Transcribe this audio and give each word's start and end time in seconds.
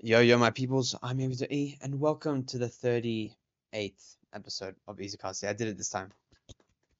Yo, 0.00 0.20
yo, 0.20 0.38
my 0.38 0.50
peoples, 0.50 0.94
I'm 1.02 1.18
Amy 1.18 1.34
E, 1.50 1.76
and 1.82 1.98
welcome 1.98 2.44
to 2.44 2.56
the 2.56 2.66
38th 2.68 3.34
episode 4.32 4.76
of 4.86 5.00
EZ 5.00 5.16
Cast. 5.20 5.42
Yeah, 5.42 5.50
I 5.50 5.54
did 5.54 5.66
it 5.66 5.76
this 5.76 5.90
time. 5.90 6.12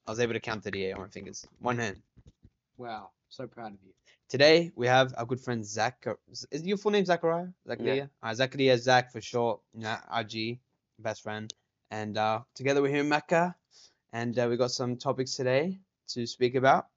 I 0.05 0.11
was 0.11 0.19
able 0.19 0.33
to 0.33 0.41
count 0.41 0.65
38 0.65 0.95
on 0.95 1.03
my 1.03 1.07
fingers. 1.07 1.47
One 1.61 1.79
hand. 1.79 2.03
Wow, 2.77 3.11
so 3.29 3.47
proud 3.47 3.75
of 3.75 3.79
you. 3.87 3.93
Today, 4.29 4.73
we 4.75 4.89
have 4.89 5.15
our 5.17 5.25
good 5.27 5.39
friend 5.39 5.65
Zach. 5.65 6.09
Is 6.51 6.67
your 6.67 6.77
full 6.77 6.91
name 6.91 7.05
Zachariah? 7.05 7.47
Zachariah? 7.69 8.09
Uh, 8.21 8.35
Zachariah 8.35 8.79
Zach 8.79 9.13
for 9.13 9.21
short. 9.21 9.61
Yeah, 9.75 10.01
RG, 10.13 10.59
best 10.99 11.23
friend. 11.23 11.55
And 11.93 12.19
uh, 12.19 12.41
together 12.57 12.83
we're 12.83 12.89
here 12.89 13.03
in 13.03 13.09
Mecca, 13.09 13.55
and 14.13 14.37
uh, 14.37 14.49
we 14.51 14.57
got 14.57 14.73
some 14.73 14.97
topics 14.97 15.37
today 15.37 15.79
to 16.09 16.27
speak 16.27 16.57
about. 16.57 16.89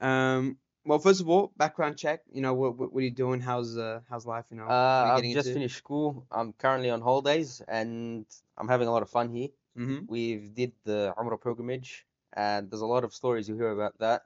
Um, 0.00 0.56
well, 0.86 0.98
first 0.98 1.20
of 1.20 1.28
all, 1.28 1.52
background 1.56 1.98
check. 1.98 2.22
You 2.32 2.40
know, 2.40 2.54
what 2.54 2.76
what, 2.78 2.92
what 2.92 3.00
are 3.00 3.04
you 3.04 3.10
doing? 3.10 3.40
How's 3.40 3.76
uh 3.76 4.00
how's 4.08 4.24
life? 4.26 4.46
You 4.50 4.56
know, 4.58 4.66
Uh, 4.66 5.14
I've 5.16 5.22
just 5.24 5.48
into? 5.48 5.52
finished 5.58 5.76
school. 5.76 6.26
I'm 6.30 6.52
currently 6.54 6.90
on 6.90 7.00
holidays 7.00 7.60
and 7.68 8.24
I'm 8.56 8.68
having 8.68 8.88
a 8.88 8.92
lot 8.92 9.02
of 9.02 9.10
fun 9.10 9.28
here. 9.28 9.48
Mhm. 9.76 10.08
We've 10.08 10.54
did 10.54 10.72
the 10.84 11.12
Umrah 11.18 11.40
pilgrimage 11.42 12.06
and 12.32 12.70
there's 12.70 12.80
a 12.82 12.86
lot 12.86 13.04
of 13.04 13.12
stories 13.14 13.48
you 13.48 13.56
hear 13.56 13.70
about 13.70 13.98
that. 13.98 14.22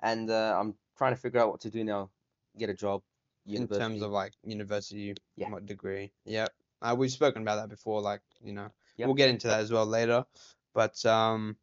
And 0.00 0.30
uh, 0.30 0.56
I'm 0.58 0.74
trying 0.96 1.14
to 1.14 1.20
figure 1.20 1.40
out 1.40 1.50
what 1.50 1.60
to 1.62 1.70
do 1.70 1.82
now. 1.84 2.10
Get 2.56 2.70
a 2.70 2.74
job. 2.74 3.02
in 3.46 3.66
terms 3.66 4.02
of 4.02 4.10
like 4.12 4.34
university, 4.44 5.14
Yeah. 5.36 5.48
what 5.50 5.64
degree? 5.64 6.12
Yep. 6.26 6.50
Uh, 6.82 6.94
we've 6.98 7.10
spoken 7.10 7.40
about 7.42 7.56
that 7.56 7.70
before. 7.70 8.02
Like 8.02 8.20
you 8.44 8.52
know, 8.52 8.68
Yep. 8.98 9.06
we'll 9.06 9.14
get 9.22 9.30
into 9.30 9.46
that 9.48 9.60
as 9.60 9.72
well 9.72 9.86
later. 9.86 10.26
But 10.74 11.04
um, 11.06 11.56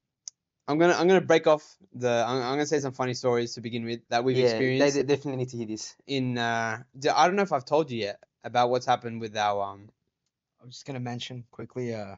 I'm 0.68 0.78
gonna 0.80 0.94
I'm 0.94 1.08
gonna 1.08 1.22
break 1.22 1.48
off 1.48 1.78
the. 1.94 2.10
I'm, 2.28 2.38
I'm 2.38 2.54
gonna 2.54 2.66
say 2.66 2.80
some 2.80 2.94
funny 2.94 3.14
stories 3.14 3.54
to 3.54 3.62
begin 3.62 3.86
with 3.86 4.02
that 4.10 4.24
we've 4.24 4.38
yeah, 4.38 4.46
experienced 4.46 4.96
they, 4.96 5.02
they 5.02 5.16
definitely 5.16 5.38
need 5.38 5.50
to 5.50 5.58
hear 5.58 5.68
this. 5.68 5.96
in. 6.08 6.38
Uh, 6.38 6.84
I 7.14 7.28
don't 7.28 7.36
know 7.36 7.44
if 7.44 7.54
I've 7.54 7.66
told 7.66 7.92
you 7.92 8.00
yet 8.00 8.20
about 8.44 8.70
what's 8.70 8.86
happened 8.86 9.22
with 9.22 9.38
our 9.38 9.64
um. 9.64 9.90
I'm 10.62 10.72
just 10.72 10.86
gonna 10.86 11.00
mention 11.00 11.44
quickly. 11.52 11.94
Uh, 11.94 12.16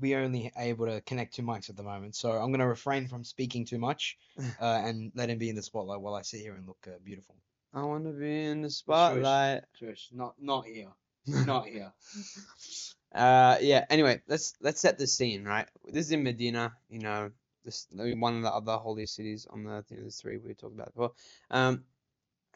we 0.00 0.14
are 0.14 0.22
only 0.22 0.50
able 0.56 0.86
to 0.86 1.02
connect 1.02 1.34
two 1.34 1.42
mics 1.42 1.68
at 1.68 1.76
the 1.76 1.82
moment, 1.82 2.16
so 2.16 2.32
I'm 2.32 2.50
gonna 2.50 2.66
refrain 2.66 3.08
from 3.08 3.24
speaking 3.24 3.66
too 3.66 3.78
much, 3.78 4.16
uh, 4.60 4.82
and 4.84 5.12
let 5.14 5.28
him 5.28 5.38
be 5.38 5.50
in 5.50 5.56
the 5.56 5.62
spotlight 5.62 6.00
while 6.00 6.14
I 6.14 6.22
sit 6.22 6.40
here 6.40 6.54
and 6.54 6.66
look 6.66 6.86
uh, 6.86 6.98
beautiful. 7.04 7.36
I 7.74 7.82
want 7.82 8.04
to 8.04 8.12
be 8.12 8.44
in 8.44 8.62
the 8.62 8.70
spotlight. 8.70 9.64
Shush, 9.78 10.08
not 10.12 10.34
not 10.40 10.64
here, 10.64 10.88
not 11.26 11.66
here. 11.66 11.92
Uh, 13.14 13.58
yeah. 13.60 13.84
Anyway, 13.90 14.22
let's 14.26 14.54
let's 14.62 14.80
set 14.80 14.98
the 14.98 15.06
scene, 15.06 15.44
right? 15.44 15.68
This 15.84 16.06
is 16.06 16.12
in 16.12 16.22
Medina, 16.22 16.72
you 16.88 16.98
know, 16.98 17.30
this 17.64 17.86
one 17.92 18.36
of 18.36 18.42
the 18.42 18.52
other 18.52 18.76
holy 18.76 19.06
cities 19.06 19.46
on 19.50 19.64
the. 19.64 19.84
You 19.90 19.96
know, 19.96 20.02
there's 20.02 20.20
three 20.20 20.38
we 20.38 20.54
talked 20.54 20.74
about 20.74 20.94
before. 20.94 21.12
Um, 21.50 21.84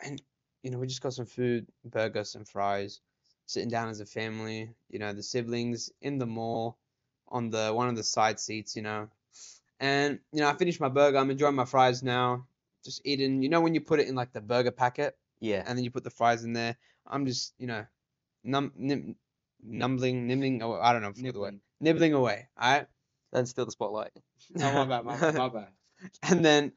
and 0.02 0.20
you 0.62 0.70
know, 0.70 0.78
we 0.78 0.86
just 0.86 1.02
got 1.02 1.14
some 1.14 1.26
food, 1.26 1.66
burgers, 1.84 2.34
and 2.34 2.46
fries, 2.48 3.00
sitting 3.46 3.68
down 3.70 3.88
as 3.88 4.00
a 4.00 4.06
family. 4.06 4.74
You 4.90 4.98
know, 4.98 5.12
the 5.12 5.22
siblings 5.22 5.90
in 6.00 6.18
the 6.18 6.26
mall, 6.26 6.78
on 7.28 7.50
the 7.50 7.72
one 7.72 7.88
of 7.88 7.96
the 7.96 8.04
side 8.04 8.40
seats. 8.40 8.76
You 8.76 8.82
know, 8.82 9.08
and 9.80 10.18
you 10.32 10.40
know, 10.40 10.48
I 10.48 10.54
finished 10.56 10.80
my 10.80 10.88
burger. 10.88 11.18
I'm 11.18 11.30
enjoying 11.30 11.54
my 11.54 11.64
fries 11.64 12.02
now. 12.02 12.46
Just 12.84 13.02
eating. 13.04 13.42
You 13.42 13.48
know, 13.48 13.60
when 13.60 13.74
you 13.74 13.80
put 13.80 14.00
it 14.00 14.08
in 14.08 14.14
like 14.14 14.32
the 14.32 14.40
burger 14.40 14.70
packet 14.72 15.16
Yeah. 15.40 15.64
and 15.66 15.76
then 15.76 15.84
you 15.84 15.90
put 15.90 16.04
the 16.04 16.10
fries 16.10 16.44
in 16.44 16.52
there. 16.52 16.76
I'm 17.06 17.26
just, 17.26 17.54
you 17.58 17.66
know, 17.66 17.86
num, 18.44 18.72
nim, 18.76 19.16
numbling, 19.62 20.26
nibbling, 20.26 20.62
or 20.62 20.82
I 20.82 20.92
don't 20.92 21.02
know 21.02 21.12
the 21.12 21.22
word, 21.22 21.24
Nibbling. 21.24 21.60
nibbling 21.80 22.14
away. 22.14 22.48
All 22.58 22.72
right. 22.72 22.86
Don't 23.32 23.46
steal 23.46 23.64
the 23.64 23.72
spotlight. 23.72 24.12
Oh, 24.60 24.72
my 24.72 24.84
bad, 24.86 25.04
my 25.04 25.16
bad, 25.16 25.34
my 25.34 25.48
bad. 25.48 25.68
and 26.22 26.44
then 26.44 26.72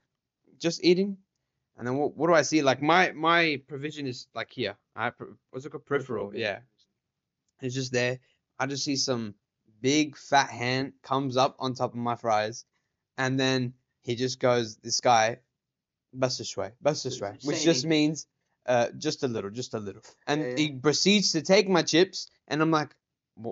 just 0.58 0.84
eating, 0.84 1.18
and 1.78 1.88
then 1.88 1.96
what, 1.98 2.16
what 2.18 2.28
do 2.28 2.34
I 2.34 2.42
see? 2.42 2.62
Like 2.62 2.82
my 2.82 3.12
my 3.12 3.62
provision 3.68 4.08
is 4.08 4.28
like 4.34 4.50
here. 4.52 4.76
I 4.96 5.12
what's 5.52 5.66
it 5.66 5.70
called? 5.70 5.86
Peripheral. 5.86 6.36
Yeah, 6.36 6.60
it's 7.62 7.76
just 7.76 7.92
there. 7.92 8.20
I 8.58 8.66
just 8.66 8.84
see 8.84 8.96
some 8.96 9.36
big 9.82 10.18
fat 10.18 10.50
hand 10.50 10.94
comes 11.04 11.38
up 11.38 11.56
on 11.60 11.74
top 11.74 11.92
of 11.94 12.00
my 12.00 12.16
fries, 12.16 12.66
and 13.18 13.40
then 13.40 13.74
he 14.02 14.16
just 14.16 14.40
goes, 14.40 14.78
this 14.78 15.00
guy, 15.00 15.40
Basishway, 16.18 16.72
Basishway, 16.84 17.46
which 17.46 17.64
just 17.64 17.86
means 17.86 18.28
uh, 18.66 18.88
just 18.98 19.24
a 19.24 19.28
little, 19.28 19.50
just 19.50 19.74
a 19.74 19.80
little. 19.80 20.02
And 20.28 20.42
Yeah, 20.42 20.48
yeah. 20.50 20.58
he 20.58 20.72
proceeds 20.72 21.32
to 21.34 21.42
take 21.42 21.70
my 21.70 21.82
chips, 21.84 22.30
and 22.48 22.62
I'm 22.62 22.72
like, 22.72 22.90
"Wh- 22.90 22.99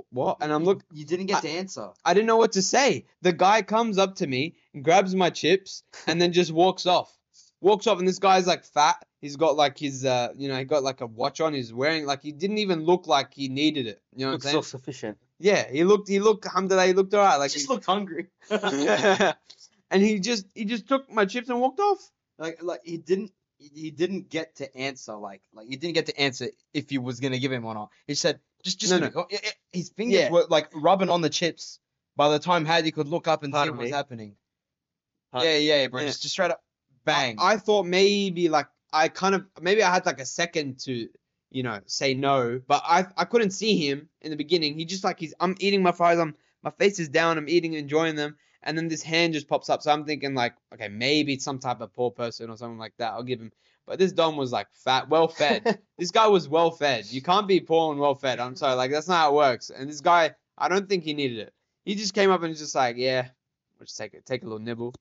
what? 0.09 0.37
And 0.41 0.51
I'm 0.51 0.63
look, 0.63 0.83
You 0.93 1.05
didn't 1.05 1.27
get 1.27 1.41
to 1.43 1.49
answer. 1.49 1.89
I 2.03 2.13
didn't 2.13 2.27
know 2.27 2.37
what 2.37 2.53
to 2.53 2.61
say. 2.61 3.05
The 3.21 3.33
guy 3.33 3.61
comes 3.61 3.97
up 3.97 4.15
to 4.15 4.27
me, 4.27 4.55
and 4.73 4.83
grabs 4.83 5.15
my 5.15 5.29
chips, 5.29 5.83
and 6.07 6.21
then 6.21 6.33
just 6.33 6.51
walks 6.51 6.85
off. 6.85 7.11
Walks 7.61 7.87
off, 7.87 7.99
and 7.99 8.07
this 8.07 8.19
guy's 8.19 8.45
like 8.47 8.63
fat. 8.65 9.03
He's 9.19 9.35
got 9.35 9.55
like 9.55 9.77
his, 9.79 10.05
uh, 10.05 10.29
you 10.35 10.47
know, 10.47 10.57
he 10.57 10.63
got 10.63 10.83
like 10.83 11.01
a 11.01 11.07
watch 11.07 11.41
on. 11.41 11.53
He's 11.53 11.73
wearing 11.73 12.05
like 12.05 12.21
he 12.21 12.31
didn't 12.31 12.59
even 12.59 12.83
look 12.85 13.07
like 13.07 13.33
he 13.33 13.47
needed 13.49 13.87
it. 13.87 13.99
You 14.15 14.19
know 14.19 14.25
what 14.25 14.29
I'm 14.29 14.33
Looks 14.33 14.43
saying? 14.45 14.53
self-sufficient. 14.53 15.17
Yeah, 15.39 15.67
he 15.71 15.83
looked, 15.83 16.07
he 16.07 16.19
looked, 16.19 16.45
alhamdulillah, 16.45 16.87
he 16.87 16.93
looked 16.93 17.13
alright. 17.13 17.39
Like, 17.39 17.51
just 17.51 17.65
he- 17.67 17.73
looked 17.73 17.85
hungry. 17.85 18.27
and 18.49 20.01
he 20.03 20.19
just, 20.19 20.45
he 20.53 20.65
just 20.65 20.87
took 20.87 21.11
my 21.11 21.25
chips 21.25 21.49
and 21.49 21.59
walked 21.59 21.79
off. 21.79 22.11
like 22.37 22.61
like 22.61 22.81
he 22.83 22.97
didn't 22.97 23.31
he 23.59 23.89
didn't 23.89 24.29
get 24.29 24.55
to 24.57 24.77
answer 24.77 25.15
like 25.15 25.41
like 25.51 25.67
he 25.67 25.75
didn't 25.77 25.95
get 25.95 26.05
to 26.05 26.19
answer 26.21 26.47
if 26.75 26.91
he 26.91 26.99
was 26.99 27.19
gonna 27.19 27.39
give 27.39 27.51
him 27.51 27.65
or 27.65 27.73
not. 27.73 27.89
He 28.05 28.13
said 28.13 28.39
just 28.67 28.79
just 28.79 28.91
No, 28.91 28.99
no. 28.99 29.05
me- 29.07 29.11
oh, 29.15 29.27
i- 29.31 29.35
i- 29.43 29.51
his 29.77 29.89
fingers 29.89 30.19
Yeah. 30.19 30.29
were 30.31 30.45
like 30.49 30.69
rubbing 30.73 31.09
on 31.09 31.21
the 31.21 31.29
chips. 31.29 31.79
By 32.15 32.29
the 32.29 32.39
time 32.39 32.65
Hadi 32.65 32.91
could 32.91 33.07
look 33.07 33.27
up 33.27 33.43
and 33.43 33.51
see 33.53 33.57
Pardon 33.57 33.75
what 33.77 33.83
was 33.83 33.91
happening. 33.91 34.35
Pardon- 35.31 35.51
Yeah, 35.51 35.57
yeah, 35.57 35.81
yeah, 35.81 35.87
bro. 35.87 36.01
Yeah. 36.01 36.07
Just, 36.07 36.21
just 36.21 36.33
straight 36.33 36.51
up 36.51 36.63
bang. 37.05 37.35
I 37.39 37.57
thought 37.57 37.85
maybe 37.85 38.49
like 38.49 38.67
I 38.93 39.07
kind 39.09 39.35
of 39.35 39.45
maybe 39.61 39.83
I 39.83 39.93
had 39.93 40.05
like 40.05 40.19
a 40.19 40.25
second 40.25 40.79
to 40.81 41.07
you 41.49 41.63
know 41.63 41.79
say 41.85 42.13
no, 42.13 42.61
but 42.67 42.81
I 42.85 43.05
I 43.15 43.25
couldn't 43.25 43.51
see 43.51 43.77
him 43.77 44.09
in 44.21 44.31
the 44.31 44.37
beginning. 44.37 44.75
He 44.77 44.85
just 44.85 45.03
like 45.03 45.19
he's 45.19 45.33
I'm 45.39 45.55
eating 45.59 45.81
my 45.83 45.91
fries. 45.91 46.19
I'm 46.19 46.35
my 46.63 46.71
face 46.71 46.99
is 46.99 47.09
down. 47.09 47.37
I'm 47.37 47.47
eating, 47.49 47.73
enjoying 47.73 48.15
them, 48.15 48.37
and 48.63 48.77
then 48.77 48.87
this 48.87 49.03
hand 49.03 49.33
just 49.33 49.47
pops 49.47 49.69
up. 49.69 49.81
So 49.83 49.91
I'm 49.91 50.05
thinking 50.05 50.33
like 50.33 50.55
okay 50.73 50.87
maybe 50.87 51.33
it's 51.33 51.45
some 51.45 51.59
type 51.59 51.81
of 51.81 51.93
poor 51.93 52.11
person 52.11 52.49
or 52.49 52.57
something 52.57 52.79
like 52.79 52.93
that. 52.97 53.11
I'll 53.13 53.23
give 53.23 53.39
him. 53.39 53.51
But 53.87 53.99
this 53.99 54.11
Dom 54.11 54.35
was 54.37 54.51
like 54.51 54.67
fat, 54.73 55.07
well 55.09 55.27
fed. 55.29 55.79
this 55.97 56.11
guy 56.11 56.27
was 56.27 56.47
well 56.49 56.71
fed. 56.71 57.05
You 57.11 57.21
can't 57.21 57.47
be 57.47 57.59
poor 57.61 57.91
and 57.91 57.99
well 58.01 58.15
fed. 58.15 58.39
I'm 58.39 58.55
sorry, 58.55 58.75
like 58.75 58.91
that's 58.91 59.07
not 59.07 59.15
how 59.17 59.31
it 59.31 59.35
works. 59.35 59.69
And 59.69 59.89
this 59.89 60.01
guy, 60.01 60.35
I 60.57 60.67
don't 60.67 60.89
think 60.89 61.03
he 61.05 61.13
needed 61.13 61.39
it. 61.39 61.53
He 61.85 61.95
just 61.95 62.13
came 62.13 62.29
up 62.29 62.41
and 62.41 62.49
was 62.49 62.59
just 62.59 62.75
like, 62.75 62.97
yeah, 62.97 63.29
we'll 63.79 63.85
just 63.85 63.97
take 63.97 64.13
it, 64.13 64.25
take 64.25 64.41
a 64.43 64.45
little 64.45 64.59
nibble. 64.59 64.93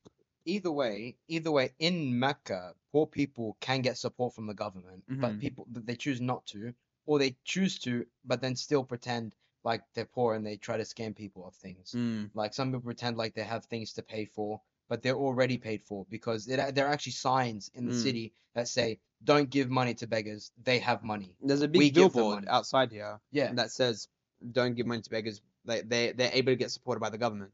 either 0.44 0.70
way, 0.70 1.16
either 1.26 1.50
way, 1.50 1.72
in 1.80 2.16
Mecca, 2.16 2.72
poor 2.92 3.04
people 3.08 3.56
can 3.60 3.80
get 3.82 3.98
support 3.98 4.32
from 4.32 4.46
the 4.46 4.54
government, 4.54 5.02
Mhm. 5.10 5.20
but 5.20 5.40
people 5.40 5.66
they 5.68 5.96
choose 5.96 6.20
not 6.20 6.46
to, 6.46 6.72
or 7.06 7.18
they 7.18 7.34
choose 7.44 7.80
to, 7.80 8.06
but 8.24 8.40
then 8.40 8.54
still 8.54 8.84
pretend 8.84 9.34
like 9.64 9.82
they're 9.94 10.04
poor 10.04 10.36
and 10.36 10.46
they 10.46 10.56
try 10.56 10.76
to 10.76 10.84
scam 10.84 11.12
people 11.16 11.44
of 11.44 11.56
things. 11.56 11.90
Mm. 11.96 12.30
Like 12.34 12.54
some 12.54 12.68
people 12.68 12.82
pretend 12.82 13.16
like 13.16 13.34
they 13.34 13.42
have 13.42 13.64
things 13.64 13.92
to 13.94 14.02
pay 14.04 14.24
for, 14.26 14.60
but 14.88 15.02
they're 15.02 15.16
already 15.16 15.58
paid 15.58 15.82
for 15.82 16.06
because 16.10 16.48
it, 16.48 16.74
there 16.74 16.86
are 16.86 16.92
actually 16.92 17.12
signs 17.12 17.70
in 17.74 17.86
the 17.86 17.92
Mm. 17.92 18.02
city 18.02 18.32
that 18.54 18.68
say, 18.68 18.98
"Don't 19.24 19.50
give 19.50 19.70
money 19.70 19.94
to 19.94 20.06
beggars; 20.06 20.52
they 20.62 20.78
have 20.78 21.02
money." 21.02 21.36
There's 21.40 21.62
a 21.62 21.68
big 21.68 21.94
them 21.94 22.10
billboard 22.10 22.46
outside 22.48 22.90
here. 22.92 23.20
Yeah, 23.32 23.52
that 23.54 23.70
says 23.72 24.08
don't 24.52 24.74
give 24.74 24.86
money 24.86 25.02
to 25.02 25.10
beggars. 25.10 25.40
They 25.64 25.82
they 25.82 26.12
they're 26.12 26.32
able 26.32 26.52
to 26.52 26.56
get 26.56 26.70
supported 26.70 27.00
by 27.00 27.10
the 27.10 27.18
government, 27.18 27.52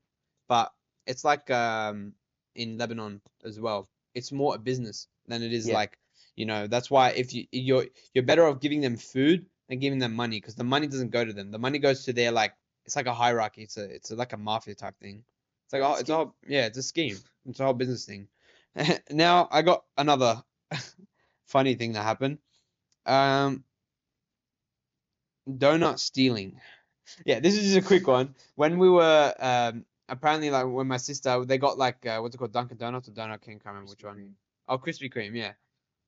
but 0.49 0.73
it's 1.07 1.25
like 1.25 1.51
um 1.51 2.15
in 2.55 2.79
Lebanon 2.79 3.21
as 3.45 3.59
well. 3.61 3.89
It's 4.15 4.33
more 4.33 4.55
a 4.55 4.59
business 4.59 5.09
than 5.27 5.43
it 5.43 5.53
is 5.53 5.69
Yeah. 5.69 5.75
like 5.75 5.99
you 6.37 6.47
know. 6.47 6.67
That's 6.67 6.91
why 6.91 7.11
if 7.11 7.33
you 7.35 7.47
you're 7.53 7.87
you're 8.15 8.25
better 8.25 8.47
off 8.47 8.61
giving 8.61 8.81
them 8.81 8.97
food 8.97 9.47
than 9.69 9.79
giving 9.79 9.99
them 9.99 10.15
money 10.15 10.37
because 10.41 10.55
the 10.57 10.65
money 10.65 10.87
doesn't 10.87 11.11
go 11.11 11.25
to 11.25 11.33
them. 11.33 11.51
The 11.51 11.59
money 11.59 11.79
goes 11.79 12.05
to 12.05 12.13
their 12.13 12.33
like 12.33 12.55
it's 12.85 12.97
like 12.97 13.07
a 13.07 13.15
hierarchy. 13.15 13.63
It's 13.63 13.77
a 13.77 13.85
it's 13.85 14.11
a, 14.11 14.17
like 14.17 14.33
a 14.33 14.37
mafia 14.37 14.75
type 14.75 14.99
thing. 15.01 15.25
It's 15.73 15.81
like 15.81 15.91
oh, 15.91 15.99
it's 15.99 16.11
all 16.11 16.37
yeah, 16.47 16.67
it's 16.67 16.77
a 16.77 16.83
scheme. 16.83 17.17
It's 17.47 17.59
a 17.59 17.65
whole 17.65 17.73
business 17.73 18.05
thing. 18.05 18.29
now 19.11 19.49
I 19.51 19.63
got 19.63 19.85
another 19.97 20.43
funny 21.47 21.77
thing 21.77 21.93
that 21.93 22.03
happened. 22.03 22.39
Um, 23.07 23.65
donut 25.49 25.99
stealing. 25.99 26.61
Yeah, 27.25 27.41
this 27.41 27.57
is 27.57 27.73
just 27.73 27.87
a 27.87 27.89
quick 27.89 28.07
one. 28.07 28.35
When 28.55 28.77
we 28.77 28.91
were 28.91 29.33
um 29.39 29.87
apparently 30.11 30.51
like 30.51 30.67
when 30.67 30.89
my 30.89 30.99
sister 30.99 31.43
they 31.47 31.57
got 31.57 31.79
like 31.79 32.05
uh, 32.05 32.19
what's 32.19 32.35
it 32.35 32.39
called 32.39 32.53
Dunkin' 32.53 32.77
Donuts 32.77 33.09
or 33.09 33.13
Donut 33.13 33.41
King, 33.41 33.59
can't 33.59 33.75
remember 33.75 33.93
which 33.93 34.05
one. 34.05 34.35
Oh, 34.69 34.77
Krispy 34.77 35.11
Kreme, 35.11 35.35
yeah. 35.35 35.53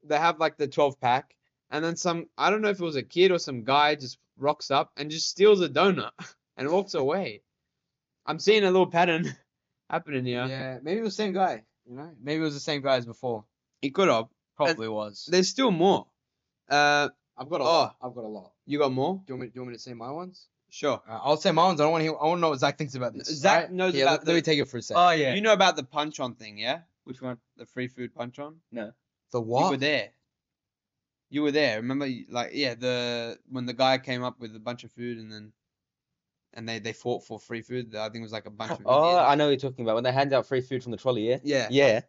They 0.03 0.19
have 0.19 0.39
like 0.39 0.59
the 0.59 0.69
12 0.69 1.01
pack, 1.01 1.35
and 1.71 1.83
then 1.83 1.97
some 1.97 2.27
I 2.37 2.51
don't 2.51 2.61
know 2.61 2.69
if 2.69 2.81
it 2.81 2.85
was 2.85 2.97
a 2.97 3.03
kid 3.03 3.31
or 3.31 3.39
some 3.39 3.65
guy 3.65 3.95
just 3.95 4.19
rocks 4.37 4.71
up 4.71 4.93
and 4.99 5.11
just 5.11 5.31
steals 5.31 5.63
a 5.63 5.71
donut 5.71 6.13
and 6.59 6.69
walks 6.69 6.93
away. 6.93 7.41
I'm 8.27 8.39
seeing 8.39 8.65
a 8.65 8.71
little 8.71 8.91
pattern 8.91 9.35
happening 9.95 10.25
here. 10.25 10.45
yeah. 10.47 10.79
Maybe 10.83 11.01
it 11.01 11.03
was 11.03 11.17
the 11.17 11.23
same 11.23 11.33
guy. 11.33 11.63
You 11.87 11.97
know, 11.97 12.11
maybe 12.23 12.41
it 12.41 12.45
was 12.45 12.55
the 12.55 12.61
same 12.61 12.83
guy 12.83 12.97
as 12.97 13.07
before. 13.07 13.45
It 13.83 13.95
could 13.95 14.09
have. 14.09 14.27
Probably 14.57 14.89
was. 14.89 15.29
There's 15.31 15.49
still 15.49 15.71
more. 15.71 16.07
Uh, 16.69 17.09
I've 17.37 17.51
got 17.51 17.61
a 17.61 17.65
oh. 17.65 17.67
lot. 17.67 17.97
I've 18.03 18.15
got 18.15 18.25
a 18.25 18.29
lot. 18.29 18.53
you 18.67 18.79
got 18.79 18.93
more? 18.93 19.21
Do 19.27 19.33
you 19.33 19.35
want 19.35 19.43
me? 19.43 19.47
Do 19.49 19.53
you 19.57 19.61
want 19.63 19.71
me 19.71 19.77
to 19.77 19.83
say 19.83 19.95
my 19.95 20.11
ones? 20.11 20.47
Sure. 20.71 21.01
Uh, 21.09 21.19
I'll 21.23 21.37
say 21.37 21.51
my 21.53 21.65
ones. 21.65 21.81
I 21.81 21.85
don't 21.85 21.93
want 21.93 22.03
to 22.03 22.11
hear. 22.11 22.17
I 22.21 22.27
want 22.27 22.39
to 22.39 22.41
know 22.41 22.51
what 22.51 22.61
Zach 22.61 22.79
thinks 22.79 22.95
about 22.95 23.15
this. 23.15 23.29
Zach 23.29 23.55
alright? 23.55 23.73
knows 23.73 23.95
Yeah, 23.95 24.05
about 24.05 24.21
let, 24.21 24.29
let 24.29 24.35
me 24.35 24.43
take 24.43 24.59
it 24.59 24.69
for 24.69 24.79
a 24.79 24.83
sec. 24.83 24.97
Oh 24.99 25.11
yeah. 25.11 25.35
You 25.35 25.41
know 25.41 25.53
about 25.53 25.77
the 25.77 25.85
punch 25.85 26.21
on 26.21 26.35
thing, 26.35 26.59
yeah? 26.59 26.81
Which 27.05 27.21
one? 27.21 27.39
The 27.57 27.67
free 27.67 27.89
food 27.89 28.15
punch 28.15 28.39
on? 28.39 28.57
No. 28.73 28.93
The 29.33 29.41
what? 29.41 29.59
You 29.59 29.65
what? 29.65 29.71
were 29.73 29.77
there. 29.77 30.11
You 31.31 31.43
were 31.43 31.53
there. 31.53 31.77
Remember, 31.77 32.09
like 32.29 32.51
yeah, 32.55 32.75
the 32.75 33.39
when 33.49 33.67
the 33.67 33.73
guy 33.73 33.99
came 33.99 34.23
up 34.23 34.41
with 34.41 34.55
a 34.55 34.61
bunch 34.61 34.85
of 34.85 34.93
food 34.93 35.19
and 35.19 35.31
then, 35.31 35.53
and 36.55 36.69
they 36.69 36.79
they 36.79 36.93
fought 36.93 37.25
for 37.25 37.39
free 37.39 37.63
food. 37.63 37.95
I 37.95 38.05
think 38.05 38.17
it 38.17 38.23
was 38.23 38.33
like 38.33 38.47
a 38.47 38.51
bunch 38.51 38.73
of. 38.73 38.81
Oh, 38.87 39.11
Indians. 39.11 39.27
I 39.29 39.35
know 39.35 39.45
what 39.47 39.51
you're 39.51 39.71
talking 39.71 39.85
about 39.85 39.95
when 39.97 40.05
they 40.05 40.13
hand 40.13 40.33
out 40.33 40.47
free 40.47 40.61
food 40.61 40.83
from 40.83 40.93
the 40.93 40.99
trolley. 40.99 41.29
Yeah. 41.29 41.39
Yeah, 41.45 41.69
Yeah. 41.71 42.01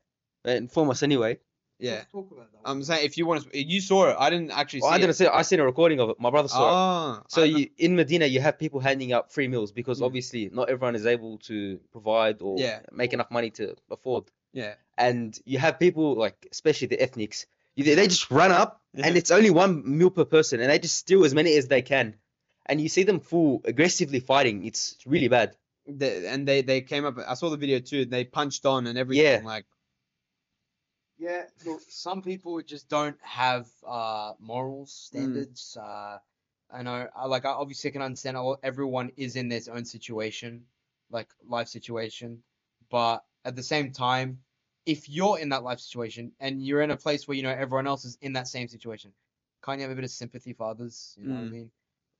Uh, 0.48 0.52
Inform 0.52 0.90
us 0.92 1.02
anyway. 1.04 1.40
yeah. 1.80 2.04
Talk 2.12 2.32
about 2.32 2.52
that. 2.52 2.60
I'm 2.64 2.84
saying 2.84 3.06
if 3.06 3.18
you 3.18 3.26
want 3.26 3.52
to, 3.52 3.58
you 3.62 3.82
saw 3.82 4.10
it. 4.12 4.16
I 4.20 4.30
didn't 4.30 4.52
actually 4.52 4.82
see 4.82 4.88
I 4.88 4.98
didn't 4.98 5.10
it. 5.12 5.14
see. 5.16 5.26
it. 5.26 5.32
I 5.34 5.42
seen 5.42 5.60
a 5.60 5.66
recording 5.66 6.00
of 6.00 6.10
it. 6.12 6.20
My 6.20 6.30
brother 6.30 6.48
saw 6.48 6.68
it. 6.68 6.74
Oh, 7.20 7.24
So 7.28 7.44
you, 7.44 7.70
in 7.78 7.96
Medina, 7.96 8.26
you 8.28 8.40
have 8.42 8.58
people 8.60 8.80
handing 8.80 9.12
out 9.12 9.32
free 9.34 9.48
meals 9.48 9.72
because 9.72 10.00
Mm. 10.00 10.06
obviously 10.06 10.50
not 10.54 10.70
everyone 10.70 10.96
is 10.96 11.06
able 11.06 11.38
to 11.50 11.80
provide 11.92 12.42
or 12.42 12.58
Yeah. 12.60 12.80
make 12.92 13.12
enough 13.14 13.32
money 13.32 13.50
to 13.52 13.76
afford. 13.92 14.26
yeah, 14.54 14.76
And 14.98 15.38
you 15.46 15.58
have 15.58 15.80
people 15.80 16.16
like, 16.16 16.48
especially 16.52 16.88
the 16.88 17.02
ethnics, 17.02 17.46
they 17.76 18.08
just 18.08 18.32
run 18.32 18.52
up 18.54 18.80
Yeah. 18.94 19.08
and 19.08 19.18
it's 19.18 19.32
only 19.32 19.50
one 19.50 19.98
meal 19.98 20.10
per 20.12 20.24
person, 20.24 20.62
and 20.62 20.70
they 20.70 20.80
just 20.80 20.96
steal 20.96 21.26
as 21.26 21.34
many 21.34 21.58
as 21.58 21.68
they 21.68 21.82
can. 21.82 22.16
And 22.66 22.82
you 22.82 22.90
see 22.90 23.04
them 23.04 23.20
full 23.20 23.62
aggressively 23.66 24.20
fighting. 24.20 24.66
It's 24.66 24.98
really 25.06 25.28
bad. 25.28 25.56
the, 25.88 26.28
and 26.30 26.48
they 26.48 26.62
they 26.62 26.82
came 26.82 27.06
up. 27.06 27.18
I 27.28 27.36
saw 27.36 27.50
the 27.50 27.58
video 27.58 27.80
too. 27.80 28.06
They 28.06 28.24
punched 28.26 28.66
on 28.66 28.88
and 28.88 28.98
everything. 28.98 29.24
Yeah. 29.24 29.42
Like 29.44 29.66
Yeah, 31.18 31.46
look, 31.66 31.82
some 31.90 32.22
people 32.22 32.62
just 32.62 32.90
don't 32.90 33.18
have 33.22 33.68
uh 33.88 34.34
morals, 34.40 34.92
standards. 34.92 35.78
Uh, 35.78 36.20
I 36.72 36.82
know, 36.84 37.08
I, 37.16 37.26
like 37.28 37.46
I 37.46 37.50
obviously 37.52 37.92
can 37.92 38.02
understand 38.02 38.36
all, 38.38 38.58
everyone 38.64 39.12
is 39.16 39.36
in 39.36 39.48
their 39.50 39.62
own 39.72 39.86
situation, 39.86 40.66
like 41.12 41.30
life 41.48 41.68
situation, 41.68 42.44
but 42.90 43.24
at 43.46 43.56
the 43.56 43.64
same 43.64 43.92
time, 43.92 44.40
if 44.86 45.08
you're 45.08 45.40
in 45.40 45.50
that 45.50 45.64
life 45.64 45.80
situation 45.80 46.32
and 46.40 46.62
you're 46.62 46.82
in 46.82 46.92
a 46.92 46.98
place 46.98 47.28
where 47.28 47.38
you 47.38 47.44
know 47.44 47.52
everyone 47.52 47.88
else 47.88 48.04
is 48.06 48.18
in 48.22 48.34
that 48.34 48.48
same 48.48 48.68
situation, 48.68 49.14
can't 49.64 49.80
you 49.80 49.84
have 49.84 49.92
a 49.92 49.96
bit 49.96 50.04
of 50.04 50.12
sympathy 50.12 50.54
for 50.54 50.68
others? 50.70 51.16
You 51.18 51.28
know 51.28 51.36
what 51.36 51.42
I 51.42 51.46
Mm. 51.46 51.52
mean? 51.52 51.72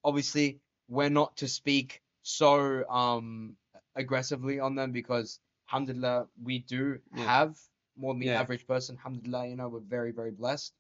Obviously, 0.06 0.60
we're 0.88 1.10
not 1.22 1.36
to 1.38 1.48
speak 1.48 2.02
so 2.22 2.88
um 2.90 3.58
aggressively 3.96 4.60
on 4.60 4.76
them 4.76 4.92
because, 4.92 5.40
alhamdulillah, 5.68 6.28
we 6.44 6.60
do 6.60 7.00
Yeah. 7.16 7.24
have 7.26 7.52
more 7.98 8.14
than 8.14 8.20
the 8.22 8.28
Yeah. 8.28 8.40
average 8.44 8.66
person. 8.68 8.98
Alhamdulillah, 8.98 9.48
you 9.48 9.56
know, 9.56 9.68
we're 9.70 9.80
very, 9.98 10.12
very 10.12 10.32
blessed. 10.32 10.74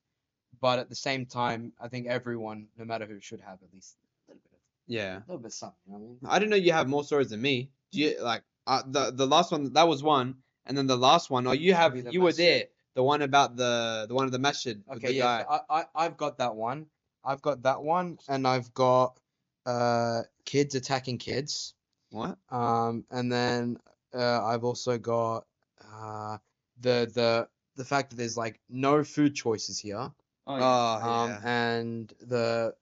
But 0.62 0.80
at 0.80 0.90
the 0.90 0.96
same 1.08 1.26
time, 1.26 1.74
I 1.80 1.88
think 1.90 2.08
everyone, 2.08 2.68
no 2.78 2.86
matter 2.86 3.06
who, 3.06 3.20
should 3.20 3.42
have 3.42 3.60
at 3.64 3.74
least 3.74 3.98
a 3.98 4.32
little 4.32 4.42
bit 4.44 4.54
of, 4.54 4.60
yeah, 4.88 5.18
a 5.18 5.26
little 5.28 5.44
bit 5.46 5.48
of 5.48 5.54
something. 5.54 5.80
You 5.88 5.94
know 5.94 6.00
what 6.00 6.06
I 6.06 6.10
mean? 6.10 6.34
I 6.34 6.40
didn't 6.40 6.52
know 6.52 6.58
you 6.68 6.74
have 6.80 6.88
more 6.88 7.04
stories 7.04 7.30
than 7.30 7.42
me. 7.42 7.72
Do 7.92 8.00
you 8.02 8.22
like 8.22 8.44
uh, 8.68 8.84
the 8.96 9.12
the 9.12 9.28
last 9.28 9.52
one? 9.52 9.74
That 9.74 9.88
was 9.88 10.02
one, 10.04 10.36
and 10.66 10.78
then 10.78 10.88
the 10.88 10.98
last 11.10 11.30
one. 11.30 11.48
Oh, 11.48 11.52
you 11.52 11.74
have 11.74 11.96
you 12.14 12.22
were 12.22 12.34
there. 12.34 12.66
The 12.96 13.04
one 13.04 13.22
about 13.22 13.56
the 13.58 14.06
the 14.08 14.16
one 14.16 14.26
of 14.26 14.32
the 14.32 14.40
masjid 14.40 14.82
with 14.88 14.98
Okay, 14.98 15.08
the 15.08 15.14
yeah, 15.20 15.44
guy. 15.44 15.46
I, 15.56 15.60
I, 15.80 15.86
I've 16.04 16.18
got 16.18 16.38
that 16.38 16.56
one. 16.56 16.88
I've 17.26 17.42
got 17.42 17.64
that 17.64 17.82
one, 17.82 18.18
and 18.28 18.48
I've 18.48 18.74
got 18.74 19.20
uh 19.66 20.22
kids 20.46 20.76
attacking 20.76 21.18
kids. 21.18 21.74
What? 22.12 22.38
Um, 22.50 23.04
and 23.10 23.32
then 23.32 23.78
uh, 24.14 24.46
I've 24.46 24.64
also 24.64 24.98
got 24.98 25.46
uh 25.84 26.38
the 26.80 27.10
the 27.14 27.48
the 27.76 27.86
fact 27.86 28.12
that 28.12 28.16
there's 28.18 28.38
like 28.38 28.60
no 28.70 29.04
food 29.04 29.36
choices 29.36 29.80
here. 29.80 30.12
Oh, 30.48 30.58
yeah. 30.58 30.96
Um, 31.04 31.30
yeah. 31.32 31.40
and 31.44 32.14
the 32.22 32.76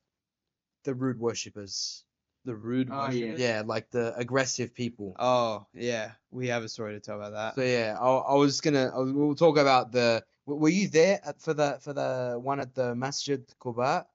the 0.84 0.94
rude 0.94 1.20
worshippers. 1.20 2.04
the 2.46 2.54
rude 2.54 2.90
Oh, 2.92 2.98
one. 2.98 3.16
yeah. 3.16 3.36
Yeah, 3.38 3.64
like 3.66 3.90
the 3.90 4.14
aggressive 4.18 4.74
people. 4.76 5.16
Oh 5.18 5.66
yeah, 5.74 6.12
we 6.32 6.48
have 6.50 6.64
a 6.64 6.70
story 6.70 6.94
to 6.94 7.00
tell 7.00 7.16
about 7.16 7.32
that. 7.32 7.56
So 7.56 7.62
yeah, 7.64 7.98
I, 8.00 8.08
I 8.08 8.36
was 8.36 8.60
gonna 8.60 8.92
I 8.94 9.00
was, 9.00 9.14
we'll 9.14 9.36
talk 9.36 9.58
about 9.58 9.92
the. 9.92 10.24
Were 10.46 10.68
you 10.68 10.90
there 10.90 11.22
at, 11.24 11.40
for 11.42 11.54
the 11.54 11.80
for 11.82 11.94
the 11.94 12.38
one 12.38 12.60
at 12.60 12.76
the 12.76 12.94
Masjid 12.96 13.42
Quba, 13.62 14.06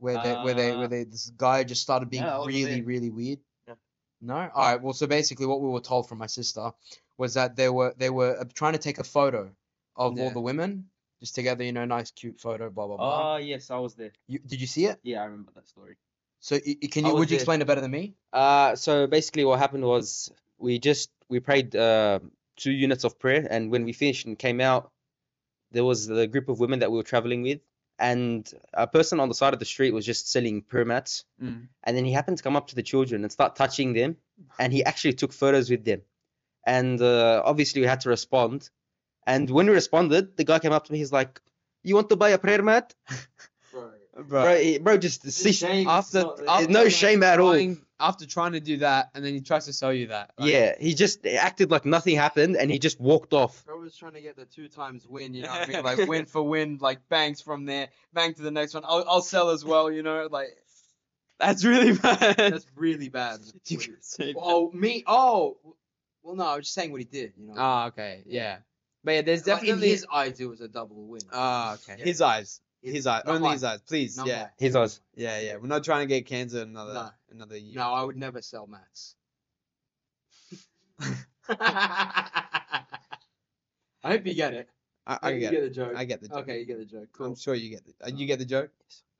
where 0.00 0.20
they 0.22 0.34
where 0.34 0.54
they 0.54 0.72
Uh, 0.72 0.78
where 0.78 0.88
they 0.88 1.04
this 1.04 1.30
guy 1.36 1.62
just 1.64 1.82
started 1.82 2.10
being 2.10 2.24
yeah, 2.24 2.44
really 2.44 2.82
really 2.82 3.10
weird? 3.10 3.38
Yeah. 3.68 3.74
No. 4.20 4.34
All 4.34 4.64
right. 4.64 4.82
Well, 4.82 4.92
so 4.92 5.06
basically, 5.06 5.46
what 5.46 5.60
we 5.60 5.68
were 5.68 5.80
told 5.80 6.08
from 6.08 6.18
my 6.18 6.26
sister 6.26 6.72
was 7.18 7.34
that 7.34 7.56
they 7.56 7.68
were 7.68 7.94
they 7.96 8.10
were 8.10 8.40
uh, 8.40 8.44
trying 8.54 8.72
to 8.72 8.78
take 8.78 8.98
a 8.98 9.04
photo 9.04 9.50
of 9.96 10.18
all 10.18 10.30
the 10.30 10.40
women 10.40 10.86
just 11.20 11.34
together, 11.34 11.62
you 11.62 11.72
know, 11.72 11.84
nice 11.84 12.10
cute 12.10 12.40
photo, 12.40 12.70
blah 12.70 12.86
blah 12.86 12.96
blah. 12.96 13.34
Oh 13.34 13.36
yes, 13.36 13.70
I 13.70 13.78
was 13.78 13.94
there. 13.94 14.12
You, 14.26 14.38
did 14.38 14.60
you 14.60 14.66
see 14.66 14.86
it? 14.86 14.98
Yeah, 15.02 15.20
I 15.20 15.24
remember 15.26 15.52
that 15.54 15.68
story. 15.68 15.96
So 16.40 16.58
can 16.58 17.04
you 17.04 17.14
would 17.14 17.30
you 17.30 17.36
there. 17.36 17.42
explain 17.42 17.60
it 17.60 17.66
better 17.66 17.82
than 17.82 17.90
me? 17.90 18.14
Uh, 18.32 18.74
so 18.74 19.06
basically, 19.06 19.44
what 19.44 19.58
happened 19.58 19.84
was 19.84 20.32
we 20.58 20.78
just 20.78 21.10
we 21.28 21.40
prayed 21.40 21.76
uh, 21.76 22.20
two 22.56 22.72
units 22.72 23.04
of 23.04 23.18
prayer, 23.18 23.46
and 23.50 23.70
when 23.70 23.84
we 23.84 23.92
finished 23.92 24.26
and 24.26 24.38
came 24.38 24.60
out, 24.60 24.90
there 25.70 25.84
was 25.84 26.06
the 26.06 26.26
group 26.26 26.48
of 26.48 26.58
women 26.58 26.80
that 26.80 26.90
we 26.90 26.96
were 26.96 27.02
traveling 27.02 27.42
with, 27.42 27.60
and 28.00 28.52
a 28.74 28.86
person 28.86 29.20
on 29.20 29.28
the 29.28 29.34
side 29.34 29.52
of 29.52 29.58
the 29.60 29.66
street 29.74 29.92
was 29.92 30.06
just 30.06 30.30
selling 30.30 30.62
prayer 30.62 30.84
mats, 30.86 31.24
Mm. 31.42 31.68
and 31.84 31.96
then 31.96 32.04
he 32.04 32.12
happened 32.12 32.38
to 32.38 32.42
come 32.42 32.56
up 32.56 32.68
to 32.68 32.74
the 32.74 32.82
children 32.82 33.22
and 33.22 33.30
start 33.30 33.56
touching 33.56 33.92
them, 33.92 34.16
and 34.58 34.72
he 34.72 34.82
actually 34.84 35.12
took 35.14 35.32
photos 35.32 35.70
with 35.70 35.84
them, 35.84 36.00
and 36.66 37.00
uh, 37.00 37.42
obviously 37.44 37.80
we 37.82 37.86
had 37.86 38.00
to 38.00 38.08
respond, 38.08 38.70
and 39.26 39.50
when 39.50 39.66
we 39.66 39.72
responded, 39.74 40.36
the 40.36 40.44
guy 40.44 40.58
came 40.58 40.72
up 40.72 40.84
to 40.86 40.92
me, 40.92 40.98
he's 40.98 41.12
like, 41.12 41.40
"You 41.84 41.94
want 41.94 42.08
to 42.08 42.16
buy 42.16 42.30
a 42.30 42.38
prayer 42.38 42.62
mat?" 42.62 42.94
Bro, 44.28 44.42
Bro, 44.42 44.56
he- 44.58 44.78
bro, 44.78 44.96
just 44.98 45.30
cease- 45.30 45.58
shame. 45.58 45.88
after, 45.88 46.22
not- 46.22 46.40
after 46.48 46.68
no 46.68 46.82
like, 46.84 46.92
shame 46.92 47.22
at 47.22 47.40
all. 47.40 47.76
After 48.02 48.24
trying 48.26 48.52
to 48.52 48.60
do 48.60 48.78
that, 48.78 49.10
and 49.14 49.22
then 49.22 49.34
he 49.34 49.40
tries 49.42 49.66
to 49.66 49.72
sell 49.74 49.92
you 49.92 50.06
that. 50.06 50.32
like- 50.38 50.50
Yeah, 50.50 50.74
he 50.80 50.94
just 50.94 51.26
acted 51.26 51.70
like 51.70 51.84
nothing 51.84 52.16
happened, 52.16 52.56
and 52.56 52.70
he 52.70 52.78
just 52.78 52.98
walked 52.98 53.34
off. 53.34 53.62
Bro 53.66 53.80
was 53.80 53.94
trying 53.96 54.14
to 54.14 54.22
get 54.22 54.36
the 54.36 54.46
two 54.46 54.68
times 54.68 55.06
win, 55.06 55.34
you 55.34 55.42
know 55.42 55.48
what 55.50 55.68
I 55.68 55.72
mean? 55.72 55.82
Like 55.84 56.08
win 56.08 56.24
for 56.26 56.42
win, 56.42 56.78
like 56.80 57.06
bangs 57.10 57.40
from 57.42 57.66
there, 57.66 57.88
bang 58.14 58.32
to 58.34 58.42
the 58.42 58.50
next 58.50 58.72
one. 58.74 58.84
I'll, 58.86 59.04
I'll 59.06 59.20
sell 59.22 59.50
as 59.50 59.64
well, 59.64 59.90
you 59.90 60.02
know? 60.02 60.28
Like 60.30 60.48
That's 61.38 61.64
really 61.64 61.92
bad. 61.98 62.36
that's 62.36 62.66
really 62.74 63.08
bad. 63.10 63.40
You 63.66 63.76
can 63.78 63.96
that. 64.18 64.34
oh, 64.36 64.70
me? 64.72 65.04
Oh, 65.06 65.58
well, 66.22 66.36
no, 66.36 66.44
I 66.44 66.56
was 66.56 66.64
just 66.66 66.74
saying 66.74 66.92
what 66.92 67.00
he 67.00 67.04
did, 67.06 67.34
you 67.36 67.46
know? 67.48 67.54
Ah, 67.56 67.86
okay, 67.88 68.22
yeah. 68.26 68.58
But 69.04 69.12
yeah, 69.12 69.22
there's 69.22 69.46
Like, 69.46 69.60
definitely. 69.60 69.88
in 69.88 69.92
his 69.94 70.06
eyes, 70.12 70.40
it 70.40 70.46
was 70.46 70.60
a 70.60 70.68
double 70.68 71.06
win. 71.06 71.22
Ah, 71.32 71.74
okay. 71.74 71.96
Yeah. 71.98 72.04
His 72.04 72.20
eyes. 72.20 72.60
His 72.82 73.06
eyes. 73.06 73.22
Not 73.26 73.32
Only 73.36 73.42
mine. 73.48 73.52
his 73.52 73.64
eyes. 73.64 73.80
Please. 73.82 74.16
Not 74.16 74.26
yeah. 74.26 74.38
mine. 74.42 74.48
His 74.58 74.74
eyes. 74.76 75.00
Yeah, 75.14 75.38
yeah. 75.40 75.56
We're 75.56 75.66
not 75.68 75.84
trying 75.84 76.08
to 76.08 76.14
get 76.14 76.26
cancer 76.26 76.62
another 76.62 76.94
No. 76.94 77.10
another 77.30 77.56
year. 77.58 77.74
No, 77.76 77.92
I 77.92 78.02
would 78.02 78.16
never 78.16 78.40
sell 78.42 78.66
mats. 78.66 79.14
I 81.48 82.84
hope 84.04 84.26
you 84.26 84.34
get 84.34 84.54
it. 84.54 84.68
I, 85.06 85.18
I 85.22 85.28
I 85.30 85.38
get 85.38 85.52
it. 85.52 85.56
get 85.56 85.62
the 85.62 85.70
joke. 85.70 85.92
I 85.96 86.04
get 86.04 86.20
the 86.22 86.28
joke. 86.28 86.38
Okay, 86.38 86.58
you 86.60 86.64
get 86.66 86.78
the 86.78 86.84
joke. 86.84 87.08
I'm 87.18 87.26
Cool. 87.26 87.34
sure 87.36 87.54
you 87.54 87.70
get 87.70 87.84
the. 87.84 87.92
Uh, 88.06 88.10
you 88.14 88.26
get 88.26 88.38
the 88.38 88.44
joke. 88.44 88.70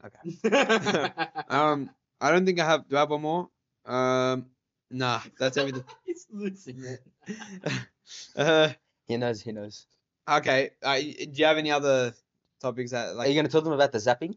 Okay. 0.04 1.12
Um, 1.48 1.90
I 2.20 2.30
don't 2.30 2.46
think 2.46 2.60
I 2.60 2.66
have. 2.66 2.88
Do 2.88 2.96
I 2.96 3.00
have 3.00 3.10
one 3.10 3.22
more? 3.22 3.48
Um, 3.84 4.46
nah. 4.90 5.20
That's 5.38 5.56
everything. 5.56 5.84
He's 6.04 6.26
losing 6.30 6.82
it. 6.84 7.02
uh, 8.36 8.68
He 9.06 9.16
knows. 9.16 9.40
He 9.42 9.52
knows. 9.52 9.86
okay. 10.28 10.70
Uh, 10.82 11.00
y- 11.02 11.14
do 11.18 11.30
you 11.34 11.44
have 11.44 11.58
any 11.58 11.70
other 11.72 12.14
topics 12.60 12.90
that 12.92 13.16
Are 13.16 13.26
you 13.26 13.34
gonna 13.34 13.48
tell 13.48 13.62
them 13.62 13.72
about 13.72 13.92
the 13.92 13.98
zapping? 13.98 14.36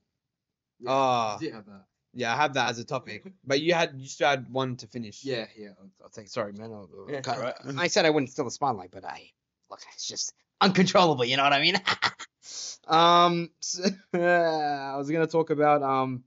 Oh, 0.86 1.38
Do 1.39 1.46
you 1.46 1.51
have 1.53 1.65
that? 1.65 1.86
yeah. 2.13 2.34
I 2.34 2.36
have 2.36 2.53
that 2.56 2.70
as 2.70 2.80
a 2.80 2.84
topic. 2.84 3.32
But 3.46 3.62
you 3.62 3.74
had 3.74 3.94
you 3.96 4.08
still 4.08 4.27
had 4.30 4.50
one 4.51 4.75
to 4.77 4.88
finish. 4.88 5.24
Yeah, 5.24 5.46
yeah. 5.58 5.70
I'll, 5.80 5.89
I'll 6.03 6.10
take. 6.10 6.27
Sorry, 6.27 6.51
man. 6.53 6.72
I'll, 6.72 6.89
I'll 6.98 7.12
Yeah, 7.12 7.22
cut- 7.22 7.38
alright. 7.38 7.56
I 7.77 7.88
said 7.88 8.06
I 8.06 8.10
wouldn't 8.10 8.32
steal 8.32 8.46
the 8.46 8.51
spotlight, 8.51 8.92
but 8.92 9.06
I 9.06 9.30
look. 9.70 9.80
It's 9.94 10.08
just 10.08 10.34
uncontrollable. 10.60 11.25
You 11.25 11.38
know 11.38 11.44
what 11.44 11.53
I 11.53 11.62
mean? 11.62 11.75
um, 12.88 13.50
so, 13.60 13.84
I 14.13 14.96
was 14.98 15.10
gonna 15.10 15.27
talk 15.27 15.50
about 15.50 15.82
um 15.84 16.24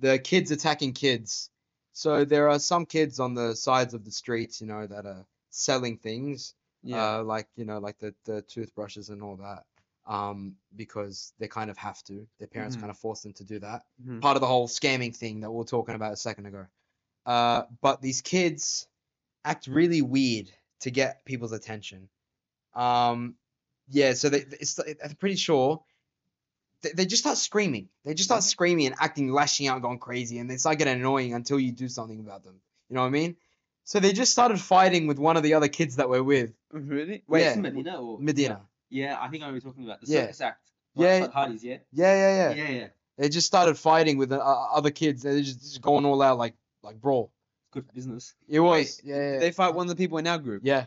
the 0.00 0.18
kids 0.18 0.50
attacking 0.50 0.92
kids. 0.94 1.50
So 1.92 2.24
there 2.24 2.48
are 2.48 2.58
some 2.58 2.86
kids 2.86 3.20
on 3.20 3.34
the 3.34 3.54
sides 3.54 3.92
of 3.94 4.04
the 4.04 4.10
streets, 4.10 4.60
you 4.62 4.66
know, 4.66 4.86
that 4.86 5.04
are 5.04 5.26
selling 5.50 5.98
things, 5.98 6.54
Yeah. 6.82 7.18
uh, 7.18 7.22
like 7.22 7.48
you 7.54 7.64
know, 7.66 7.78
like 7.78 7.98
the 7.98 8.14
the 8.24 8.42
toothbrushes 8.42 9.10
and 9.10 9.22
all 9.22 9.36
that. 9.36 9.64
Um, 10.04 10.56
because 10.74 11.32
they 11.38 11.46
kind 11.46 11.70
of 11.70 11.76
have 11.78 12.02
to. 12.04 12.26
Their 12.40 12.48
parents 12.48 12.74
Mhm. 12.76 12.80
kind 12.80 12.90
of 12.90 12.98
force 12.98 13.22
them 13.22 13.34
to 13.34 13.44
do 13.44 13.60
that 13.60 13.84
Mhm. 14.04 14.20
part 14.20 14.36
of 14.36 14.40
the 14.40 14.48
whole 14.48 14.66
scamming 14.66 15.14
thing 15.16 15.40
that 15.40 15.50
we 15.50 15.56
were 15.56 15.64
talking 15.64 15.94
about 15.94 16.12
a 16.12 16.16
second 16.16 16.46
ago. 16.46 16.66
Uh, 17.24 17.62
but 17.80 18.02
these 18.02 18.20
kids 18.20 18.88
act 19.44 19.68
really 19.68 20.02
weird 20.02 20.50
to 20.80 20.90
get 20.90 21.24
people's 21.24 21.52
attention. 21.52 22.08
Um, 22.74 23.36
yeah, 23.88 24.14
so 24.14 24.28
they, 24.28 24.38
it's, 24.38 24.78
I'm 24.78 25.14
pretty 25.16 25.36
sure 25.36 25.84
they, 26.80 26.90
they 26.92 27.06
just 27.06 27.22
start 27.22 27.38
screaming. 27.38 27.88
They 28.04 28.14
just 28.14 28.28
start 28.28 28.42
screaming 28.42 28.86
and 28.86 28.96
acting, 28.98 29.30
lashing 29.30 29.68
out, 29.68 29.82
going 29.82 30.00
crazy, 30.00 30.38
and 30.38 30.50
they 30.50 30.56
start 30.56 30.78
getting 30.78 30.94
annoying 30.94 31.32
until 31.34 31.60
you 31.60 31.70
do 31.70 31.88
something 31.88 32.18
about 32.18 32.42
them. 32.42 32.60
You 32.88 32.94
know 32.96 33.02
what 33.02 33.06
I 33.06 33.10
mean? 33.10 33.36
So 33.84 34.00
they 34.00 34.12
just 34.12 34.32
started 34.32 34.60
fighting 34.60 35.06
with 35.06 35.18
one 35.18 35.36
of 35.36 35.42
the 35.44 35.54
other 35.54 35.68
kids 35.68 35.96
that 35.96 36.08
we're 36.08 36.22
with, 36.22 36.52
Really? 36.72 37.22
Wait, 37.28 37.42
Yeah. 37.42 37.56
Medina 37.56 38.02
or 38.02 38.18
Medina. 38.18 38.68
Yeah, 38.92 39.16
I 39.20 39.28
think 39.28 39.42
I 39.42 39.50
was 39.50 39.64
talking 39.64 39.84
about 39.84 40.00
the 40.00 40.06
Yeah. 40.06 40.20
circus 40.22 40.40
act. 40.42 40.70
Yeah. 40.94 41.18
Like 41.20 41.32
Hadi's, 41.32 41.64
yeah. 41.64 41.78
Yeah, 41.92 42.14
yeah, 42.14 42.36
yeah. 42.50 42.54
Yeah, 42.64 42.70
yeah. 42.80 42.86
They 43.16 43.28
just 43.30 43.46
started 43.46 43.78
fighting 43.78 44.18
with 44.18 44.32
uh, 44.32 44.38
other 44.38 44.90
kids. 44.90 45.22
They're 45.22 45.40
just, 45.40 45.60
just 45.60 45.80
going 45.80 46.04
all 46.04 46.20
out 46.22 46.38
like 46.38 46.54
like 46.82 47.00
brawl. 47.00 47.32
Good 47.70 47.90
business. 47.92 48.34
It 48.48 48.60
was. 48.60 49.00
Yeah, 49.02 49.16
yeah. 49.34 49.38
They 49.38 49.50
fight 49.52 49.74
one 49.74 49.86
of 49.86 49.88
the 49.88 49.96
people 49.96 50.18
in 50.18 50.26
our 50.26 50.38
group. 50.38 50.62
yeah. 50.64 50.86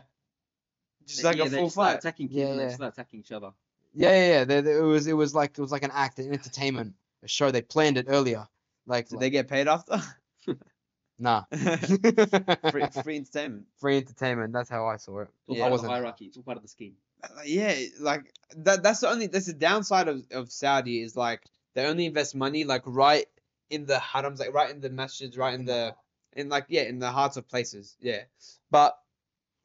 Just 1.06 1.24
like 1.24 1.36
yeah, 1.36 1.44
a 1.46 1.48
they 1.48 1.56
full 1.58 1.70
fight. 1.70 1.98
attacking 1.98 2.28
kids 2.28 2.38
Yeah, 2.38 2.54
yeah. 2.54 2.66
they 2.68 2.72
start 2.74 2.92
attacking 2.94 3.20
each 3.20 3.32
other. 3.32 3.50
Yeah, 3.94 4.10
yeah, 4.10 4.28
yeah. 4.38 4.44
They, 4.44 4.60
they- 4.60 4.76
it 4.78 4.82
was 4.82 5.06
it 5.06 5.12
was 5.14 5.34
like 5.34 5.58
it 5.58 5.60
was 5.60 5.72
like 5.72 5.82
an 5.84 5.92
act, 5.92 6.18
an 6.18 6.32
entertainment. 6.32 6.94
a 7.22 7.28
show. 7.28 7.50
They 7.50 7.62
planned 7.62 7.96
it 7.98 8.06
earlier. 8.08 8.46
Like, 8.86 9.08
Did 9.08 9.18
they 9.20 9.30
get 9.30 9.48
paid 9.48 9.66
after? 9.66 10.00
nah, 11.18 11.44
free, 12.70 12.86
free 13.02 13.16
entertainment. 13.22 13.66
free 13.80 13.96
entertainment. 13.96 14.52
That's 14.52 14.68
how 14.70 14.86
I 14.86 14.96
saw 14.96 15.20
it. 15.20 15.28
All 15.48 15.56
Yeah. 15.56 15.62
part 15.62 15.72
I 15.72 15.74
of 15.74 15.80
the 15.82 15.88
wasn't. 15.88 15.92
hierarchy. 15.92 16.24
It's 16.26 16.36
all 16.36 16.42
part 16.44 16.56
of 16.56 16.62
the 16.62 16.68
scheme. 16.68 16.94
Uh, 17.36 17.42
Yeah, 17.44 17.74
like 18.00 18.32
that. 18.56 18.82
That's 18.82 19.00
the 19.00 19.08
only. 19.08 19.26
That's 19.26 19.46
the 19.46 19.52
downside 19.52 20.08
of, 20.08 20.24
of 20.30 20.50
Saudi 20.50 21.00
is 21.00 21.16
like 21.16 21.42
they 21.74 21.86
only 21.86 22.06
invest 22.06 22.34
money 22.34 22.64
like 22.64 22.82
right 22.86 23.26
in 23.70 23.86
the 23.86 23.96
harams, 23.96 24.38
like 24.38 24.52
right 24.52 24.70
in 24.70 24.80
the 24.80 24.90
masjids, 24.90 25.38
right 25.38 25.54
in 25.54 25.64
the 25.64 25.94
in 26.32 26.48
like 26.48 26.66
yeah 26.68 26.82
in 26.82 26.98
the 26.98 27.10
hearts 27.10 27.36
of 27.36 27.48
places. 27.48 27.96
Yeah, 28.00 28.22
but 28.70 28.96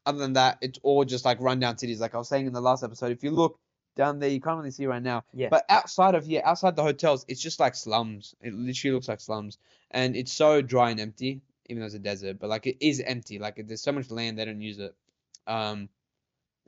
other 0.05 0.19
than 0.19 0.33
that, 0.33 0.57
it's 0.61 0.79
all 0.83 1.05
just 1.05 1.25
like 1.25 1.39
rundown 1.39 1.77
cities. 1.77 1.99
Like 1.99 2.15
I 2.15 2.17
was 2.17 2.27
saying 2.27 2.47
in 2.47 2.53
the 2.53 2.61
last 2.61 2.83
episode, 2.83 3.11
if 3.11 3.23
you 3.23 3.31
look 3.31 3.59
down 3.95 4.19
there, 4.19 4.29
you 4.29 4.41
can't 4.41 4.57
really 4.57 4.71
see 4.71 4.85
right 4.85 5.03
now. 5.03 5.23
Yeah. 5.33 5.49
But 5.49 5.65
outside 5.69 6.15
of 6.15 6.25
here, 6.25 6.41
outside 6.43 6.75
the 6.75 6.83
hotels, 6.83 7.25
it's 7.27 7.41
just 7.41 7.59
like 7.59 7.75
slums. 7.75 8.35
It 8.41 8.53
literally 8.53 8.95
looks 8.95 9.07
like 9.07 9.21
slums, 9.21 9.57
and 9.91 10.15
it's 10.15 10.31
so 10.31 10.61
dry 10.61 10.91
and 10.91 10.99
empty, 10.99 11.41
even 11.69 11.81
though 11.81 11.85
it's 11.85 11.95
a 11.95 11.99
desert. 11.99 12.39
But 12.39 12.49
like 12.49 12.67
it 12.67 12.77
is 12.79 12.99
empty. 12.99 13.39
Like 13.39 13.61
there's 13.67 13.81
so 13.81 13.91
much 13.91 14.09
land 14.09 14.39
they 14.39 14.45
don't 14.45 14.61
use 14.61 14.79
it. 14.79 14.95
Um, 15.47 15.89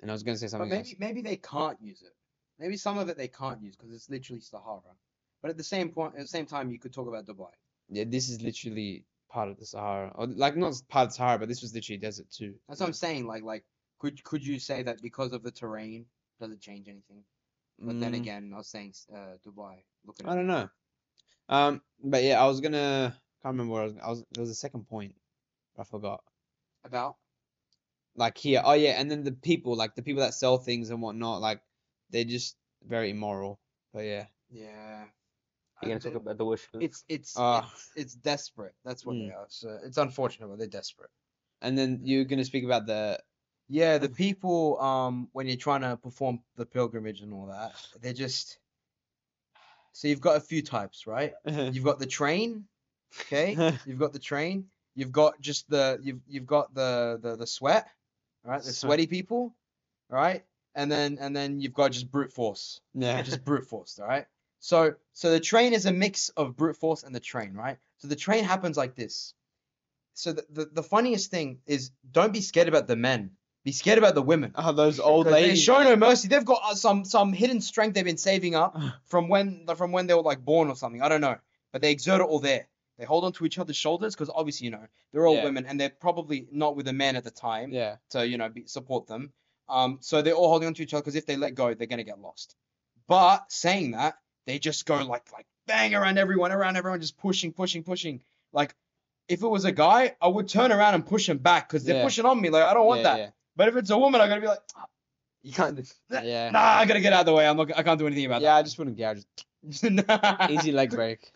and 0.03 0.11
I 0.11 0.13
was 0.15 0.23
gonna 0.23 0.37
say 0.37 0.49
But 0.57 0.67
something 0.67 0.69
maybe 0.69 0.89
else. 0.89 0.95
maybe 0.99 1.21
they 1.21 1.37
can't 1.37 1.81
use 1.81 2.03
it. 2.03 2.15
Maybe 2.59 2.77
some 2.77 2.99
of 2.99 3.09
it 3.09 3.17
they 3.17 3.29
can't 3.29 3.61
use 3.63 3.75
because 3.75 3.93
it's 3.93 4.09
literally 4.09 4.41
Sahara. 4.41 4.95
But 5.41 5.51
at 5.51 5.57
the 5.57 5.63
same 5.63 5.91
point, 5.91 6.15
at 6.15 6.21
the 6.21 6.27
same 6.27 6.45
time, 6.45 6.71
you 6.71 6.79
could 6.79 6.93
talk 6.93 7.07
about 7.07 7.25
Dubai. 7.25 7.51
Yeah, 7.89 8.05
this 8.07 8.29
is 8.29 8.41
literally 8.41 9.05
part 9.29 9.49
of 9.49 9.57
the 9.57 9.65
Sahara, 9.65 10.11
or 10.15 10.27
like 10.27 10.55
not 10.57 10.81
part 10.89 11.05
of 11.05 11.09
the 11.09 11.15
Sahara, 11.15 11.39
but 11.39 11.49
this 11.49 11.61
was 11.61 11.73
literally 11.73 11.97
desert 11.97 12.29
too. 12.31 12.55
That's 12.67 12.79
what 12.81 12.87
I'm 12.87 12.93
saying. 12.93 13.27
Like, 13.27 13.43
like, 13.43 13.65
could 13.99 14.23
could 14.23 14.45
you 14.45 14.59
say 14.59 14.83
that 14.83 15.01
because 15.01 15.33
of 15.33 15.43
the 15.43 15.51
terrain, 15.51 16.05
does 16.39 16.51
it 16.51 16.61
change 16.61 16.87
anything? 16.87 17.23
But 17.85 17.99
then 17.99 18.13
Mm, 18.13 18.15
again, 18.15 18.51
I 18.53 18.57
was 18.57 18.67
saying 18.67 18.93
uh, 19.13 19.37
Dubai. 19.45 19.83
Look 20.05 20.19
at 20.19 20.25
I 20.25 20.35
don't 20.35 20.47
know. 20.47 20.69
Um, 21.49 21.81
but 22.03 22.23
yeah, 22.23 22.41
I 22.41 22.47
was 22.47 22.61
gonna 22.61 23.15
can't 23.41 23.53
remember 23.53 23.73
what 23.73 23.81
I 23.81 23.85
was. 23.85 23.97
I 24.03 24.09
was 24.09 24.25
there 24.31 24.41
was 24.41 24.49
a 24.49 24.55
second 24.55 24.87
point, 24.87 25.15
I 25.77 25.83
forgot. 25.83 26.23
About 26.83 27.17
Like 28.15 28.37
here, 28.37 28.61
oh 28.63 28.73
yeah, 28.73 28.91
and 28.99 29.09
then 29.09 29.23
the 29.23 29.31
people, 29.31 29.75
like 29.75 29.95
the 29.95 30.03
people 30.03 30.21
that 30.21 30.33
sell 30.35 30.57
things 30.57 30.89
and 30.91 31.01
whatnot, 31.01 31.41
like 31.41 31.61
they're 32.11 32.23
just 32.23 32.57
very 32.87 33.09
immoral. 33.11 33.59
But 33.93 34.05
yeah, 34.05 34.25
yeah. 34.51 35.05
You're 35.81 35.89
gonna 35.99 35.99
Uh, 35.99 36.13
talk 36.13 36.21
about 36.21 36.37
the 36.37 36.45
worship. 36.45 36.81
It's 36.81 37.03
it's 37.09 37.33
Ah. 37.37 37.69
it's, 37.73 37.91
it's 37.95 38.15
desperate. 38.15 38.75
That's 38.85 39.05
what 39.05 39.15
Mm. 39.15 39.27
they 39.27 39.33
are. 39.33 39.45
So 39.49 39.79
it's 39.83 39.97
unfortunate, 39.97 40.47
but 40.47 40.57
they're 40.59 40.67
desperate. 40.67 41.09
and 41.61 41.77
then 41.77 42.01
you're 42.03 42.25
gonna 42.25 42.45
speak 42.45 42.63
about 42.65 42.85
the 42.85 43.19
Yeah, 43.69 43.97
the 43.97 44.09
people 44.09 44.79
um 44.81 45.29
when 45.33 45.47
you're 45.47 45.57
trying 45.57 45.81
to 45.81 45.97
perform 45.97 46.43
the 46.55 46.65
pilgrimage 46.65 47.21
and 47.21 47.33
all 47.33 47.47
that, 47.47 47.73
they're 48.01 48.13
just 48.13 48.59
so 49.93 50.07
you've 50.07 50.21
got 50.21 50.37
a 50.37 50.41
few 50.41 50.61
types, 50.61 51.05
right? 51.07 51.33
You've 51.45 51.83
got 51.83 51.99
the 51.99 52.05
train, 52.07 52.67
okay? 53.21 53.57
You've 53.85 53.99
got 53.99 54.13
the 54.13 54.19
train. 54.19 54.69
You've 54.95 55.11
got 55.11 55.39
just 55.41 55.69
the 55.69 55.99
you've 56.01 56.21
you've 56.27 56.45
got 56.47 56.73
the 56.73 57.19
the, 57.21 57.35
the 57.35 57.47
sweat, 57.47 57.87
all 58.45 58.51
right? 58.51 58.59
The 58.61 58.65
Sweat. 58.71 58.75
sweaty 58.89 59.07
people, 59.07 59.55
all 60.11 60.17
right? 60.17 60.43
And 60.75 60.91
then 60.91 61.17
and 61.21 61.35
then 61.35 61.59
you've 61.59 61.73
got 61.73 61.91
just 61.91 62.11
brute 62.11 62.31
force, 62.33 62.81
yeah, 62.93 63.21
just 63.21 63.43
brute 63.45 63.65
force, 63.67 63.99
all 63.99 64.07
right? 64.07 64.25
So 64.59 64.95
so 65.13 65.29
the 65.31 65.39
train 65.39 65.73
is 65.73 65.85
a 65.85 65.91
mix 65.93 66.29
of 66.29 66.55
brute 66.55 66.77
force 66.77 67.03
and 67.03 67.13
the 67.13 67.19
train, 67.19 67.53
right? 67.53 67.77
So 67.99 68.07
the 68.07 68.15
train 68.15 68.43
happens 68.43 68.75
like 68.77 68.95
this. 68.95 69.33
So 70.15 70.33
the, 70.33 70.45
the, 70.49 70.65
the 70.65 70.83
funniest 70.83 71.31
thing 71.31 71.59
is 71.65 71.91
don't 72.11 72.33
be 72.33 72.41
scared 72.41 72.67
about 72.67 72.87
the 72.87 72.95
men. 72.95 73.31
Be 73.63 73.71
scared 73.71 73.97
about 73.97 74.13
the 74.15 74.21
women. 74.21 74.51
oh 74.55 74.71
those 74.73 74.99
old 74.99 75.25
'Cause 75.25 75.33
They 75.33 75.41
ladies. 75.43 75.63
show 75.63 75.81
no 75.83 75.95
mercy. 75.95 76.27
They've 76.27 76.43
got 76.45 76.61
uh, 76.63 76.75
some 76.75 77.05
some 77.05 77.33
hidden 77.33 77.61
strength 77.61 77.93
they've 77.95 78.03
been 78.05 78.17
saving 78.17 78.55
up 78.55 78.77
from 79.05 79.29
when 79.29 79.65
from 79.77 79.91
when 79.91 80.07
they 80.07 80.13
were 80.13 80.21
like 80.21 80.43
born 80.43 80.69
or 80.69 80.75
something. 80.75 81.01
I 81.01 81.07
don't 81.09 81.21
know, 81.21 81.37
but 81.71 81.81
they 81.81 81.91
exert 81.91 82.19
it 82.21 82.25
all 82.25 82.39
there. 82.39 82.67
They 82.97 83.05
hold 83.05 83.23
on 83.25 83.33
to 83.33 83.45
each 83.45 83.57
other's 83.57 83.75
shoulders 83.75 84.13
because 84.15 84.29
obviously 84.33 84.65
you 84.65 84.71
know 84.71 84.85
they're 85.11 85.25
all 85.25 85.35
Yeah. 85.35 85.43
women 85.45 85.65
and 85.65 85.79
they're 85.79 85.89
probably 85.89 86.47
not 86.51 86.75
with 86.75 86.87
a 86.87 86.93
man 86.93 87.15
at 87.15 87.23
the 87.23 87.31
time 87.31 87.71
Yeah, 87.71 87.95
to 88.11 88.27
you 88.27 88.37
know 88.37 88.49
be, 88.49 88.65
support 88.67 89.07
them. 89.07 89.33
Um, 89.69 89.97
so 90.01 90.21
they're 90.21 90.33
all 90.35 90.49
holding 90.49 90.67
onto 90.67 90.83
each 90.83 90.93
other 90.93 91.01
because 91.01 91.15
if 91.15 91.25
they 91.25 91.35
let 91.37 91.55
go, 91.55 91.73
they're 91.73 91.87
gonna 91.87 92.03
get 92.03 92.19
lost. 92.19 92.55
But 93.07 93.51
saying 93.51 93.91
that, 93.91 94.15
they 94.45 94.59
just 94.59 94.85
go 94.85 94.97
like 95.05 95.31
like 95.33 95.45
bang 95.67 95.95
around 95.95 96.17
everyone, 96.17 96.51
around 96.51 96.77
everyone, 96.77 96.99
just 97.01 97.17
pushing, 97.17 97.51
pushing, 97.53 97.83
pushing. 97.83 98.21
Like 98.51 98.75
if 99.27 99.41
it 99.41 99.47
was 99.47 99.65
a 99.65 99.71
guy, 99.71 100.15
I 100.21 100.27
would 100.27 100.47
turn 100.49 100.71
around 100.71 100.95
and 100.95 101.05
push 101.05 101.27
him 101.29 101.37
back 101.39 101.67
because 101.69 101.85
they're 101.85 101.95
Yeah. 101.97 102.03
pushing 102.03 102.25
on 102.25 102.39
me. 102.39 102.49
Like 102.49 102.63
I 102.63 102.73
don't 102.73 102.85
want 102.85 103.01
yeah, 103.01 103.15
that. 103.17 103.33
But 103.55 103.69
if 103.69 103.75
it's 103.77 103.89
a 103.89 103.97
woman, 103.97 104.21
I'm 104.21 104.29
gonna 104.29 104.41
be 104.41 104.47
like, 104.47 104.59
You 105.41 105.51
can't. 105.53 105.79
Yeah, 106.09 106.21
yeah. 106.23 106.49
nah, 106.51 106.59
I 106.59 106.85
gotta 106.85 107.01
get 107.01 107.11
out 107.13 107.21
of 107.21 107.25
the 107.25 107.33
way. 107.33 107.47
I'm 107.47 107.57
not. 107.57 107.75
I 107.77 107.83
can't 107.83 107.97
do 107.99 108.05
anything 108.07 108.25
about 108.25 108.39
that. 108.41 108.45
Yeah, 108.47 108.55
I 108.55 108.63
just 108.63 108.77
wouldn't 108.77 108.97
gouge. 108.97 109.17
that. 109.21 109.45
Easy 109.65 110.71
leg 110.71 110.91
break. 110.91 111.31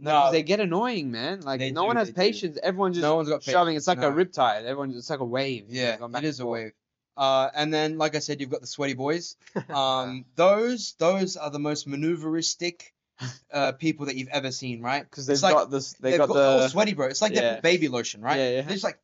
No, 0.00 0.26
no, 0.26 0.32
they 0.32 0.42
get 0.44 0.60
annoying, 0.60 1.10
man. 1.10 1.40
Like 1.40 1.60
no 1.60 1.82
do, 1.82 1.86
one 1.88 1.96
has 1.96 2.08
they 2.08 2.12
do. 2.12 2.16
patience. 2.20 2.58
Everyone 2.62 2.92
just 2.92 3.02
no 3.02 3.16
one's 3.16 3.28
got 3.28 3.42
shoving. 3.42 3.74
It's 3.76 3.88
like 3.88 3.98
No. 3.98 4.08
a 4.08 4.12
riptide. 4.12 4.62
Everyone, 4.64 4.92
it's 4.92 5.10
like 5.10 5.18
a 5.20 5.24
wave. 5.24 5.66
Yeah, 5.68 5.96
going 5.96 6.12
back 6.12 6.22
it 6.22 6.26
and 6.26 6.30
is 6.30 6.40
a 6.40 6.46
wave. 6.46 6.72
Uh, 7.16 7.50
and 7.54 7.74
then, 7.74 7.98
like 7.98 8.14
I 8.14 8.20
said, 8.20 8.40
you've 8.40 8.50
got 8.50 8.60
the 8.60 8.66
sweaty 8.68 8.94
boys. 8.94 9.36
Um, 9.68 10.24
those 10.36 10.94
those 10.98 11.36
are 11.36 11.50
the 11.50 11.58
most 11.58 11.88
maneuveristic 11.88 12.94
uh, 13.52 13.72
people 13.72 14.06
that 14.06 14.14
you've 14.14 14.28
ever 14.28 14.52
seen, 14.52 14.80
right? 14.82 15.02
Because 15.02 15.26
they've 15.26 15.34
It's 15.34 15.42
like- 15.42 15.54
got 15.54 15.70
this. 15.72 15.94
They 15.94 16.10
They've 16.12 16.18
got, 16.20 16.28
got, 16.28 16.36
all 16.36 16.58
the. 16.60 16.68
sweaty, 16.68 16.94
bro. 16.94 17.06
It's 17.08 17.20
like 17.20 17.32
Yeah. 17.34 17.40
their 17.54 17.60
baby 17.62 17.88
lotion, 17.88 18.22
right? 18.22 18.36
Yeah, 18.36 18.50
yeah. 18.50 18.60
They're 18.62 18.76
just 18.76 18.84
like 18.84 19.00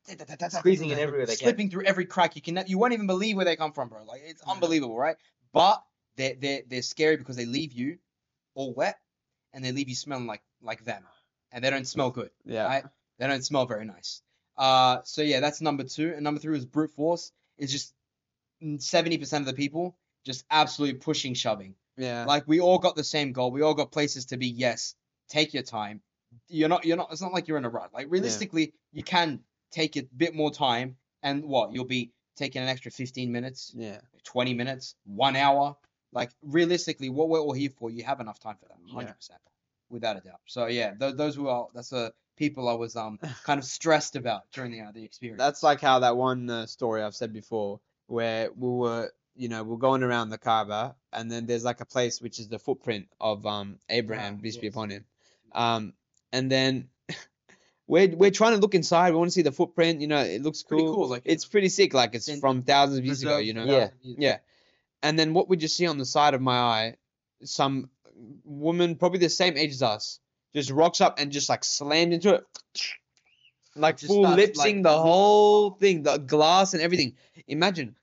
Squeezing 0.51 0.91
it 0.91 0.99
everywhere 0.99 1.27
they 1.27 1.33
can. 1.35 1.47
slipping 1.47 1.71
through 1.71 1.87
every 1.87 2.05
crack. 2.05 2.37
You 2.37 2.43
can 2.43 2.63
you 2.69 2.79
won't 2.79 2.93
even 2.93 3.09
believe 3.09 3.35
where 3.35 3.45
they 3.45 3.57
come 3.57 3.73
from, 3.73 3.89
bro. 3.89 4.05
Like 4.05 4.23
it's 4.25 4.43
unbelievable, 4.43 4.97
right? 4.97 5.17
But 5.53 5.83
they're 6.17 6.35
they're 6.41 6.63
they're 6.69 6.83
scary 6.83 7.17
because 7.17 7.37
they 7.37 7.47
leave 7.47 7.73
you 7.73 7.99
all 8.55 8.73
wet 8.75 8.99
and 9.53 9.65
they 9.65 9.73
leave 9.73 9.89
you 9.89 9.95
smelling 9.95 10.27
like 10.27 10.43
like 10.63 10.85
them, 10.85 11.03
and 11.53 11.63
they 11.65 11.71
don't 11.71 11.87
smell 11.87 12.11
good. 12.11 12.31
Yeah. 12.45 12.65
right? 12.65 12.85
They 13.19 13.27
don't 13.27 13.45
smell 13.45 13.67
very 13.67 13.85
nice. 13.85 14.23
Uh, 14.57 14.99
so 15.05 15.23
yeah, 15.23 15.41
that's 15.41 15.61
number 15.61 15.85
two. 15.85 16.13
And 16.15 16.23
number 16.23 16.41
three 16.41 16.57
is 16.57 16.67
brute 16.67 16.91
force. 16.91 17.33
It's 17.59 17.73
just 17.73 17.95
seventy 18.79 19.19
percent 19.19 19.43
of 19.43 19.47
the 19.47 19.55
people 19.55 19.97
just 20.25 20.45
absolutely 20.51 20.99
pushing, 20.99 21.35
shoving. 21.35 21.75
Yeah. 21.97 22.25
Like 22.25 22.45
we 22.47 22.61
all 22.61 22.79
got 22.79 22.97
the 22.97 23.05
same 23.05 23.33
goal. 23.33 23.51
We 23.51 23.63
all 23.63 23.75
got 23.75 23.93
places 23.93 24.27
to 24.27 24.37
be. 24.37 24.49
Yes, 24.49 24.95
take 25.29 25.55
your 25.55 25.63
time. 25.63 26.01
You're 26.49 26.69
not. 26.69 26.85
You're 26.85 26.97
not. 26.97 27.09
It's 27.13 27.23
not 27.23 27.33
like 27.33 27.47
you're 27.47 27.59
in 27.59 27.65
a 27.65 27.69
rut. 27.69 27.91
Like 27.95 28.07
realistically, 28.11 28.75
you 28.93 29.05
can 29.05 29.41
take 29.71 29.97
a 29.97 30.03
bit 30.17 30.35
more 30.35 30.51
time, 30.51 30.97
and 31.23 31.45
what 31.45 31.73
you'll 31.73 31.85
be 31.85 32.11
taking 32.37 32.63
an 32.63 32.69
extra 32.69 32.91
fifteen 32.91 33.31
minutes, 33.31 33.73
yeah. 33.77 33.99
twenty 34.25 34.55
minutes, 34.55 34.97
one 35.05 35.37
hour. 35.37 35.77
Like 36.15 36.31
realistically, 36.43 37.11
what 37.11 37.29
we're 37.29 37.41
all 37.41 37.53
here 37.53 37.71
for, 37.71 37.91
you 37.91 38.05
have 38.05 38.21
enough 38.21 38.39
time 38.41 38.57
for 38.61 38.67
that, 38.69 38.79
Yeah. 38.87 38.95
hundred 38.95 39.15
percent, 39.17 39.41
without 39.91 40.17
a 40.17 40.21
doubt. 40.21 40.41
So 40.47 40.67
yeah, 40.67 40.95
those 40.99 41.17
those 41.17 41.39
were 41.39 41.51
all. 41.51 41.71
That's 41.75 41.91
the 41.91 42.13
people 42.37 42.69
I 42.69 42.75
was 42.75 42.97
um 42.97 43.19
kind 43.45 43.59
of 43.59 43.65
stressed 43.65 44.17
about 44.17 44.51
during 44.53 44.73
the 44.73 44.81
uh, 44.81 44.93
the 44.93 45.05
experience. 45.05 45.39
That's 45.39 45.63
like 45.63 45.81
how 45.81 45.99
that 46.01 46.17
one 46.17 46.49
uh, 46.49 46.67
story 46.67 47.03
I've 47.03 47.15
said 47.17 47.33
before, 47.33 47.81
where 48.07 48.51
we 48.57 48.69
were, 48.69 49.11
you 49.37 49.49
know, 49.49 49.63
we're 49.65 49.77
going 49.77 50.03
around 50.03 50.31
the 50.31 50.39
Kaaba, 50.39 50.95
and 51.13 51.31
then 51.31 51.47
there's 51.47 51.65
like 51.65 51.81
a 51.81 51.87
place 51.87 52.21
which 52.21 52.39
is 52.39 52.49
the 52.49 52.59
footprint 52.59 53.09
of 53.21 53.45
um 53.47 53.79
Abraham, 53.89 54.37
Ah, 54.39 54.43
peace 54.43 54.57
be 54.57 54.69
upon 54.69 54.91
him. 54.91 55.05
Um, 55.53 55.93
and 56.33 56.51
then 56.51 56.89
we're 57.87 58.09
we're 58.09 58.31
trying 58.31 58.55
to 58.55 58.61
look 58.61 58.75
inside. 58.75 59.11
We 59.13 59.19
want 59.19 59.29
to 59.29 59.35
see 59.35 59.43
the 59.43 59.53
footprint. 59.53 60.01
You 60.01 60.07
know, 60.09 60.21
it 60.23 60.43
looks 60.43 60.63
Pretty 60.63 60.85
cool. 60.85 60.95
cool, 60.95 61.09
like, 61.09 61.23
it's 61.25 61.45
pretty 61.45 61.69
sick. 61.69 61.93
Like 61.95 62.15
it's 62.15 62.39
from 62.41 62.63
thousands 62.63 62.99
of 62.99 63.05
years 63.05 63.23
ago. 63.23 63.39
You 63.39 63.53
know. 63.55 63.65
Yeah. 63.65 63.73
thousands 63.87 64.01
of 64.01 64.05
years. 64.07 64.17
Yeah. 64.19 64.39
And 65.05 65.19
then 65.19 65.35
what 65.35 65.51
would 65.51 65.61
you 65.61 65.69
see 65.69 65.87
on 65.87 65.99
the 65.99 66.07
side 66.07 66.33
of 66.33 66.41
my 66.41 66.57
eye, 66.57 66.97
some 67.45 67.91
woman 68.43 68.97
probably 68.97 69.19
the 69.19 69.29
same 69.29 69.59
age 69.59 69.73
as 69.73 69.83
us, 69.83 70.19
just 70.55 70.71
rocks 70.71 71.03
up 71.03 71.19
and 71.19 71.31
just 71.31 71.51
like 71.51 71.63
slammed 71.63 72.15
into 72.15 72.35
it. 72.35 72.47
Like 73.77 73.99
Just 73.99 74.11
full 74.11 74.25
starts, 74.25 74.37
lip 74.39 74.57
like, 74.57 74.83
the 74.83 74.89
mm-hmm. 74.89 75.03
whole 75.03 75.71
thing, 75.73 76.05
the 76.05 76.17
glass 76.17 76.73
and 76.73 76.83
everything. 76.83 77.17
Imagine. 77.47 77.97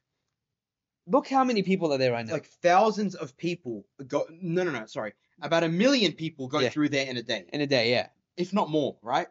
Look 1.07 1.27
how 1.27 1.43
many 1.43 1.63
people 1.63 1.91
are 1.91 1.97
there 1.97 2.11
right 2.11 2.25
now. 2.25 2.33
like 2.33 2.45
thousands 2.45 3.15
of 3.15 3.35
people 3.35 3.83
go. 4.07 4.27
No, 4.29 4.63
no, 4.63 4.69
no. 4.69 4.85
Sorry, 4.85 5.13
about 5.41 5.63
a 5.63 5.69
million 5.69 6.11
people 6.11 6.47
go 6.47 6.59
Yeah. 6.59 6.69
through 6.69 6.89
there 6.89 7.07
in 7.07 7.17
a 7.17 7.23
day, 7.23 7.45
in 7.51 7.61
a 7.61 7.67
day, 7.67 7.89
yeah. 7.89 8.09
if 8.37 8.53
not 8.53 8.69
more. 8.69 8.97
Right? 9.01 9.27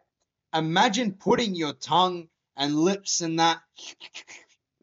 Imagine 0.53 1.13
putting 1.13 1.55
your 1.55 1.71
tongue 1.71 2.27
and 2.57 2.75
lips 2.75 3.21
in 3.21 3.37
that 3.37 3.61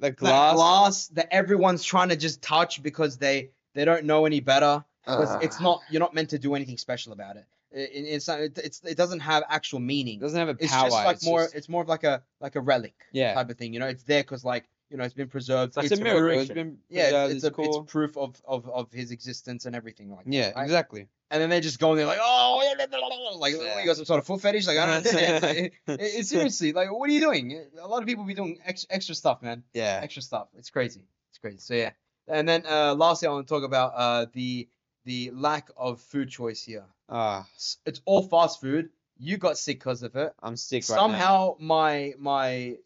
The 0.00 0.10
glass. 0.12 0.54
glass 0.54 1.06
that 1.08 1.28
everyone's 1.32 1.82
trying 1.84 2.08
to 2.10 2.16
just 2.16 2.40
touch 2.42 2.82
because 2.82 3.18
they 3.18 3.50
they 3.74 3.84
don't 3.84 4.04
know 4.04 4.26
any 4.26 4.40
better. 4.40 4.84
'Cause 5.04 5.28
Ugh. 5.30 5.38
Ah. 5.40 5.44
it's 5.44 5.60
not 5.60 5.80
you're 5.90 6.00
not 6.00 6.14
meant 6.14 6.30
to 6.30 6.38
do 6.38 6.54
anything 6.54 6.76
special 6.78 7.12
about 7.12 7.36
it. 7.36 7.46
It, 7.70 7.90
it- 7.92 8.08
it's, 8.14 8.28
not, 8.28 8.40
it, 8.40 8.58
it's 8.58 8.80
it 8.84 8.96
doesn't 8.96 9.20
have 9.20 9.42
actual 9.48 9.78
meaning. 9.80 10.18
It 10.18 10.20
doesn't 10.22 10.38
have 10.38 10.48
a 10.48 10.54
power. 10.54 10.64
It's 10.64 10.72
just 10.72 10.92
like 10.92 11.16
it's 11.16 11.24
more. 11.26 11.42
just- 11.44 11.54
It's 11.54 11.68
more 11.68 11.82
of 11.82 11.88
like 11.88 12.04
a 12.04 12.22
like 12.40 12.56
a 12.56 12.60
relic 12.60 12.94
yeah. 13.12 13.34
type 13.34 13.50
of 13.50 13.56
thing. 13.58 13.72
You 13.74 13.80
know, 13.80 13.86
it's 13.88 14.02
there 14.04 14.22
because 14.22 14.44
like 14.44 14.64
you 14.90 14.96
know 14.96 15.04
it's 15.04 15.14
been 15.14 15.28
preserved. 15.28 15.76
It's, 15.76 15.90
it's 15.92 16.00
a 16.00 16.02
miracle. 16.04 16.28
It's 16.28 16.48
preservation. 16.48 16.54
been 16.70 16.78
Yeah, 16.88 17.24
it's, 17.26 17.34
it's, 17.34 17.34
it's 17.36 17.44
a, 17.44 17.50
cool. 17.50 17.82
it's 17.82 17.92
proof 17.92 18.16
of, 18.16 18.40
of 18.46 18.68
of 18.68 18.92
his 18.92 19.10
existence 19.10 19.66
and 19.66 19.74
everything 19.76 20.10
like. 20.10 20.24
that, 20.24 20.32
yeah, 20.32 20.52
right? 20.54 20.64
exactly. 20.64 21.08
And 21.30 21.42
then 21.42 21.50
they 21.50 21.60
just 21.60 21.78
go 21.78 21.92
in 21.92 21.98
there 21.98 22.06
like, 22.06 22.18
oh, 22.22 23.36
like 23.38 23.54
Yeah. 23.54 23.80
you 23.80 23.86
got 23.86 23.96
some 23.96 24.06
sort 24.06 24.18
of 24.18 24.26
foot 24.26 24.40
fetish. 24.40 24.66
Like 24.66 24.78
I 24.78 24.86
don't 24.86 24.94
understand. 24.96 25.42
Like, 25.44 25.56
it- 26.00 26.00
it- 26.20 26.26
seriously, 26.26 26.72
like 26.72 26.90
what 26.90 27.08
are 27.10 27.12
you 27.12 27.20
doing? 27.20 27.64
A 27.80 27.86
lot 27.86 28.00
of 28.02 28.08
people 28.08 28.24
be 28.24 28.34
doing 28.34 28.58
ex- 28.64 28.86
extra 28.88 29.14
stuff, 29.14 29.42
man. 29.42 29.62
Yeah. 29.74 30.00
Extra 30.02 30.22
stuff. 30.22 30.48
It's 30.56 30.70
crazy. 30.70 31.02
It's 31.30 31.38
crazy. 31.38 31.58
So 31.58 31.74
yeah. 31.74 31.90
And 32.26 32.48
then 32.48 32.64
uh, 32.66 32.94
lastly, 32.94 33.28
I 33.28 33.32
want 33.32 33.46
to 33.46 33.54
talk 33.54 33.62
about 33.64 33.92
uh, 33.94 34.26
the 34.32 34.68
the 35.04 35.30
lack 35.34 35.68
of 35.76 36.00
food 36.00 36.28
choice 36.30 36.62
here. 36.62 36.84
Ah, 37.08 37.46
S- 37.56 37.78
It's 37.86 38.00
all 38.04 38.22
fast 38.22 38.60
food. 38.60 38.90
You 39.20 39.36
got 39.36 39.58
sick 39.58 39.78
because 39.80 40.02
of 40.02 40.14
it. 40.16 40.32
I'm 40.42 40.56
sick 40.56 40.84
right 40.88 40.96
Somehow 40.96 41.56
my 41.58 42.14
my 42.18 42.76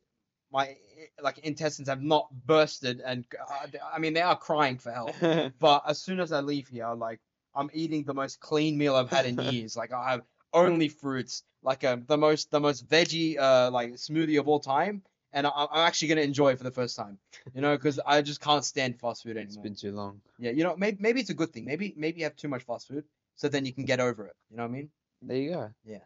my 0.53 0.77
like 1.23 1.39
intestines 1.39 1.89
have 1.89 2.03
not 2.03 2.29
bursted, 2.47 3.01
and 3.05 3.25
uh, 3.41 3.67
I 3.93 3.99
mean 3.99 4.13
they 4.15 4.21
are 4.21 4.37
crying 4.37 4.79
for 4.79 4.93
help. 4.93 5.15
But 5.59 5.83
as 5.87 6.01
soon 6.01 6.21
as 6.21 6.33
I 6.33 6.41
leave 6.41 6.69
here, 6.69 6.93
like 6.95 7.21
I'm 7.55 7.71
eating 7.73 8.05
the 8.05 8.15
most 8.15 8.41
clean 8.41 8.77
meal 8.79 8.95
I've 8.95 9.11
had 9.11 9.27
in 9.27 9.39
years. 9.53 9.77
like 9.77 9.93
I 9.93 10.11
have 10.13 10.23
only 10.53 10.89
fruits, 10.89 11.43
like 11.63 11.85
um, 11.85 12.05
the 12.07 12.19
most 12.19 12.51
the 12.51 12.61
most 12.61 12.87
veggie 12.89 13.39
uh 13.39 13.71
like 13.71 13.95
smoothie 13.95 14.39
of 14.39 14.49
all 14.49 14.61
time, 14.61 15.03
and 15.33 15.47
I, 15.47 15.51
I'm 15.55 15.87
actually 15.89 16.09
gonna 16.09 16.21
enjoy 16.23 16.53
it 16.53 16.59
for 16.59 16.65
the 16.65 16.71
first 16.71 16.97
time. 16.97 17.19
You 17.55 17.63
know, 17.63 17.77
because 17.77 17.99
I 18.07 18.23
just 18.23 18.41
can't 18.41 18.65
stand 18.65 19.01
fast 19.01 19.23
food 19.23 19.37
anymore. 19.37 19.49
It's 19.49 19.57
been 19.57 19.75
too 19.75 19.93
long. 19.97 20.21
Yeah, 20.39 20.51
you 20.51 20.65
know, 20.65 20.77
maybe 20.77 20.99
maybe 21.01 21.21
it's 21.21 21.31
a 21.31 21.35
good 21.35 21.53
thing. 21.53 21.65
Maybe 21.65 21.95
maybe 21.97 22.19
you 22.19 22.25
have 22.25 22.37
too 22.37 22.49
much 22.49 22.63
fast 22.65 22.89
food, 22.89 23.05
so 23.37 23.49
then 23.49 23.65
you 23.65 23.73
can 23.73 23.85
get 23.85 24.01
over 24.01 24.27
it. 24.27 24.37
You 24.51 24.57
know 24.57 24.65
what 24.65 24.71
I 24.71 24.73
mean? 24.73 24.91
There 25.23 25.37
you 25.37 25.51
go. 25.51 25.71
Yeah. 25.85 26.05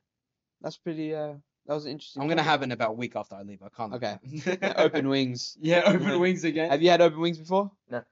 That's 0.60 0.76
pretty. 0.78 1.14
Uh, 1.14 1.34
that 1.66 1.75
was 1.75 1.85
an 1.87 1.92
interesting. 1.92 2.23
I'm 2.23 2.28
gonna 2.28 2.42
have 2.42 2.62
it 2.62 2.64
in 2.64 2.73
about 2.73 2.90
a 2.90 2.94
week 2.94 3.16
after 3.16 3.35
I 3.37 3.42
leave. 3.42 3.62
I 3.62 3.68
can't. 3.68 3.94
Okay. 3.94 4.18
lie. 4.62 4.73
open 4.76 5.08
wings. 5.14 5.56
Yeah, 5.61 5.82
open 5.87 6.20
wings 6.20 6.44
again. 6.44 6.70
Have 6.70 6.82
you 6.82 6.90
had 6.90 7.00
open 7.00 7.20
wings 7.20 7.38
before? 7.38 7.70
No. 7.90 8.02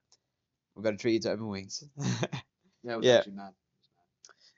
We've 0.75 0.83
got 0.83 0.91
to 0.91 0.97
treat 0.97 1.13
you 1.13 1.19
to 1.21 1.31
open 1.31 1.47
wings. 1.47 1.83
Yeah, 2.83 2.93
it 2.93 2.97
was 2.97 3.05
Yeah. 3.07 3.15
actually 3.17 3.31
mad. 3.33 3.53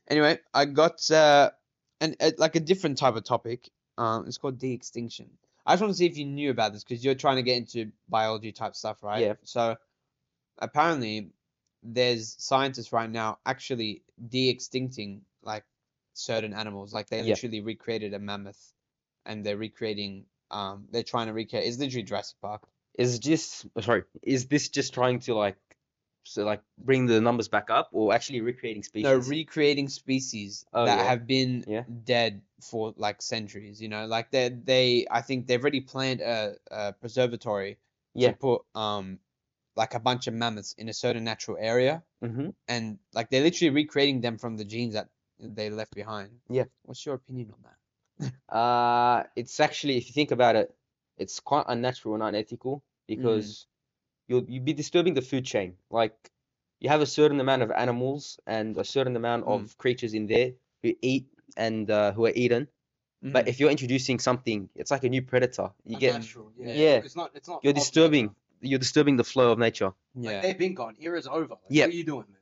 anyway, 0.10 0.40
I 0.54 0.66
got 0.66 1.10
uh, 1.12 1.52
an 2.02 2.16
uh, 2.20 2.32
like 2.38 2.58
a 2.58 2.60
different 2.60 2.98
type 2.98 3.16
of 3.16 3.24
topic. 3.24 3.70
Um, 3.98 4.26
it's 4.28 4.38
called 4.38 4.60
de-extinction. 4.60 5.30
I 5.66 5.72
just 5.74 5.82
want 5.82 5.94
to 5.94 5.98
see 5.98 6.06
if 6.08 6.18
you 6.18 6.26
knew 6.26 6.52
about 6.52 6.74
this 6.74 6.84
because 6.84 7.06
you're 7.06 7.16
trying 7.16 7.38
to 7.38 7.42
get 7.42 7.56
into 7.56 7.92
biology 8.10 8.52
type 8.52 8.76
stuff, 8.76 9.02
right? 9.02 9.22
Yeah. 9.22 9.34
So 9.44 9.78
apparently, 10.60 11.30
there's 11.84 12.36
scientists 12.38 12.92
right 12.92 13.10
now 13.10 13.40
actually 13.46 14.04
de-extincting 14.30 15.22
like 15.42 15.64
certain 16.14 16.54
animals. 16.54 16.94
Like 16.94 17.08
they 17.10 17.20
Yeah. 17.22 17.30
literally 17.36 17.62
recreated 17.62 18.14
a 18.14 18.20
mammoth, 18.20 18.74
and 19.28 19.46
they're 19.46 19.58
recreating. 19.58 20.26
Um, 20.50 20.86
they're 20.92 21.04
trying 21.04 21.28
to 21.28 21.34
recreate. 21.34 21.68
It's 21.68 21.78
literally 21.78 22.04
Jurassic 22.04 22.38
Park. 22.42 22.64
Is 22.98 23.20
just 23.20 23.68
sorry, 23.82 24.04
is 24.24 24.48
this 24.48 24.70
just 24.70 24.94
trying 24.94 25.20
to 25.20 25.36
like 25.36 25.58
so 26.24 26.44
like 26.44 26.62
bring 26.78 27.06
the 27.06 27.22
numbers 27.22 27.48
back 27.48 27.70
up 27.70 27.90
or 27.92 28.14
actually 28.14 28.42
recreating 28.42 28.84
species? 28.84 29.04
No, 29.04 29.18
recreating 29.18 29.88
species 29.88 30.66
Oh, 30.74 30.86
that 30.86 30.98
yeah. 30.98 31.04
have 31.04 31.28
been 31.28 31.64
Yeah. 31.68 31.84
dead 32.04 32.42
for 32.62 32.94
like 32.98 33.22
centuries. 33.22 33.82
You 33.82 33.90
know, 33.90 34.08
like 34.08 34.32
they 34.32 34.50
they 34.50 35.06
I 35.12 35.22
think 35.22 35.48
they've 35.48 35.62
already 35.62 35.82
planned 35.82 36.22
a, 36.22 36.56
a 36.72 36.94
preservatory 36.94 37.78
Yeah. 38.16 38.32
to 38.32 38.38
put 38.38 38.62
um 38.74 39.20
like 39.76 39.94
a 39.94 40.00
bunch 40.00 40.26
of 40.26 40.34
mammoths 40.34 40.74
in 40.80 40.90
a 40.90 40.94
certain 40.94 41.24
natural 41.24 41.56
area, 41.60 42.04
mm-hmm. 42.24 42.50
and 42.68 42.98
like 43.14 43.30
they're 43.30 43.44
literally 43.44 43.70
recreating 43.70 44.22
them 44.22 44.40
from 44.40 44.58
the 44.58 44.66
genes 44.66 44.96
that 44.96 45.10
they 45.40 45.70
left 45.70 45.94
behind. 45.94 46.32
Yeah. 46.50 46.66
What's 46.84 47.06
your 47.06 47.14
opinion 47.16 47.52
on 47.54 47.62
that? 47.62 47.77
Uh, 48.50 49.24
it's 49.36 49.60
actually, 49.60 49.98
if 49.98 50.08
you 50.08 50.14
think 50.14 50.32
about 50.32 50.56
it, 50.56 50.74
it's 51.18 51.40
quite 51.40 51.66
unnatural 51.68 52.16
and 52.16 52.24
unethical 52.24 52.84
because 53.08 53.68
you'll 54.28 54.46
you'd 54.48 54.66
be 54.66 54.74
disturbing 54.74 55.14
the 55.14 55.22
food 55.22 55.46
chain. 55.46 55.76
Like 55.90 56.16
you 56.80 56.90
have 56.90 57.02
a 57.02 57.06
certain 57.06 57.40
amount 57.40 57.64
of 57.64 57.72
animals 57.72 58.40
and 58.46 58.78
a 58.78 58.84
certain 58.84 59.16
amount 59.16 59.46
Mm. 59.46 59.54
of 59.56 59.78
creatures 59.78 60.14
in 60.14 60.28
there 60.28 60.52
who 60.84 60.94
eat 61.02 61.28
and 61.56 61.90
uh, 61.90 62.12
who 62.14 62.26
are 62.26 62.34
eaten. 62.36 62.68
But 63.22 63.46
Mhm. 63.46 63.50
if 63.50 63.60
you're 63.60 63.72
introducing 63.72 64.20
something, 64.20 64.70
it's 64.76 64.92
like 64.92 65.04
a 65.04 65.10
new 65.10 65.24
predator. 65.24 65.72
You 65.84 65.98
get 65.98 66.16
Unnatural, 66.16 66.52
Yeah. 66.58 66.98
It's 67.04 67.16
not. 67.16 67.32
It's 67.36 67.48
not. 67.50 67.64
you're 67.64 67.74
possible. 67.74 68.04
disturbing 68.04 68.36
you're 68.62 68.80
disturbing 68.80 69.18
the 69.18 69.24
flow 69.24 69.52
of 69.52 69.60
nature. 69.60 69.94
yeah, 70.16 70.32
Like, 70.32 70.42
they've 70.42 70.58
been 70.58 70.74
gone. 70.74 70.96
Era's 71.00 71.28
over. 71.28 71.50
Like, 71.50 71.60
Yeah. 71.70 71.86
What 71.86 71.94
are 71.94 71.98
you 71.98 72.04
doing, 72.04 72.26
man? 72.30 72.42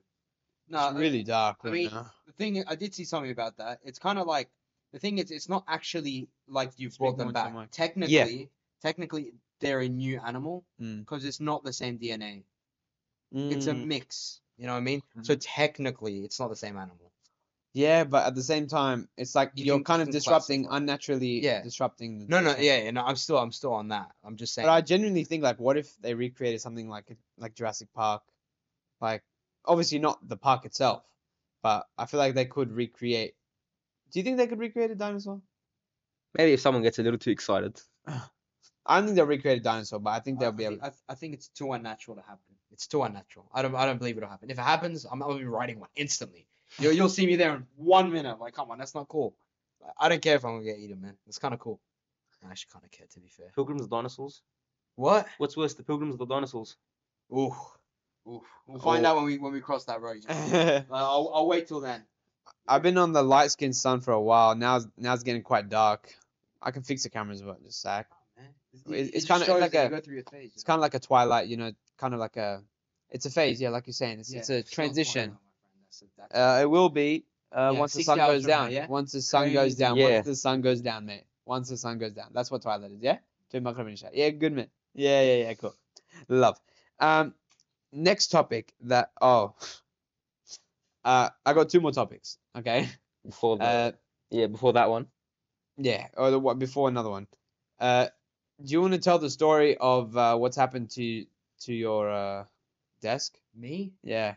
No, 0.67 0.89
it's 0.89 0.98
really 0.98 1.24
dark 1.24 1.58
I 1.63 1.67
right 1.67 1.74
mean, 1.74 1.89
now. 1.91 2.12
the 2.25 2.32
thing 2.34 2.63
I 2.67 2.75
did 2.75 2.94
see 2.96 3.03
something 3.05 3.32
about 3.32 3.58
that. 3.58 3.79
It's 3.84 4.00
kind 4.00 4.17
of 4.17 4.27
like 4.27 4.50
the 4.96 5.00
thing 5.00 5.18
is, 5.18 5.30
it's 5.30 5.50
not 5.50 5.66
actually 5.68 6.30
like 6.48 6.72
you've 6.78 6.94
Speak 6.94 7.00
brought 7.00 7.18
them 7.18 7.34
back. 7.34 7.54
Technically, 7.72 8.50
technically, 8.82 9.34
they're 9.60 9.82
a 9.82 9.90
new 9.90 10.22
animal 10.25 10.64
Mm. 10.81 11.00
because 11.00 11.25
it's 11.25 11.42
not 11.42 11.66
the 11.66 11.74
same 11.74 11.98
DNA. 12.00 12.44
It's 13.34 13.68
a 13.68 13.74
Mm. 13.74 13.88
mix. 13.88 14.40
You 14.55 14.68
know 14.68 14.72
what 14.72 14.77
I 14.77 14.92
mean? 14.92 15.01
So 15.24 15.36
technically, 15.36 16.24
it's 16.24 16.40
not 16.40 16.48
the 16.50 16.55
same 16.55 16.77
animal. 16.77 17.12
Yeah, 17.74 18.05
but 18.05 18.25
at 18.25 18.36
the 18.36 18.42
same 18.44 18.68
time, 18.68 19.10
it's 19.18 19.36
like 19.36 19.51
You 19.55 19.74
are 19.75 19.81
kind 19.81 20.01
of 20.01 20.10
disrupting 20.12 20.64
classify. 20.64 20.77
unnaturally. 20.77 21.44
Yeah. 21.44 21.62
disrupting. 21.62 22.20
The 22.20 22.25
No, 22.27 22.40
no, 22.40 22.55
yeah, 22.55 22.84
yeah, 22.84 22.92
no. 22.92 23.03
I'm 23.03 23.18
still, 23.18 23.38
I'm 23.38 23.51
still 23.51 23.74
on 23.74 23.90
that. 23.90 24.16
I'm 24.24 24.38
just 24.38 24.53
saying. 24.53 24.66
But 24.66 24.72
I 24.72 24.79
genuinely 24.79 25.25
think 25.25 25.44
like, 25.44 25.60
what 25.60 25.75
if 25.75 25.94
they 25.98 26.14
recreated 26.14 26.62
something 26.62 26.88
like 26.88 27.18
like 27.38 27.53
Jurassic 27.53 27.92
Park, 27.92 28.24
like 29.01 29.24
obviously 29.66 30.00
not 30.00 30.25
the 30.25 30.38
park 30.38 30.64
itself, 30.66 31.03
but 31.62 31.86
I 31.98 32.05
feel 32.05 32.18
like 32.20 32.34
they 32.34 32.46
could 32.46 32.72
recreate. 32.72 33.36
Do 34.16 34.20
you 34.22 34.24
think 34.24 34.38
they 34.38 34.48
could 34.48 34.60
recreate 34.60 34.92
a 34.92 34.96
dinosaur? 34.96 35.42
Maybe 36.38 36.54
if 36.54 36.62
someone 36.62 36.82
gets 36.84 37.00
a 37.00 37.04
little 37.04 37.20
too 37.20 37.32
excited. 37.32 37.82
I 38.08 38.98
don't 38.98 39.04
think 39.08 39.18
they'll 39.18 39.25
recreate 39.25 39.60
a 39.60 39.62
dinosaur, 39.62 40.00
but 40.00 40.12
I 40.12 40.22
think 40.22 40.40
they'll 40.40 40.50
I 40.50 40.51
be 40.54 40.64
able. 40.64 40.78
think, 40.78 40.94
I, 41.10 41.12
I 41.12 41.16
think 41.16 41.34
it's 41.34 41.50
too 41.50 41.74
unnatural 41.74 42.16
to 42.16 42.24
happen. 42.24 42.56
It's 42.72 42.88
too 42.88 43.04
unnatural. 43.04 43.50
I 43.54 43.62
don't, 43.62 43.75
I 43.75 43.86
don't 43.86 43.98
believe 43.98 44.16
it'll 44.16 44.30
happen. 44.30 44.50
If 44.50 44.58
it 44.58 44.62
happens, 44.62 45.06
I'm, 45.12 45.22
I'll 45.22 45.38
be 45.38 45.44
writing 45.44 45.82
one 45.82 45.90
instantly. 45.98 46.48
You'll, 46.80 46.94
you'll 46.94 47.10
see 47.10 47.25
me 47.28 47.36
there 47.36 47.56
in 47.58 47.66
one 47.75 48.10
minute. 48.10 48.40
Like, 48.40 48.54
come 48.54 48.72
on, 48.72 48.78
that's 48.78 48.96
not 48.96 49.10
cool. 49.10 49.36
I 50.00 50.08
don't 50.08 50.22
care 50.22 50.36
if 50.38 50.46
I'm 50.46 50.54
gonna 50.54 50.64
get 50.64 50.80
eaten, 50.80 51.01
man. 51.01 51.18
It's 51.28 51.40
kind 51.40 51.54
of 51.54 51.60
cool. 51.60 51.82
I 52.42 52.51
actually 52.51 52.70
kind 52.72 52.86
of 52.86 52.92
care, 52.92 53.08
to 53.14 53.20
be 53.20 53.28
fair. 53.28 53.48
Pilgrims 53.54 53.82
or 53.82 53.88
dinosaurs? 53.90 54.42
What? 54.96 55.28
What's 55.40 55.58
worse, 55.58 55.74
the 55.74 55.84
pilgrims 55.84 56.16
or 56.16 56.20
the 56.20 56.25
dinosaurs? 56.25 56.78
Ooh, 57.34 57.54
ooh. 58.30 58.42
We'll 58.66 58.80
find 58.80 59.06
Oh. 59.06 59.10
out 59.10 59.16
when 59.18 59.25
we 59.25 59.40
when 59.40 59.51
we 59.51 59.60
cross 59.60 59.84
that 59.86 60.00
road. 60.00 60.24
Uh, 60.30 60.84
I'll, 60.92 61.32
I'll 61.36 61.48
wait 61.48 61.68
till 61.68 61.82
then. 61.82 62.04
I've 62.68 62.81
been 62.81 62.98
on 62.98 63.12
the 63.14 63.24
light 63.24 63.51
skinned 63.51 63.75
sun 63.75 64.01
for 64.01 64.12
a 64.12 64.22
while. 64.22 64.55
Now, 64.55 64.77
it's- 64.77 64.92
now 64.98 65.14
it's 65.14 65.24
getting 65.24 65.44
quite 65.44 65.70
dark. 65.70 66.14
I 66.62 66.72
can 66.72 66.81
fix 66.84 67.03
the 67.03 67.10
cameras, 67.10 67.42
but 67.42 67.64
just 67.64 67.81
sack. 67.81 68.08
It- 68.90 69.14
it's 69.14 69.25
just 69.25 69.46
kinda- 69.46 69.60
like 69.62 69.74
a- 69.75 69.90
go 69.90 70.00
through 70.01 70.16
your 70.16 70.24
phase. 70.25 70.51
It's 70.53 70.64
kind 70.64 70.77
of 70.77 70.81
like 70.81 70.96
a 70.96 71.00
twilight, 71.00 71.48
you 71.48 71.58
know, 71.58 71.72
kind 71.98 72.14
of 72.14 72.20
like 72.20 72.38
a. 72.38 72.64
It's 73.10 73.25
a 73.25 73.29
phase, 73.29 73.62
yeah, 73.62 73.70
like 73.70 73.88
you're 73.88 73.94
saying. 73.94 74.20
It's, 74.20 74.31
it's 74.34 74.50
a 74.50 74.64
transition. 74.64 75.38
Uh, 76.34 76.60
it 76.62 76.66
will 76.70 76.90
be 76.90 77.25
uh, 77.51 77.72
Yeah, 77.74 77.79
once 77.79 77.94
the 77.94 78.03
sun 78.03 78.18
goes 78.18 78.42
now, 78.44 78.48
down. 78.64 78.72
yeah? 78.72 78.88
Once 78.88 79.12
the 79.14 79.22
sun 79.22 79.53
goes 79.53 79.75
down. 79.75 79.96
Yeah. 79.96 80.16
Once 80.16 80.25
the 80.25 80.36
sun 80.36 80.62
goes 80.62 80.81
down, 80.81 81.05
mate. 81.05 81.24
Once 81.46 81.70
the 81.70 81.77
sun 81.77 81.98
goes 82.00 82.14
down. 82.14 82.27
That's 82.34 82.51
what 82.51 82.62
twilight 82.64 82.92
is, 82.92 83.01
yeah? 83.01 83.20
Two 83.50 83.62
microphone 83.62 83.96
shot. 83.96 84.14
Yeah, 84.14 84.29
good 84.31 84.51
man. 84.51 84.68
Yeah, 84.94 85.22
yeah, 85.22 85.36
yeah, 85.44 85.53
cool. 85.53 85.75
Love. 86.27 86.60
Um, 87.00 87.34
next 87.94 88.27
topic 88.27 88.74
that 88.81 89.12
oh, 89.22 89.53
uh, 91.05 91.29
I 91.46 91.53
got 91.53 91.70
two 91.70 91.79
more 91.79 91.91
topics. 91.94 92.37
Okay. 92.57 92.89
Before 93.25 93.57
the, 93.57 93.63
Uh, 93.63 93.91
yeah, 94.31 94.48
before 94.48 94.74
that 94.74 94.89
one. 94.89 95.07
yeah, 95.77 96.07
or 96.18 96.31
the 96.31 96.39
one 96.39 96.59
before 96.59 96.89
another 96.89 97.09
one. 97.09 97.27
Uh, 97.79 98.07
do 98.63 98.72
you 98.72 98.81
want 98.81 98.94
to 98.94 99.00
tell 99.00 99.20
the 99.20 99.29
story 99.29 99.77
of 99.77 100.15
uh, 100.18 100.35
what's 100.37 100.57
happened 100.57 100.89
to 100.91 101.25
to 101.61 101.74
your 101.74 102.09
uh 102.11 102.46
desk? 103.01 103.37
Me? 103.55 103.94
Yeah. 104.03 104.35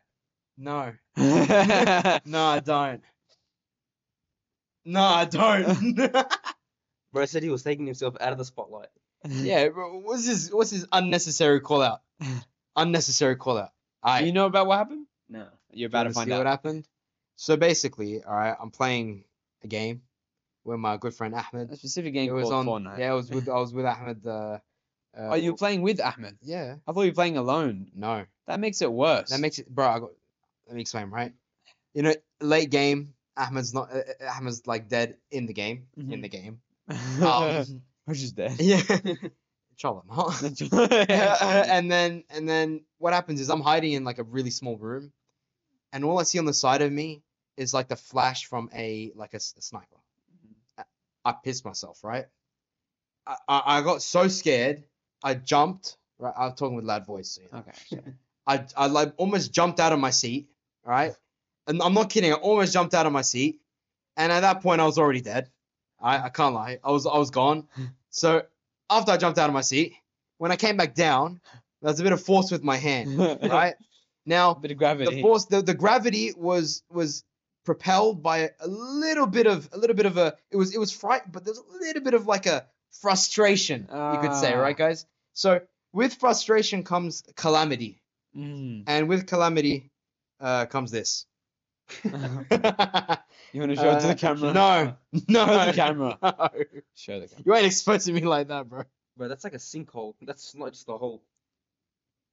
No. 0.56 0.92
No, 1.16 2.44
I 2.44 2.60
don't. 2.64 3.02
No, 4.84 5.02
I 5.02 5.24
don't. 5.24 5.96
Bro 7.12 7.24
said 7.26 7.42
he 7.42 7.48
was 7.50 7.62
taking 7.62 7.86
himself 7.86 8.16
out 8.20 8.32
of 8.32 8.38
the 8.38 8.44
spotlight. 8.44 8.88
yeah, 9.24 9.68
bro, 9.68 10.00
what's 10.00 10.26
his 10.26 10.52
What's 10.52 10.70
this 10.70 10.86
unnecessary 10.92 11.60
call 11.60 11.82
out? 11.82 12.00
unnecessary 12.76 13.36
call 13.36 13.58
out. 13.58 13.70
I 14.02 14.20
You 14.20 14.32
know 14.32 14.46
about 14.46 14.66
what 14.66 14.78
happened? 14.78 15.06
No. 15.28 15.46
You're 15.72 15.88
about 15.88 16.04
to 16.04 16.10
find 16.10 16.30
out. 16.32 16.38
what 16.38 16.46
happened. 16.46 16.86
So 17.36 17.56
basically, 17.56 18.22
all 18.24 18.34
right, 18.34 18.56
I'm 18.60 18.70
playing 18.70 19.24
a 19.62 19.68
game 19.68 20.02
with 20.64 20.78
my 20.78 20.96
good 20.96 21.14
friend 21.14 21.34
Ahmed. 21.34 21.70
A 21.70 21.76
specific 21.76 22.12
game 22.14 22.28
It 22.30 22.32
was 22.32 22.50
on. 22.50 22.66
Fortnite. 22.66 22.98
Yeah, 22.98 23.12
I 23.12 23.14
was 23.14 23.30
with 23.30 23.48
I 23.48 23.58
was 23.58 23.72
with 23.72 23.86
Ahmed. 23.86 24.26
Uh, 24.26 24.58
uh, 25.16 25.20
Are 25.22 25.38
you 25.38 25.54
playing 25.54 25.82
with 25.82 26.00
Ahmed? 26.00 26.38
Yeah. 26.42 26.76
I 26.86 26.92
thought 26.92 27.02
you 27.02 27.10
were 27.10 27.14
playing 27.14 27.36
alone. 27.36 27.90
No. 27.94 28.24
That 28.46 28.60
makes 28.60 28.82
it 28.82 28.92
worse. 28.92 29.30
That 29.30 29.40
makes 29.40 29.58
it, 29.58 29.68
bro. 29.68 29.86
I 29.88 29.98
got, 30.00 30.10
let 30.66 30.74
me 30.76 30.80
explain, 30.82 31.10
right? 31.10 31.32
You 31.94 32.02
know, 32.02 32.14
late 32.40 32.70
game, 32.70 33.14
Ahmed's 33.36 33.72
not. 33.74 33.90
Uh, 33.92 33.98
uh, 34.20 34.26
Ahmed's 34.36 34.66
like 34.66 34.88
dead 34.88 35.16
in 35.30 35.46
the 35.46 35.52
game. 35.54 35.86
In 35.96 36.06
Mhm. 36.08 36.22
the 36.22 36.28
game. 36.28 36.60
oh, 37.20 37.64
Um, 37.68 37.82
which 38.04 38.22
is 38.22 38.32
dead. 38.32 38.56
yeah. 38.60 38.80
Inshallah 39.72 40.02
not. 40.08 40.42
and 41.68 41.90
then 41.90 42.24
and 42.30 42.48
then 42.48 42.80
what 42.98 43.12
happens 43.12 43.40
is 43.40 43.48
I'm 43.48 43.60
hiding 43.60 43.92
in 43.92 44.02
like 44.04 44.18
a 44.18 44.24
really 44.24 44.50
small 44.50 44.76
room, 44.76 45.12
and 45.92 46.04
all 46.04 46.18
I 46.18 46.22
see 46.22 46.38
on 46.38 46.44
the 46.44 46.54
side 46.54 46.82
of 46.82 46.92
me 46.92 47.22
is 47.56 47.74
like 47.74 47.88
the 47.88 47.96
flash 47.96 48.46
from 48.46 48.70
a 48.74 49.12
like 49.14 49.34
a 49.34 49.40
sniper. 49.40 49.86
Mm-hmm. 49.96 50.82
I, 51.24 51.30
I 51.30 51.34
pissed 51.44 51.64
myself, 51.64 52.02
right? 52.02 52.26
I, 53.26 53.36
I 53.48 53.62
I 53.78 53.82
got 53.82 54.02
so 54.02 54.28
scared, 54.28 54.84
I 55.22 55.34
jumped. 55.34 55.96
Right, 56.20 56.34
I'm 56.36 56.52
talking 56.54 56.74
with 56.74 56.84
loud 56.84 57.06
voice. 57.06 57.30
So 57.30 57.42
you 57.42 57.48
know. 57.52 57.58
okay. 57.58 57.72
sure. 57.88 58.14
I 58.46 58.64
I 58.76 58.86
like 58.86 59.12
almost 59.16 59.52
jumped 59.52 59.80
out 59.80 59.92
of 59.92 59.98
my 59.98 60.10
seat, 60.10 60.48
right? 60.84 61.12
And 61.66 61.82
I'm 61.82 61.94
not 61.94 62.10
kidding. 62.10 62.32
I 62.32 62.36
almost 62.36 62.72
jumped 62.72 62.94
out 62.94 63.06
of 63.06 63.12
my 63.12 63.22
seat, 63.22 63.60
and 64.16 64.32
at 64.32 64.40
that 64.40 64.62
point 64.62 64.80
I 64.80 64.84
was 64.84 64.98
already 64.98 65.20
dead. 65.20 65.50
I 66.00 66.18
I 66.18 66.28
can't 66.30 66.54
lie. 66.54 66.78
I 66.82 66.90
was 66.90 67.06
I 67.06 67.18
was 67.18 67.30
gone. 67.30 67.68
So 68.10 68.42
after 68.88 69.12
I 69.12 69.18
jumped 69.18 69.38
out 69.38 69.50
of 69.50 69.54
my 69.54 69.60
seat, 69.60 69.92
when 70.38 70.50
I 70.50 70.56
came 70.56 70.78
back 70.78 70.94
down, 70.94 71.40
there 71.82 71.90
was 71.90 72.00
a 72.00 72.02
bit 72.02 72.12
of 72.12 72.22
force 72.22 72.50
with 72.50 72.64
my 72.64 72.76
hand, 72.76 73.18
right? 73.42 73.74
Now, 74.28 74.54
bit 74.54 74.70
of 74.72 74.78
the 74.78 75.22
force, 75.22 75.46
the, 75.46 75.62
the 75.62 75.74
gravity 75.74 76.32
was 76.36 76.82
was 76.90 77.24
propelled 77.64 78.22
by 78.22 78.50
a 78.60 78.68
little 78.68 79.26
bit 79.26 79.46
of 79.46 79.68
a 79.72 79.78
little 79.78 79.96
bit 79.96 80.06
of 80.06 80.16
a. 80.18 80.36
It 80.50 80.56
was 80.56 80.74
it 80.74 80.78
was 80.78 80.92
fright, 80.92 81.30
but 81.32 81.44
there's 81.44 81.58
a 81.58 81.78
little 81.80 82.02
bit 82.02 82.14
of 82.14 82.26
like 82.26 82.46
a 82.46 82.66
frustration, 83.00 83.82
you 83.82 84.18
could 84.20 84.34
say, 84.34 84.52
Ah. 84.54 84.58
right, 84.60 84.76
guys? 84.76 85.06
So 85.34 85.60
with 85.92 86.14
frustration 86.14 86.84
comes 86.84 87.22
calamity, 87.36 88.00
Mm. 88.36 88.84
and 88.86 89.08
with 89.08 89.26
calamity 89.26 89.90
uh, 90.40 90.66
comes 90.66 90.90
this. 90.90 91.26
You 93.50 93.60
want 93.60 93.70
to 93.72 93.76
show 93.76 93.90
it 93.96 94.00
to 94.00 94.04
Uh, 94.04 94.08
the 94.08 94.14
camera? 94.14 94.52
No, 94.52 94.94
no, 95.26 95.46
Show 95.46 95.64
the 95.66 95.72
camera. 95.72 96.18
No. 96.22 96.48
Show 96.94 97.20
the 97.20 97.28
camera. 97.28 97.42
You 97.46 97.54
ain't 97.54 97.66
exposing 97.66 98.14
me 98.14 98.20
like 98.20 98.48
that, 98.48 98.68
bro. 98.68 98.82
Bro, 99.16 99.28
that's 99.28 99.42
like 99.42 99.54
a 99.54 99.58
sinkhole. 99.58 100.14
That's 100.20 100.54
not 100.54 100.72
just 100.72 100.86
a 100.88 100.92
hole. 100.98 101.22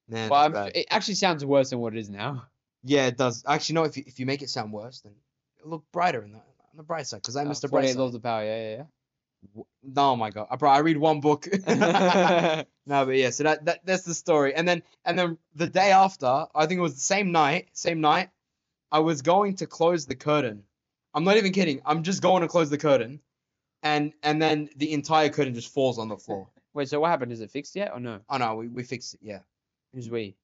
Man, 0.08 0.30
But 0.30 0.36
I'm, 0.58 0.72
it 0.76 0.88
actually 0.90 1.16
sounds 1.16 1.44
worse 1.44 1.72
than 1.72 1.80
what 1.80 1.94
it 1.96 2.00
is 2.00 2.10
now. 2.10 2.46
yeah, 2.84 3.08
it 3.08 3.18
does. 3.18 3.44
Actually, 3.48 3.76
no. 3.76 3.84
If 3.86 3.98
you, 3.98 4.04
if 4.06 4.20
you 4.20 4.26
make 4.26 4.42
it 4.42 4.50
sound 4.50 4.72
worse, 4.72 5.02
then 5.02 5.14
it'll 5.58 5.72
look 5.72 5.84
brighter 5.92 6.22
in 6.24 6.32
the, 6.32 6.38
on 6.38 6.78
the 6.78 6.84
bright 6.84 7.08
side. 7.08 7.22
Because 7.22 7.36
I 7.36 7.44
missed 7.44 7.64
the 7.64 7.68
bright 7.70 7.82
48 7.82 7.94
side. 7.94 8.00
laws 8.00 8.16
of 8.16 8.24
power. 8.24 8.44
Yeah, 8.44 8.84
W- 9.54 9.66
Oh 9.98 10.16
my 10.16 10.30
god, 10.32 10.48
bro! 10.60 10.70
I 10.70 10.80
read 10.80 10.98
one 10.98 11.20
book. 11.22 11.48
no, 11.68 12.66
but 12.86 13.16
yeah. 13.16 13.30
So 13.30 13.44
that, 13.44 13.66
that 13.66 13.86
that's 13.86 14.04
the 14.04 14.14
story. 14.14 14.54
And 14.56 14.68
then 14.68 14.84
and 15.04 15.18
then 15.18 15.38
the 15.56 15.68
day 15.68 15.92
after, 15.92 16.46
I 16.54 16.66
think 16.66 16.78
it 16.80 16.82
was 16.82 16.96
the 16.96 17.00
same 17.00 17.32
night. 17.32 17.68
Same 17.74 18.02
night, 18.02 18.30
I 18.92 19.00
was 19.00 19.22
going 19.22 19.58
to 19.58 19.68
close 19.68 20.06
the 20.06 20.16
curtain. 20.16 20.64
I'm 21.14 21.24
not 21.24 21.38
even 21.38 21.52
kidding. 21.52 21.82
I'm 21.86 22.04
just 22.04 22.22
going 22.22 22.42
to 22.42 22.48
close 22.48 22.70
the 22.70 22.78
curtain, 22.78 23.22
and 23.84 24.14
and 24.24 24.42
then 24.42 24.70
the 24.76 24.94
entire 24.94 25.30
curtain 25.30 25.54
just 25.54 25.74
falls 25.74 25.98
on 26.00 26.10
the 26.10 26.18
floor. 26.18 26.48
Wait, 26.74 26.90
so 26.90 27.00
what 27.00 27.10
happened? 27.10 27.32
Is 27.32 27.42
it 27.42 27.52
fixed 27.52 27.76
yet 27.76 27.92
or 27.94 28.00
no? 28.00 28.20
Oh 28.30 28.38
no, 28.38 28.56
we, 28.56 28.68
we 28.68 28.84
fixed 28.84 29.14
it. 29.16 29.22
Yeah. 29.24 29.40
Who's 29.96 30.10
we? 30.10 30.36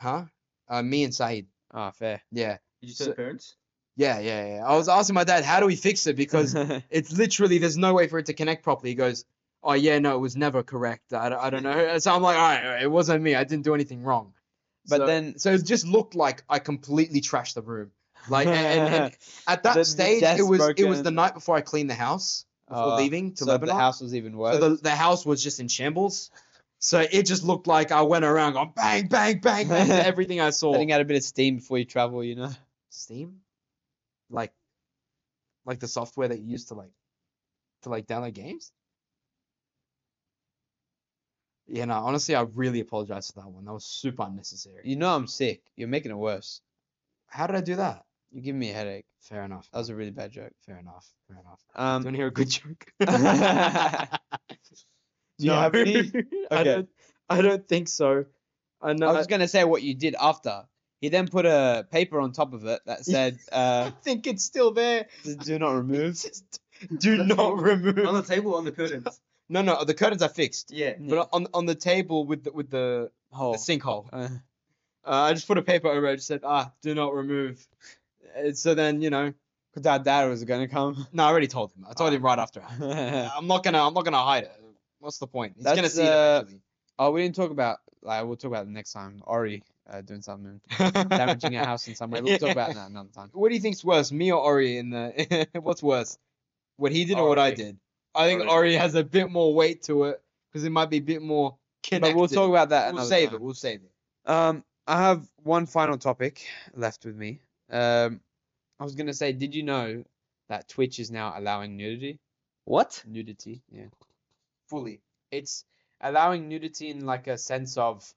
Huh? 0.00 0.24
Uh, 0.68 0.82
me 0.82 1.04
and 1.04 1.14
Saeed. 1.14 1.46
Ah, 1.74 1.90
fair. 1.90 2.22
Yeah. 2.30 2.58
Did 2.80 2.90
you 2.90 2.94
tell 2.94 3.06
tell 3.06 3.06
the 3.06 3.10
the 3.12 3.16
parents? 3.16 3.56
Yeah, 3.96 4.20
yeah, 4.20 4.46
yeah. 4.56 4.64
I 4.66 4.76
was 4.76 4.88
asking 4.88 5.14
my 5.14 5.24
dad, 5.24 5.44
how 5.44 5.60
do 5.60 5.66
we 5.66 5.76
fix 5.76 6.06
it? 6.06 6.16
Because 6.16 6.54
it's 6.90 7.12
literally 7.12 7.58
there's 7.58 7.76
no 7.76 7.92
way 7.92 8.06
for 8.08 8.18
it 8.18 8.26
to 8.26 8.32
connect 8.34 8.62
properly. 8.62 8.90
He 8.90 8.94
goes, 8.94 9.24
"Oh 9.62 9.72
yeah, 9.74 9.98
no, 9.98 10.14
it 10.16 10.20
was 10.20 10.36
never 10.36 10.62
correct. 10.62 11.12
I, 11.12 11.28
don't- 11.28 11.40
I 11.40 11.50
don't 11.50 11.62
know." 11.64 11.98
So 11.98 12.14
I'm 12.14 12.22
like, 12.22 12.36
"All 12.36 12.42
right, 12.42 12.64
all 12.64 12.70
right, 12.70 12.82
it 12.82 12.90
wasn't 12.90 13.22
me. 13.22 13.34
I 13.34 13.44
didn't 13.44 13.64
do 13.64 13.74
anything 13.74 14.02
wrong." 14.02 14.32
But 14.88 14.98
So- 14.98 15.06
then- 15.06 15.38
so 15.38 15.52
it 15.52 15.66
just 15.66 15.86
looked 15.86 16.14
like 16.14 16.42
I 16.48 16.58
completely 16.60 17.20
trashed 17.20 17.54
the 17.54 17.62
room. 17.62 17.90
Like, 18.28 18.46
and, 18.46 18.56
and, 18.56 18.94
and 18.94 19.16
at 19.48 19.64
that 19.64 19.74
The- 19.74 19.80
the 19.80 19.84
stage, 19.84 20.20
desk 20.20 20.38
it 20.40 20.44
was 20.44 20.72
it 20.76 20.84
was 20.88 21.02
the 21.02 21.10
night 21.10 21.34
before 21.34 21.56
I 21.56 21.60
cleaned 21.60 21.90
the 21.90 21.94
house 21.94 22.46
before 22.68 22.92
Uh, 22.92 22.96
leaving 22.96 23.32
to 23.34 23.44
so 23.44 23.50
Lebanon. 23.50 23.74
the 23.74 23.80
house 23.82 24.00
was 24.00 24.14
even 24.14 24.36
worse. 24.36 24.54
so 24.58 24.70
the, 24.70 24.76
the 24.82 24.90
house 24.94 25.26
was 25.26 25.42
just 25.42 25.58
in 25.60 25.68
shambles. 25.68 26.30
So 26.84 26.98
it 26.98 27.26
just 27.26 27.44
looked 27.44 27.68
like 27.68 27.92
I 27.92 28.02
went 28.02 28.24
around 28.24 28.54
going 28.54 28.72
bang, 28.74 29.06
bang, 29.06 29.38
bang, 29.38 29.68
bang 29.68 29.86
to 29.86 30.04
everything 30.06 30.40
I 30.40 30.50
saw. 30.50 30.72
Letting 30.72 30.90
out 30.90 31.00
a 31.00 31.04
bit 31.04 31.16
of 31.16 31.22
steam 31.22 31.56
before 31.56 31.78
you 31.78 31.84
travel, 31.84 32.24
you 32.24 32.34
know. 32.34 32.50
Steam, 32.90 33.36
like, 34.28 34.52
like 35.64 35.78
the 35.78 35.86
software 35.86 36.26
that 36.26 36.40
you 36.40 36.50
use 36.50 36.64
to 36.66 36.74
like, 36.74 36.90
to 37.82 37.88
like 37.88 38.08
download 38.08 38.34
games. 38.34 38.72
Yeah, 41.68 41.84
no, 41.84 41.94
honestly, 41.94 42.34
I 42.34 42.42
really 42.52 42.80
apologize 42.80 43.30
for 43.30 43.42
that 43.42 43.48
one. 43.48 43.64
That 43.64 43.72
was 43.72 43.84
super 43.84 44.24
unnecessary. 44.24 44.80
You 44.82 44.96
know 44.96 45.14
I'm 45.14 45.28
sick. 45.28 45.62
You're 45.76 45.86
making 45.86 46.10
it 46.10 46.16
worse. 46.16 46.62
How 47.28 47.46
did 47.46 47.54
I 47.54 47.60
do 47.60 47.76
that? 47.76 48.02
You're 48.32 48.42
giving 48.42 48.58
me 48.58 48.70
a 48.70 48.74
headache. 48.74 49.06
Fair 49.20 49.44
enough. 49.44 49.70
That 49.70 49.78
was 49.78 49.88
a 49.88 49.94
really 49.94 50.10
bad 50.10 50.32
joke. 50.32 50.52
Fair 50.66 50.80
enough. 50.80 51.08
Fair 51.28 51.38
enough. 51.38 51.60
Um, 51.76 52.02
Do 52.02 52.08
you 52.08 52.08
want 52.08 52.16
to 52.16 52.18
hear 52.18 52.26
a 52.26 52.32
good 52.32 52.50
joke? 52.50 54.18
Do 55.42 55.48
you 55.48 55.52
have 55.52 55.74
any? 55.74 56.12
I 56.50 56.62
don't. 56.64 56.88
I 57.28 57.42
don't 57.42 57.66
think 57.66 57.88
so. 57.88 58.26
I 58.80 58.92
know. 58.92 59.08
I 59.08 59.12
was 59.12 59.26
gonna 59.26 59.48
say 59.48 59.64
what 59.64 59.82
you 59.82 59.94
did 59.94 60.14
after. 60.20 60.64
He 61.00 61.08
then 61.08 61.26
put 61.26 61.46
a 61.46 61.86
paper 61.90 62.20
on 62.20 62.32
top 62.32 62.52
of 62.52 62.64
it 62.64 62.80
that 62.86 63.04
said, 63.14 63.38
I 63.52 63.56
uh, 63.56 63.90
think 64.02 64.26
it's 64.26 64.44
still 64.44 64.72
there. 64.72 65.06
"Do 65.24 65.58
not 65.58 65.72
remove." 65.72 66.14
Just 66.22 66.60
do 66.98 67.24
not 67.24 67.60
remove. 67.60 67.98
On 68.06 68.14
the 68.14 68.22
table, 68.22 68.54
on 68.54 68.64
the 68.64 68.72
curtains. 68.72 69.20
No, 69.48 69.62
no, 69.62 69.84
the 69.84 69.94
curtains 69.94 70.22
are 70.22 70.28
fixed. 70.28 70.70
Yeah. 70.72 70.94
But 70.98 71.28
on 71.32 71.48
on 71.54 71.66
the 71.66 71.74
table 71.74 72.24
with 72.24 72.44
the 72.44 72.52
with 72.52 72.70
the, 72.70 73.10
Hole. 73.32 73.52
the 73.52 73.58
sinkhole, 73.58 74.08
Uh, 74.12 74.28
uh, 75.04 75.22
I 75.22 75.32
just 75.32 75.46
put 75.48 75.58
a 75.58 75.62
paper 75.62 75.88
over 75.88 76.06
it. 76.06 76.16
Just 76.16 76.28
said, 76.28 76.40
ah, 76.44 76.72
do 76.82 76.94
not 76.94 77.14
remove. 77.14 77.66
Uh, 78.36 78.52
So 78.52 78.74
then 78.74 79.02
you 79.02 79.10
know, 79.10 79.34
Cause 79.74 79.86
our 79.86 79.98
dad 79.98 80.28
was 80.28 80.44
gonna 80.44 80.68
come. 80.68 81.06
no, 81.12 81.24
I 81.24 81.28
already 81.28 81.48
told 81.48 81.72
him. 81.72 81.86
I 81.88 81.94
told 81.94 82.12
him 82.12 82.22
right 82.22 82.38
after. 82.38 82.62
I'm 82.62 83.46
not 83.46 83.64
gonna. 83.64 83.84
I'm 83.84 83.94
not 83.94 84.04
gonna 84.04 84.22
hide 84.22 84.44
it. 84.44 84.61
What's 85.02 85.18
the 85.18 85.26
point? 85.26 85.54
He's 85.56 85.64
gonna 85.64 85.82
That's, 85.82 85.94
see 85.94 86.02
it 86.02 86.08
uh, 86.08 86.36
eventually. 86.42 86.60
oh, 87.00 87.10
we 87.10 87.22
didn't 87.22 87.34
talk 87.34 87.50
about 87.50 87.78
like 88.02 88.24
we'll 88.24 88.36
talk 88.36 88.52
about 88.52 88.66
it 88.66 88.70
next 88.70 88.92
time. 88.92 89.20
Ori 89.26 89.64
uh, 89.90 90.00
doing 90.00 90.22
something, 90.22 90.60
damaging 90.78 91.56
a 91.56 91.64
house 91.64 91.88
in 91.88 91.96
some 91.96 92.12
way. 92.12 92.20
We'll 92.20 92.38
talk 92.38 92.52
about 92.52 92.74
that 92.74 92.88
another 92.88 93.08
time. 93.12 93.30
What 93.32 93.48
do 93.48 93.54
you 93.56 93.60
think's 93.60 93.84
worse, 93.84 94.12
me 94.12 94.30
or 94.30 94.40
Ori? 94.40 94.78
In 94.78 94.90
the 94.90 95.48
what's 95.60 95.82
worse, 95.82 96.18
what 96.76 96.92
he 96.92 97.04
did 97.04 97.18
or 97.18 97.28
what 97.28 97.40
I 97.40 97.50
did? 97.50 97.78
I 98.14 98.28
think 98.28 98.42
Ori. 98.42 98.50
Ori 98.50 98.74
has 98.74 98.94
a 98.94 99.02
bit 99.02 99.28
more 99.28 99.52
weight 99.52 99.82
to 99.84 100.04
it 100.04 100.22
because 100.52 100.64
it 100.64 100.70
might 100.70 100.88
be 100.88 100.98
a 100.98 101.02
bit 101.02 101.20
more 101.20 101.56
connected. 101.82 102.12
But 102.12 102.16
we'll 102.16 102.28
talk 102.28 102.48
about 102.48 102.68
that. 102.68 102.94
We'll 102.94 103.04
save 103.04 103.30
time. 103.30 103.36
it. 103.36 103.42
We'll 103.42 103.54
save 103.54 103.80
it. 103.82 104.30
Um, 104.30 104.62
I 104.86 104.98
have 104.98 105.26
one 105.42 105.66
final 105.66 105.98
topic 105.98 106.46
left 106.74 107.04
with 107.04 107.16
me. 107.16 107.40
Um, 107.72 108.20
I 108.78 108.84
was 108.84 108.94
gonna 108.94 109.14
say, 109.14 109.32
did 109.32 109.52
you 109.52 109.64
know 109.64 110.04
that 110.48 110.68
Twitch 110.68 111.00
is 111.00 111.10
now 111.10 111.34
allowing 111.36 111.76
nudity? 111.76 112.20
What? 112.66 113.02
Nudity, 113.08 113.62
yeah. 113.72 113.86
Fully. 114.72 115.02
It's 115.30 115.66
allowing 116.00 116.48
nudity 116.48 116.88
in 116.88 117.04
like 117.04 117.26
a 117.26 117.36
sense 117.36 117.76
of, 117.76 118.10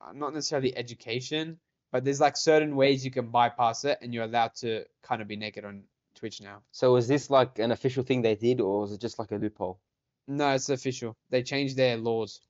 uh, 0.00 0.12
not 0.12 0.34
necessarily 0.34 0.76
education, 0.76 1.60
but 1.92 2.04
there's 2.04 2.20
like 2.20 2.36
certain 2.36 2.74
ways 2.74 3.04
you 3.04 3.12
can 3.12 3.28
bypass 3.28 3.84
it, 3.84 3.98
and 4.02 4.12
you're 4.12 4.24
allowed 4.24 4.56
to 4.56 4.84
kind 5.04 5.22
of 5.22 5.28
be 5.28 5.36
naked 5.36 5.64
on 5.64 5.84
Twitch 6.16 6.42
now. 6.42 6.62
So 6.72 6.94
was 6.94 7.06
this 7.06 7.30
like 7.30 7.60
an 7.60 7.70
official 7.70 8.02
thing 8.02 8.22
they 8.22 8.34
did, 8.34 8.60
or 8.60 8.80
was 8.80 8.92
it 8.92 9.00
just 9.00 9.20
like 9.20 9.30
a 9.30 9.36
loophole? 9.36 9.78
No, 10.26 10.50
it's 10.50 10.68
official. 10.68 11.16
They 11.30 11.44
changed 11.44 11.76
their 11.76 11.96
laws. 11.96 12.40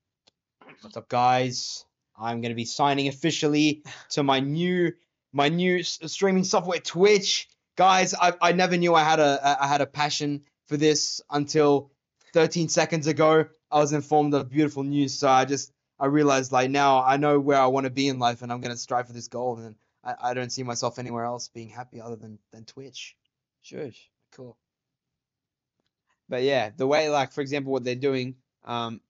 What's 0.80 0.96
up, 0.96 1.10
guys? 1.10 1.84
I'm 2.18 2.40
gonna 2.40 2.54
be 2.54 2.64
signing 2.64 3.08
officially 3.08 3.82
to 4.12 4.22
my 4.22 4.40
new 4.40 4.94
my 5.34 5.50
new 5.50 5.82
streaming 5.82 6.44
software, 6.44 6.80
Twitch. 6.80 7.46
Guys, 7.76 8.14
I, 8.14 8.32
I 8.40 8.52
never 8.52 8.78
knew 8.78 8.94
I 8.94 9.04
had 9.04 9.20
a 9.20 9.58
I 9.60 9.66
had 9.66 9.82
a 9.82 9.86
passion 9.86 10.44
for 10.66 10.78
this 10.78 11.20
until 11.30 11.92
13 12.32 12.68
seconds 12.68 13.06
ago. 13.06 13.46
I 13.70 13.78
was 13.80 13.92
informed 13.92 14.34
of 14.34 14.50
beautiful 14.50 14.82
news, 14.82 15.18
so 15.18 15.28
I 15.28 15.44
just 15.44 15.72
I 15.98 16.06
realized 16.06 16.52
like 16.52 16.70
now 16.70 17.02
I 17.02 17.16
know 17.16 17.38
where 17.40 17.60
I 17.60 17.66
want 17.66 17.84
to 17.84 17.90
be 17.90 18.08
in 18.08 18.18
life, 18.18 18.42
and 18.42 18.52
I'm 18.52 18.60
gonna 18.60 18.76
strive 18.76 19.06
for 19.06 19.12
this 19.12 19.28
goal. 19.28 19.58
And 19.58 19.76
I, 20.04 20.30
I 20.30 20.34
don't 20.34 20.50
see 20.50 20.62
myself 20.62 20.98
anywhere 20.98 21.24
else 21.24 21.48
being 21.48 21.68
happy 21.68 22.00
other 22.00 22.16
than 22.16 22.38
than 22.52 22.64
Twitch. 22.64 23.16
Sure. 23.62 23.90
Cool. 24.32 24.56
But 26.28 26.42
yeah, 26.42 26.70
the 26.76 26.86
way 26.86 27.08
like 27.10 27.32
for 27.32 27.40
example 27.40 27.72
what 27.72 27.84
they're 27.84 27.94
doing, 27.94 28.36
um 28.64 29.00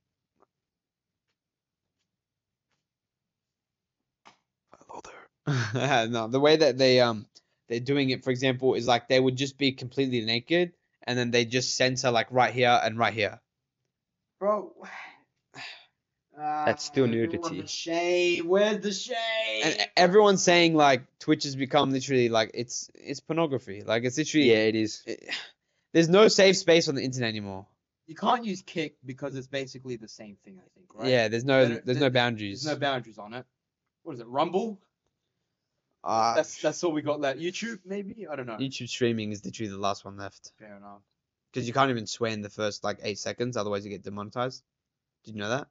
Hello 4.72 5.00
there. 5.04 6.08
no, 6.08 6.28
the 6.28 6.40
way 6.40 6.56
that 6.56 6.78
they 6.78 7.00
um 7.00 7.26
they're 7.68 7.80
doing 7.80 8.10
it, 8.10 8.24
for 8.24 8.30
example, 8.30 8.74
is 8.74 8.86
like 8.86 9.08
they 9.08 9.20
would 9.20 9.36
just 9.36 9.58
be 9.58 9.72
completely 9.72 10.24
naked 10.24 10.72
and 11.08 11.18
then 11.18 11.30
they 11.30 11.46
just 11.46 11.74
censor 11.76 12.10
like 12.10 12.30
right 12.30 12.52
here 12.52 12.78
and 12.84 12.98
right 12.98 13.14
here. 13.14 13.40
Bro. 14.38 14.74
That's 16.36 16.84
still 16.84 17.06
nudity. 17.08 17.66
shade. 17.66 18.44
Where's 18.44 18.80
the 18.82 18.92
shade? 18.92 19.62
And 19.64 19.76
everyone's 19.96 20.42
saying 20.42 20.74
like 20.74 21.02
Twitch 21.18 21.44
has 21.44 21.56
become 21.56 21.90
literally 21.90 22.28
like 22.28 22.50
it's 22.54 22.90
it's 22.94 23.20
pornography. 23.20 23.82
Like 23.82 24.04
it's 24.04 24.18
literally 24.18 24.50
Yeah, 24.50 24.58
it 24.58 24.76
is. 24.76 25.02
it- 25.06 25.28
there's 25.94 26.08
no 26.08 26.28
safe 26.28 26.56
space 26.58 26.88
on 26.88 26.94
the 26.94 27.02
internet 27.02 27.30
anymore. 27.30 27.66
You 28.06 28.14
can't 28.14 28.44
use 28.44 28.62
kick 28.62 28.96
because 29.04 29.34
it's 29.34 29.48
basically 29.48 29.96
the 29.96 30.08
same 30.08 30.36
thing, 30.44 30.58
I 30.58 30.68
think, 30.74 30.94
right? 30.94 31.08
Yeah, 31.10 31.28
there's 31.28 31.44
no 31.44 31.66
There- 31.66 31.82
there's 31.84 31.98
no 32.00 32.10
boundaries. 32.10 32.62
There's 32.62 32.76
no 32.76 32.80
boundaries 32.80 33.18
on 33.18 33.32
it. 33.34 33.44
What 34.02 34.12
is 34.14 34.20
it? 34.20 34.26
Rumble? 34.28 34.78
Uh, 36.04 36.34
That's 36.34 36.60
that's 36.62 36.82
all 36.84 36.92
we 36.92 37.02
got 37.02 37.20
left. 37.20 37.38
YouTube, 37.40 37.80
maybe? 37.84 38.26
I 38.30 38.36
don't 38.36 38.46
know. 38.46 38.56
YouTube 38.56 38.88
streaming 38.88 39.32
is 39.32 39.44
literally 39.44 39.70
the 39.70 39.78
last 39.78 40.04
one 40.04 40.16
left. 40.16 40.52
Fair 40.58 40.76
enough. 40.76 41.02
Because 41.52 41.66
you 41.66 41.72
can't 41.72 41.90
even 41.90 42.06
swear 42.06 42.30
in 42.32 42.42
the 42.42 42.50
first 42.50 42.84
like 42.84 42.98
eight 43.02 43.18
seconds, 43.18 43.56
otherwise 43.56 43.84
you 43.84 43.90
get 43.90 44.02
demonetized. 44.04 44.62
Did 45.24 45.34
you 45.34 45.40
know 45.40 45.48
that? 45.48 45.66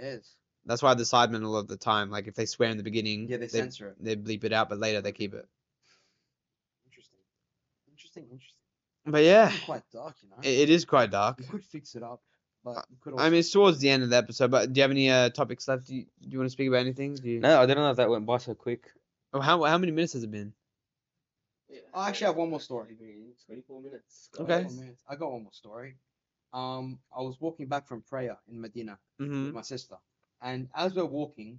Yes. 0.00 0.34
That's 0.66 0.82
why 0.82 0.94
the 0.94 1.04
sidemen 1.04 1.42
a 1.44 1.48
lot 1.48 1.60
of 1.60 1.68
the 1.68 1.76
time, 1.76 2.10
like 2.10 2.26
if 2.26 2.34
they 2.34 2.44
swear 2.46 2.68
in 2.70 2.76
the 2.76 2.82
beginning, 2.82 3.28
Yeah, 3.28 3.36
they 3.36 3.46
they, 3.46 3.58
censor 3.60 3.88
it. 3.90 3.96
they 4.00 4.16
bleep 4.16 4.42
it 4.44 4.52
out, 4.52 4.68
but 4.68 4.78
later 4.78 5.00
they 5.00 5.12
keep 5.12 5.32
it. 5.32 5.46
Interesting. 6.86 7.18
Interesting, 7.90 8.24
interesting. 8.24 8.52
But 9.06 9.22
yeah, 9.22 9.50
It's 9.54 9.64
quite 9.64 9.82
dark, 9.92 10.16
you 10.22 10.28
know. 10.28 10.36
it, 10.42 10.62
it 10.62 10.70
is 10.70 10.84
quite 10.84 11.12
dark. 11.12 11.38
we 11.38 11.44
could 11.46 11.64
fix 11.64 11.94
it 11.94 12.02
up, 12.02 12.20
but 12.64 12.84
I 13.16 13.30
mean, 13.30 13.38
it's 13.38 13.50
towards 13.52 13.78
the 13.78 13.88
end 13.90 14.02
of 14.02 14.10
the 14.10 14.16
episode, 14.16 14.50
but 14.50 14.72
do 14.72 14.78
you 14.78 14.82
have 14.82 14.90
any 14.90 15.08
uh, 15.08 15.30
topics 15.30 15.68
left? 15.68 15.86
Do 15.86 15.94
you, 15.94 16.02
do 16.20 16.28
you 16.28 16.38
want 16.38 16.46
to 16.46 16.52
speak 16.52 16.66
about 16.66 16.78
anything? 16.80 17.14
Do 17.14 17.30
you... 17.30 17.38
No, 17.38 17.62
I 17.62 17.66
don't 17.66 17.76
know 17.76 17.90
if 17.92 17.96
that 17.98 18.10
went 18.10 18.26
by 18.26 18.38
so 18.38 18.54
quick. 18.54 18.90
Oh, 19.32 19.40
how 19.40 19.62
how 19.64 19.78
many 19.78 19.92
minutes 19.92 20.14
has 20.14 20.24
it 20.24 20.30
been? 20.30 20.52
I 21.94 22.08
actually 22.08 22.26
have 22.26 22.36
one 22.36 22.50
more 22.50 22.60
story. 22.60 22.96
24 23.46 23.80
minutes. 23.82 24.30
Okay. 24.38 24.66
I 25.08 25.16
got 25.16 25.32
one 25.32 25.42
more 25.42 25.52
story. 25.52 25.96
Um, 26.52 26.98
I 27.16 27.22
was 27.22 27.40
walking 27.40 27.66
back 27.66 27.86
from 27.86 28.02
prayer 28.02 28.38
in 28.48 28.60
Medina 28.60 28.98
Mm-hmm. 29.20 29.44
with 29.46 29.54
my 29.54 29.62
sister, 29.62 29.96
and 30.42 30.68
as 30.74 30.94
we're 30.94 31.04
walking, 31.04 31.58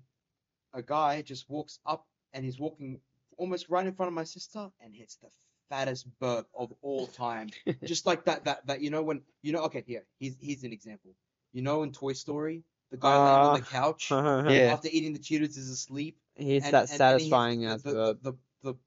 a 0.73 0.81
guy 0.81 1.21
just 1.21 1.49
walks 1.49 1.79
up 1.85 2.05
and 2.33 2.45
he's 2.45 2.59
walking 2.59 2.99
almost 3.37 3.69
right 3.69 3.85
in 3.85 3.93
front 3.93 4.07
of 4.07 4.13
my 4.13 4.23
sister 4.23 4.69
and 4.81 4.93
hits 4.95 5.15
the 5.17 5.27
fattest 5.69 6.07
burp 6.19 6.47
of 6.57 6.73
all 6.81 7.07
time. 7.27 7.49
just 7.83 8.05
like 8.05 8.25
that, 8.25 8.45
that, 8.45 8.65
that, 8.67 8.81
you 8.81 8.89
know, 8.89 9.03
when, 9.03 9.21
you 9.41 9.51
know, 9.51 9.63
okay, 9.65 9.83
here, 9.85 10.05
he's, 10.19 10.37
he's 10.39 10.63
an 10.63 10.73
example. 10.73 11.11
You 11.53 11.61
know, 11.61 11.83
in 11.83 11.91
Toy 11.91 12.13
Story, 12.13 12.63
the 12.91 12.97
guy 12.97 13.15
laying 13.15 13.47
on 13.49 13.59
the 13.59 13.65
couch 13.65 14.07
Yeah. 14.11 14.71
after 14.73 14.87
eating 14.91 15.13
the 15.13 15.19
Cheetos 15.19 15.57
is 15.57 15.69
asleep. 15.69 16.17
It's 16.35 16.65
and- 16.65 16.73
that 16.73 16.91
and- 16.91 17.01
and 17.01 17.21
he 17.21 17.29
satisfying 17.29 17.61
the, 17.61 17.77
the, 17.77 17.93
burp. 17.93 18.21
the, 18.23 18.31
the, 18.31 18.37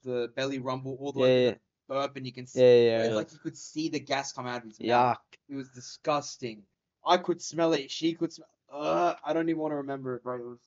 the, 0.05 0.11
the 0.11 0.29
belly 0.37 0.59
rumble 0.59 0.97
all 1.01 1.13
the 1.13 1.21
Yeah, 1.21 1.25
way 1.25 1.45
yeah, 1.45 1.51
to 1.53 1.59
the 1.89 1.95
burp 1.95 2.17
and 2.17 2.27
you 2.27 2.33
can 2.33 2.47
see 2.47 2.61
yeah, 2.61 2.67
yeah. 2.91 2.99
it's 3.03 3.11
yeah. 3.11 3.15
like 3.17 3.33
you 3.33 3.39
could 3.39 3.57
see 3.57 3.89
the 3.89 4.01
gas 4.01 4.33
come 4.33 4.47
out 4.47 4.59
of 4.63 4.69
his 4.69 4.81
mouth. 4.81 5.17
Yuck. 5.17 5.39
It 5.49 5.55
was 5.57 5.69
disgusting. 5.71 6.63
I 7.07 7.17
could 7.17 7.41
smell 7.43 7.73
it. 7.73 7.91
She 7.91 8.15
could 8.15 8.33
smell. 8.33 8.49
Uh, 8.73 9.15
I 9.25 9.33
don't 9.33 9.49
even 9.49 9.61
want 9.61 9.73
to 9.73 9.77
remember 9.77 10.15
it, 10.17 10.23
bro. 10.23 10.37
It 10.37 10.45
was. 10.45 10.61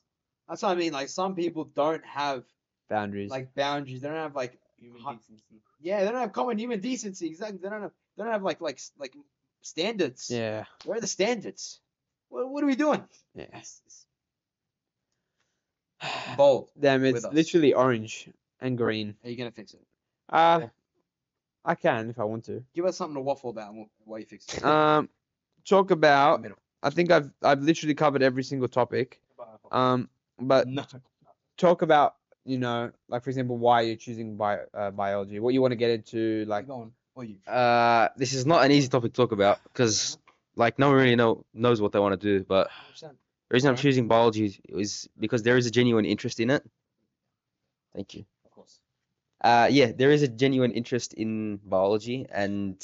That's 0.48 0.62
what 0.62 0.70
I 0.70 0.74
mean. 0.74 0.92
Like 0.92 1.08
some 1.08 1.34
people 1.34 1.64
don't 1.64 2.04
have 2.04 2.44
Boundaries. 2.90 3.30
like 3.30 3.54
boundaries. 3.54 4.02
They 4.02 4.08
don't 4.08 4.16
have 4.18 4.36
like 4.36 4.58
Human 4.78 5.00
Hot- 5.00 5.16
decency. 5.18 5.62
yeah. 5.80 6.04
They 6.04 6.10
don't 6.10 6.20
have 6.20 6.32
common 6.32 6.58
human 6.58 6.80
decency. 6.80 7.26
Exactly. 7.28 7.58
They 7.62 7.70
don't 7.70 7.80
have. 7.80 7.92
They 8.18 8.24
don't 8.24 8.32
have 8.32 8.42
like 8.42 8.60
like 8.60 8.78
like 8.98 9.14
standards. 9.62 10.30
yeah. 10.30 10.64
Where 10.84 10.98
are 10.98 11.00
the 11.00 11.06
standards? 11.06 11.80
What, 12.34 12.50
what 12.50 12.64
are 12.64 12.66
we 12.66 12.74
doing? 12.74 13.04
Yes. 13.36 13.80
Bold. 16.36 16.68
Damn, 16.78 17.04
it's 17.04 17.24
literally 17.24 17.74
orange 17.74 18.28
and 18.60 18.76
green. 18.76 19.14
Are 19.22 19.30
you 19.30 19.36
gonna 19.36 19.52
fix 19.52 19.72
it? 19.72 19.80
Uh, 20.28 20.66
I 21.64 21.76
can 21.76 22.10
if 22.10 22.18
I 22.18 22.24
want 22.24 22.44
to. 22.46 22.64
Give 22.74 22.86
us 22.86 22.96
something 22.96 23.14
to 23.14 23.20
waffle 23.20 23.50
about 23.50 23.74
while 24.04 24.18
you 24.18 24.26
fix 24.26 24.52
it. 24.52 24.64
Um, 24.64 25.08
talk 25.64 25.92
about. 25.92 26.42
Middle. 26.42 26.58
I 26.82 26.90
think 26.90 27.12
I've 27.12 27.30
I've 27.40 27.62
literally 27.62 27.94
covered 27.94 28.22
every 28.22 28.42
single 28.42 28.68
topic. 28.68 29.20
Um, 29.70 30.08
but 30.40 30.66
no. 30.66 30.84
talk 31.56 31.82
about 31.82 32.16
you 32.44 32.58
know 32.58 32.90
like 33.08 33.22
for 33.22 33.30
example 33.30 33.58
why 33.58 33.82
you're 33.82 33.96
choosing 33.96 34.36
bio, 34.36 34.64
uh, 34.74 34.90
biology, 34.90 35.38
what 35.38 35.54
you 35.54 35.62
want 35.62 35.70
to 35.70 35.76
get 35.76 35.90
into, 35.90 36.44
like 36.48 36.62
Like 36.62 36.66
going. 36.66 36.92
Or 37.14 37.22
you. 37.22 37.36
Uh, 37.46 38.08
this 38.16 38.32
is 38.32 38.44
not 38.44 38.64
an 38.64 38.72
easy 38.72 38.88
topic 38.88 39.12
to 39.12 39.16
talk 39.22 39.30
about 39.30 39.60
because 39.62 40.18
like 40.56 40.78
no 40.78 40.88
one 40.88 40.96
really 40.96 41.16
know 41.16 41.44
knows 41.52 41.80
what 41.80 41.92
they 41.92 41.98
want 41.98 42.18
to 42.18 42.38
do. 42.38 42.44
But 42.44 42.70
100%. 42.94 43.00
the 43.00 43.16
reason 43.50 43.70
I'm 43.70 43.76
choosing 43.76 44.08
biology 44.08 44.60
is, 44.68 45.08
because 45.18 45.42
there 45.42 45.56
is 45.56 45.66
a 45.66 45.70
genuine 45.70 46.04
interest 46.04 46.40
in 46.40 46.50
it. 46.50 46.62
Thank 47.94 48.14
you. 48.14 48.24
Of 48.44 48.50
course. 48.50 48.80
Uh, 49.42 49.68
yeah, 49.70 49.92
there 49.92 50.10
is 50.10 50.22
a 50.22 50.28
genuine 50.28 50.72
interest 50.72 51.14
in 51.14 51.60
biology, 51.64 52.26
and 52.30 52.76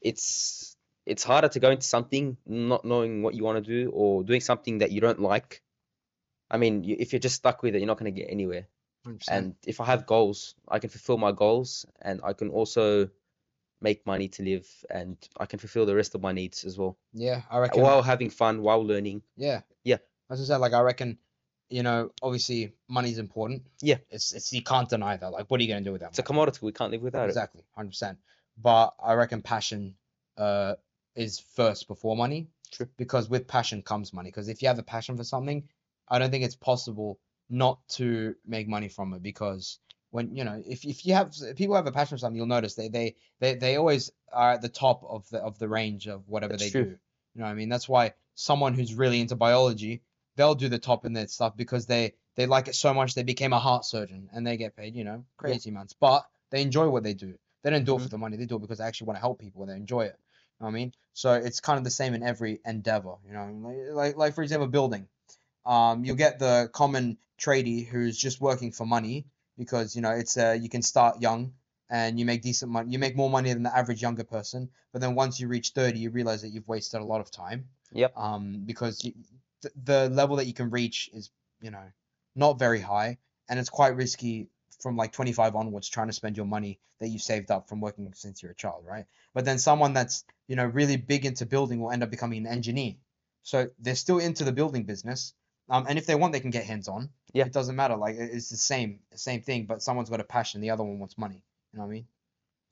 it's 0.00 0.76
it's 1.04 1.24
harder 1.24 1.48
to 1.48 1.60
go 1.60 1.70
into 1.70 1.86
something 1.86 2.36
not 2.46 2.84
knowing 2.84 3.22
what 3.22 3.34
you 3.34 3.42
want 3.42 3.64
to 3.64 3.70
do 3.70 3.90
or 3.90 4.22
doing 4.22 4.40
something 4.40 4.78
that 4.78 4.92
you 4.92 5.00
don't 5.00 5.20
like. 5.20 5.62
I 6.50 6.58
mean, 6.58 6.84
you, 6.84 6.96
if 6.98 7.12
you're 7.12 7.20
just 7.20 7.36
stuck 7.36 7.62
with 7.62 7.74
it, 7.74 7.78
you're 7.78 7.86
not 7.86 7.98
going 7.98 8.14
to 8.14 8.20
get 8.20 8.30
anywhere. 8.30 8.68
100%. 9.06 9.24
And 9.28 9.54
if 9.66 9.80
I 9.80 9.86
have 9.86 10.06
goals, 10.06 10.54
I 10.68 10.78
can 10.78 10.90
fulfill 10.90 11.18
my 11.18 11.32
goals, 11.32 11.86
and 12.00 12.20
I 12.22 12.34
can 12.34 12.50
also 12.50 13.08
make 13.82 14.06
money 14.06 14.28
to 14.28 14.42
live, 14.42 14.68
and 14.90 15.16
I 15.38 15.46
can 15.46 15.58
fulfill 15.58 15.86
the 15.86 15.94
rest 15.94 16.14
of 16.14 16.22
my 16.22 16.32
needs 16.32 16.64
as 16.64 16.78
well, 16.78 16.96
yeah, 17.12 17.42
I 17.50 17.58
reckon. 17.58 17.82
while 17.82 18.02
having 18.02 18.30
fun, 18.30 18.62
while 18.62 18.84
learning. 18.84 19.22
Yeah. 19.36 19.62
Yeah. 19.84 19.98
As 20.30 20.40
I 20.40 20.44
said, 20.44 20.56
like 20.58 20.72
I 20.72 20.80
reckon, 20.80 21.18
you 21.68 21.82
know, 21.82 22.10
obviously 22.22 22.72
money's 22.88 23.18
important. 23.18 23.62
Yeah. 23.80 23.98
It's 24.10 24.32
it's 24.32 24.52
you 24.52 24.62
can't 24.62 24.88
deny 24.88 25.16
that. 25.16 25.32
Like, 25.32 25.50
what 25.50 25.60
are 25.60 25.64
you 25.64 25.68
gonna 25.68 25.84
do 25.84 25.92
with 25.92 26.00
that? 26.02 26.10
It's 26.10 26.18
a 26.18 26.22
commodity. 26.22 26.60
We 26.62 26.72
can't 26.72 26.92
live 26.92 27.02
without 27.02 27.24
it. 27.24 27.28
Exactly, 27.28 27.64
hundred 27.74 27.90
percent. 27.90 28.18
But 28.56 28.94
I 29.02 29.14
reckon 29.14 29.42
passion, 29.42 29.94
uh, 30.36 30.74
is 31.14 31.38
first 31.38 31.88
before 31.88 32.16
money. 32.16 32.48
True. 32.70 32.88
Because 32.96 33.28
with 33.28 33.46
passion 33.46 33.82
comes 33.82 34.12
money. 34.12 34.30
Because 34.30 34.48
if 34.48 34.62
you 34.62 34.68
have 34.68 34.78
a 34.78 34.82
passion 34.82 35.16
for 35.16 35.24
something, 35.24 35.68
I 36.08 36.18
don't 36.18 36.30
think 36.30 36.44
it's 36.44 36.56
possible 36.56 37.18
not 37.50 37.86
to 37.90 38.34
make 38.46 38.68
money 38.68 38.88
from 38.88 39.12
it. 39.14 39.22
Because 39.22 39.78
when 40.12 40.36
you 40.36 40.44
know, 40.44 40.62
if 40.64 40.84
if 40.84 41.04
you 41.06 41.14
have 41.14 41.32
if 41.40 41.56
people 41.56 41.74
have 41.74 41.86
a 41.86 41.92
passion 41.92 42.16
for 42.16 42.20
something, 42.20 42.36
you'll 42.36 42.46
notice 42.46 42.74
they 42.74 42.88
they 42.88 43.16
they 43.40 43.54
they 43.54 43.76
always 43.76 44.12
are 44.30 44.52
at 44.52 44.62
the 44.62 44.68
top 44.68 45.02
of 45.08 45.28
the 45.30 45.38
of 45.38 45.58
the 45.58 45.68
range 45.68 46.06
of 46.06 46.28
whatever 46.28 46.52
That's 46.52 46.64
they 46.64 46.70
true. 46.70 46.84
do. 46.84 46.90
You 46.90 47.40
know 47.40 47.44
what 47.44 47.52
I 47.52 47.54
mean? 47.54 47.70
That's 47.70 47.88
why 47.88 48.12
someone 48.34 48.74
who's 48.74 48.94
really 48.94 49.20
into 49.20 49.36
biology, 49.36 50.02
they'll 50.36 50.54
do 50.54 50.68
the 50.68 50.78
top 50.78 51.06
in 51.06 51.14
their 51.14 51.26
stuff 51.28 51.56
because 51.56 51.86
they 51.86 52.12
they 52.36 52.44
like 52.44 52.68
it 52.68 52.74
so 52.74 52.92
much 52.92 53.14
they 53.14 53.22
became 53.22 53.54
a 53.54 53.58
heart 53.58 53.86
surgeon 53.86 54.28
and 54.34 54.46
they 54.46 54.58
get 54.58 54.76
paid, 54.76 54.94
you 54.94 55.04
know, 55.04 55.24
crazy 55.38 55.70
amounts. 55.70 55.94
But 55.94 56.26
they 56.50 56.60
enjoy 56.60 56.90
what 56.90 57.02
they 57.02 57.14
do. 57.14 57.38
They 57.62 57.70
don't 57.70 57.84
do 57.84 57.96
it 57.96 58.00
Mhm. 58.00 58.02
for 58.02 58.08
the 58.10 58.18
money. 58.18 58.36
They 58.36 58.44
do 58.44 58.56
it 58.56 58.60
because 58.60 58.78
they 58.78 58.84
actually 58.84 59.06
want 59.06 59.16
to 59.16 59.20
help 59.22 59.38
people 59.38 59.62
and 59.62 59.70
they 59.70 59.76
enjoy 59.76 60.02
it. 60.02 60.18
You 60.18 60.64
know 60.64 60.66
what 60.66 60.68
I 60.68 60.72
mean? 60.72 60.92
So 61.14 61.32
it's 61.32 61.60
kind 61.60 61.78
of 61.78 61.84
the 61.84 61.90
same 61.90 62.12
in 62.12 62.22
every 62.22 62.60
endeavor. 62.66 63.14
You 63.26 63.32
know, 63.32 63.46
like 63.62 63.76
like, 63.94 64.16
like 64.16 64.34
for 64.34 64.42
example, 64.42 64.68
building. 64.68 65.08
Um, 65.64 66.04
you'll 66.04 66.16
get 66.16 66.38
the 66.38 66.68
common 66.72 67.18
tradie 67.38 67.86
who's 67.86 68.18
just 68.18 68.40
working 68.40 68.72
for 68.72 68.84
money 68.84 69.26
because 69.64 69.96
you 69.96 70.02
know 70.02 70.10
it's 70.10 70.36
uh 70.36 70.56
you 70.60 70.68
can 70.68 70.82
start 70.82 71.20
young 71.20 71.52
and 71.90 72.18
you 72.18 72.24
make 72.24 72.42
decent 72.42 72.70
money. 72.72 72.90
You 72.90 72.98
make 72.98 73.16
more 73.16 73.30
money 73.30 73.52
than 73.52 73.62
the 73.62 73.76
average 73.76 74.02
younger 74.02 74.24
person. 74.24 74.70
But 74.92 75.00
then 75.00 75.14
once 75.14 75.40
you 75.40 75.48
reach 75.48 75.70
thirty, 75.70 75.98
you 76.00 76.10
realize 76.10 76.42
that 76.42 76.48
you've 76.48 76.68
wasted 76.68 77.00
a 77.00 77.04
lot 77.04 77.20
of 77.20 77.30
time. 77.30 77.68
Yep. 77.92 78.16
Um, 78.16 78.62
because 78.64 79.04
you, 79.04 79.12
th- 79.62 79.74
the 79.84 80.08
level 80.08 80.36
that 80.36 80.46
you 80.46 80.54
can 80.54 80.70
reach 80.70 81.10
is 81.12 81.30
you 81.60 81.70
know 81.70 81.84
not 82.34 82.58
very 82.58 82.80
high 82.80 83.18
and 83.48 83.58
it's 83.58 83.70
quite 83.70 83.96
risky 83.96 84.48
from 84.80 84.96
like 84.96 85.12
25 85.12 85.54
onwards 85.54 85.88
trying 85.88 86.08
to 86.08 86.12
spend 86.12 86.36
your 86.36 86.46
money 86.46 86.80
that 87.00 87.08
you 87.08 87.18
saved 87.18 87.50
up 87.50 87.68
from 87.68 87.80
working 87.80 88.12
since 88.14 88.42
you're 88.42 88.52
a 88.52 88.56
child 88.56 88.84
right 88.86 89.06
but 89.34 89.44
then 89.44 89.58
someone 89.58 89.92
that's 89.92 90.24
you 90.48 90.56
know 90.56 90.64
really 90.64 90.96
big 90.96 91.24
into 91.24 91.46
building 91.46 91.80
will 91.80 91.90
end 91.90 92.02
up 92.02 92.10
becoming 92.10 92.46
an 92.46 92.52
engineer 92.52 92.94
so 93.42 93.68
they're 93.78 93.94
still 93.94 94.18
into 94.18 94.44
the 94.44 94.52
building 94.52 94.84
business 94.84 95.34
um, 95.68 95.86
and 95.88 95.98
if 95.98 96.06
they 96.06 96.14
want 96.14 96.32
they 96.32 96.40
can 96.40 96.50
get 96.50 96.64
hands 96.64 96.88
on 96.88 97.10
Yeah. 97.32 97.46
it 97.46 97.52
doesn't 97.52 97.76
matter 97.76 97.96
like 97.96 98.16
it's 98.18 98.50
the 98.50 98.56
same 98.56 99.00
same 99.14 99.42
thing 99.42 99.66
but 99.66 99.82
someone's 99.82 100.10
got 100.10 100.20
a 100.20 100.24
passion 100.24 100.60
the 100.60 100.70
other 100.70 100.84
one 100.84 100.98
wants 100.98 101.16
money 101.16 101.42
you 101.72 101.78
know 101.78 101.84
what 101.84 101.90
i 101.90 101.94
mean 101.94 102.06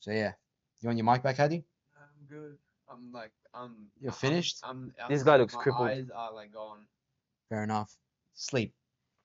so 0.01 0.11
yeah 0.11 0.33
you 0.81 0.89
want 0.89 0.99
your 0.99 1.05
mic 1.05 1.23
back 1.23 1.37
Hadi? 1.37 1.65
I'm 1.97 2.27
good. 2.29 2.57
I'm 2.91 3.13
like 3.13 3.33
I'm. 3.55 3.89
You're 4.01 4.13
finished? 4.13 4.59
I'm, 4.63 4.93
This 5.09 5.23
guy 5.23 5.37
looks 5.37 5.55
my 5.55 5.63
crippled. 5.63 5.89
eyes 5.89 6.11
are 6.15 6.33
like 6.33 6.53
gone. 6.53 6.79
fair 7.49 7.63
enough 7.65 7.93
sleep 8.35 8.75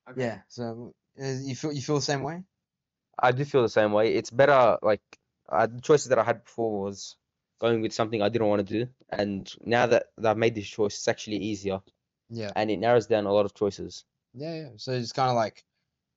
Okay. 0.10 0.22
yeah 0.22 0.40
so 0.48 0.94
uh, 1.22 1.26
you 1.26 1.56
feel 1.56 1.72
you 1.72 1.82
feel 1.82 1.96
the 1.96 2.02
same 2.02 2.22
way 2.24 2.44
I 3.18 3.32
do 3.32 3.46
feel 3.46 3.62
the 3.62 3.70
same 3.70 3.94
way. 3.94 4.14
It's 4.14 4.30
better, 4.30 4.78
like, 4.82 5.02
uh, 5.48 5.68
the 5.68 5.80
choices 5.80 6.10
that 6.10 6.20
I 6.20 6.24
had 6.24 6.44
before 6.44 6.82
was 6.82 7.16
going 7.60 7.82
with 7.82 7.94
something 7.94 8.22
I 8.22 8.28
didn't 8.28 8.48
want 8.50 8.68
to 8.68 8.74
do. 8.80 8.92
And 9.10 9.50
now 9.64 9.86
that, 9.88 10.08
that 10.18 10.32
I've 10.32 10.38
made 10.38 10.54
this 10.54 10.68
choice, 10.68 10.96
it's 10.96 11.08
actually 11.08 11.38
easier 11.38 11.80
yeah 12.30 12.52
and 12.56 12.70
it 12.72 12.78
narrows 12.78 13.08
down 13.08 13.26
a 13.26 13.32
lot 13.32 13.46
of 13.46 13.54
choices. 13.54 14.04
Yeah, 14.36 14.54
yeah. 14.56 14.70
So 14.78 14.92
it's 14.92 15.12
kind 15.14 15.30
of 15.30 15.36
like, 15.36 15.64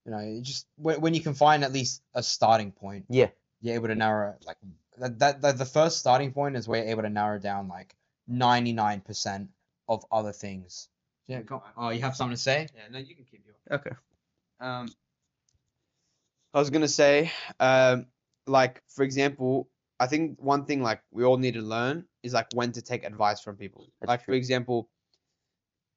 you 0.04 0.12
know, 0.12 0.20
you 0.20 0.42
just 0.42 0.66
when, 0.76 1.00
when 1.00 1.14
you 1.14 1.20
can 1.20 1.34
find 1.34 1.64
at 1.64 1.72
least 1.72 2.02
a 2.14 2.22
starting 2.22 2.72
point, 2.72 3.06
Yeah. 3.08 3.28
you're 3.60 3.74
able 3.74 3.88
to 3.88 3.94
narrow. 3.94 4.34
Like 4.44 4.56
that, 4.98 5.18
that, 5.20 5.42
that 5.42 5.58
the 5.58 5.64
first 5.64 5.98
starting 5.98 6.32
point 6.32 6.56
is 6.56 6.66
where 6.66 6.80
you're 6.82 6.90
able 6.90 7.02
to 7.02 7.10
narrow 7.10 7.38
down 7.38 7.68
like 7.68 7.94
99% 8.30 9.48
of 9.88 10.04
other 10.10 10.32
things. 10.32 10.88
Yeah. 11.26 11.42
Go, 11.42 11.62
oh, 11.76 11.90
you 11.90 12.00
have 12.00 12.16
something 12.16 12.36
to 12.36 12.42
say? 12.42 12.68
Yeah. 12.74 12.82
No, 12.90 12.98
you 12.98 13.14
can 13.14 13.24
keep 13.24 13.44
your. 13.46 13.78
Okay. 13.78 13.90
Um, 14.60 14.88
I 16.54 16.58
was 16.58 16.70
gonna 16.70 16.88
say, 16.88 17.30
um, 17.60 18.06
like 18.46 18.82
for 18.88 19.02
example, 19.02 19.68
I 20.00 20.06
think 20.06 20.38
one 20.40 20.64
thing 20.64 20.82
like 20.82 21.02
we 21.10 21.24
all 21.24 21.36
need 21.36 21.54
to 21.54 21.60
learn 21.62 22.06
is 22.22 22.32
like 22.32 22.48
when 22.54 22.72
to 22.72 22.82
take 22.82 23.04
advice 23.04 23.40
from 23.40 23.56
people. 23.56 23.88
That's 24.00 24.08
like 24.08 24.20
for 24.20 24.26
true. 24.26 24.34
example, 24.36 24.88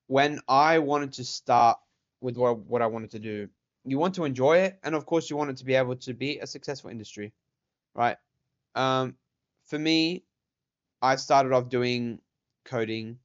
when 0.07 0.39
I 0.47 0.79
wanted 0.79 1.13
to 1.13 1.23
start 1.23 1.79
with 2.21 2.37
what 2.37 2.59
what 2.59 2.81
I 2.81 2.87
wanted 2.87 3.11
to 3.11 3.19
do, 3.19 3.49
you 3.85 3.97
want 3.99 4.15
to 4.15 4.25
enjoy 4.25 4.59
it, 4.59 4.79
and 4.83 4.95
of 4.95 5.05
course 5.05 5.29
you 5.29 5.37
want 5.37 5.51
it 5.51 5.57
to 5.57 5.65
be 5.65 5.75
able 5.75 5.95
to 5.97 6.13
be 6.13 6.39
a 6.39 6.47
successful 6.47 6.89
industry, 6.89 7.33
right? 7.95 8.17
Um, 8.75 9.17
for 9.65 9.79
me, 9.79 10.25
I 11.01 11.15
started 11.17 11.53
off 11.53 11.69
doing 11.69 12.21
coding, 12.65 13.19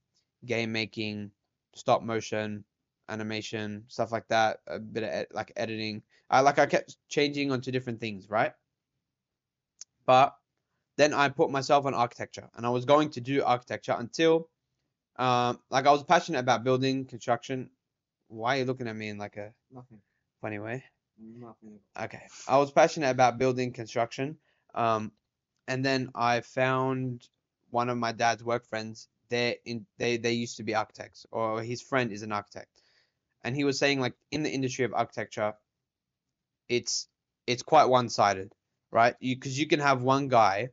game 0.45 0.71
making, 0.71 1.31
stop 1.75 2.01
motion, 2.03 2.65
animation, 3.09 3.85
stuff 3.87 4.11
like 4.11 4.27
that, 4.29 4.61
a 4.67 4.79
bit 4.79 5.03
of 5.03 5.09
ed- 5.09 5.27
like 5.31 5.51
editing. 5.55 6.03
I 6.29 6.41
like 6.41 6.59
I 6.59 6.65
kept 6.65 6.97
changing 7.09 7.51
onto 7.51 7.71
different 7.71 7.99
things, 7.99 8.29
right? 8.29 8.53
But 10.05 10.35
then 10.97 11.13
I 11.13 11.29
put 11.29 11.51
myself 11.51 11.85
on 11.85 11.93
architecture, 11.93 12.49
and 12.55 12.65
I 12.65 12.69
was 12.69 12.85
going 12.85 13.11
to 13.11 13.21
do 13.21 13.43
architecture 13.43 13.95
until, 13.97 14.49
um, 15.17 15.61
like 15.69 15.85
I 15.87 15.91
was 15.91 16.03
passionate 16.03 16.39
about 16.39 16.63
building 16.63 17.05
construction. 17.05 17.71
Why 18.27 18.55
are 18.55 18.59
you 18.59 18.65
looking 18.65 18.87
at 18.87 18.95
me 18.95 19.09
in 19.09 19.17
like 19.17 19.37
a 19.37 19.53
Nothing. 19.71 20.01
funny 20.41 20.59
way? 20.59 20.83
Nothing. 21.17 21.79
Okay. 21.99 22.23
I 22.47 22.57
was 22.57 22.71
passionate 22.71 23.09
about 23.09 23.37
building 23.37 23.73
construction. 23.73 24.37
Um, 24.75 25.11
and 25.67 25.83
then 25.83 26.11
I 26.15 26.41
found 26.41 27.27
one 27.69 27.89
of 27.89 27.97
my 27.97 28.11
dad's 28.11 28.43
work 28.43 28.65
friends. 28.67 29.07
They 29.29 29.57
in 29.65 29.85
they 29.97 30.17
they 30.17 30.33
used 30.33 30.57
to 30.57 30.63
be 30.63 30.75
architects, 30.75 31.25
or 31.31 31.61
his 31.61 31.81
friend 31.81 32.11
is 32.11 32.21
an 32.21 32.31
architect, 32.31 32.81
and 33.43 33.55
he 33.55 33.65
was 33.65 33.77
saying 33.77 33.99
like 33.99 34.13
in 34.31 34.43
the 34.43 34.49
industry 34.51 34.85
of 34.85 34.93
architecture, 34.93 35.53
it's 36.69 37.07
it's 37.45 37.63
quite 37.63 37.85
one-sided, 37.85 38.53
right? 38.91 39.15
You 39.19 39.35
because 39.35 39.59
you 39.59 39.67
can 39.67 39.81
have 39.81 40.01
one 40.01 40.29
guy 40.29 40.69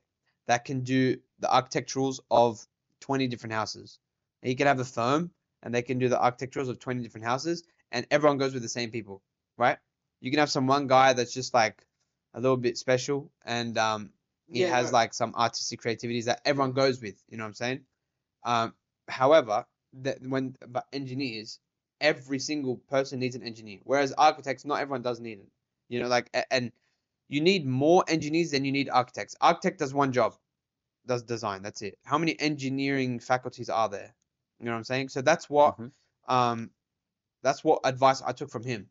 that 0.46 0.64
can 0.64 0.82
do 0.82 1.16
the 1.40 1.48
architecturals 1.48 2.20
of 2.30 2.64
20 3.00 3.26
different 3.28 3.54
houses. 3.54 3.98
And 4.42 4.50
you 4.50 4.56
can 4.56 4.66
have 4.66 4.80
a 4.80 4.84
firm 4.84 5.30
and 5.64 5.74
they 5.74 5.82
can 5.82 5.98
do 5.98 6.08
the 6.10 6.18
architecturals 6.18 6.70
of 6.70 6.80
20 6.80 7.02
different 7.02 7.26
houses, 7.26 7.64
and 7.92 8.06
everyone 8.12 8.38
goes 8.38 8.54
with 8.54 8.62
the 8.62 8.70
same 8.70 8.92
people, 8.92 9.22
right? 9.58 9.78
You 10.22 10.30
can 10.30 10.40
have 10.40 10.50
some 10.50 10.68
one 10.68 10.88
guy 10.88 11.14
that's 11.14 11.34
just 11.34 11.54
like 11.54 11.86
a 12.34 12.40
little 12.40 12.58
bit 12.58 12.78
special, 12.78 13.32
and 13.44 13.78
um, 13.78 14.12
he 14.52 14.62
Yeah, 14.62 14.66
has 14.66 14.92
like 14.92 15.14
some 15.14 15.34
artistic 15.36 15.80
creativities 15.80 16.26
that 16.26 16.42
everyone 16.46 16.72
goes 16.74 17.02
with. 17.02 17.22
You 17.30 17.38
know 17.38 17.44
what 17.44 17.48
I'm 17.48 17.54
saying? 17.54 17.86
Um, 18.44 18.74
however, 19.08 19.66
that 20.02 20.22
when 20.22 20.56
but 20.68 20.86
engineers, 20.92 21.60
every 22.00 22.38
single 22.38 22.76
person 22.78 23.20
needs 23.20 23.36
an 23.36 23.42
engineer, 23.42 23.80
whereas 23.84 24.12
architects, 24.12 24.64
not 24.64 24.80
everyone 24.80 25.02
does 25.02 25.20
need 25.20 25.40
it. 25.40 25.50
You 25.88 26.00
know, 26.00 26.08
like 26.08 26.30
and 26.50 26.72
you 27.28 27.40
need 27.40 27.66
more 27.66 28.04
engineers 28.08 28.50
than 28.52 28.64
you 28.64 28.72
need 28.72 28.88
architects. 28.90 29.36
Architect 29.40 29.78
does 29.80 29.94
one 29.94 30.12
job, 30.12 30.36
does 31.06 31.22
design. 31.22 31.62
That's 31.62 31.82
it. 31.82 31.98
How 32.04 32.18
many 32.18 32.38
engineering 32.40 33.20
faculties 33.20 33.70
are 33.70 33.88
there? 33.88 34.14
You 34.58 34.66
know 34.66 34.72
what 34.72 34.78
I'm 34.78 34.84
saying? 34.84 35.08
So 35.10 35.22
that's 35.22 35.48
what 35.50 35.78
Mhm. 35.78 35.92
um 36.28 36.70
that's 37.42 37.62
what 37.62 37.80
advice 37.84 38.22
I 38.22 38.32
took 38.32 38.50
from 38.50 38.64
him. 38.64 38.90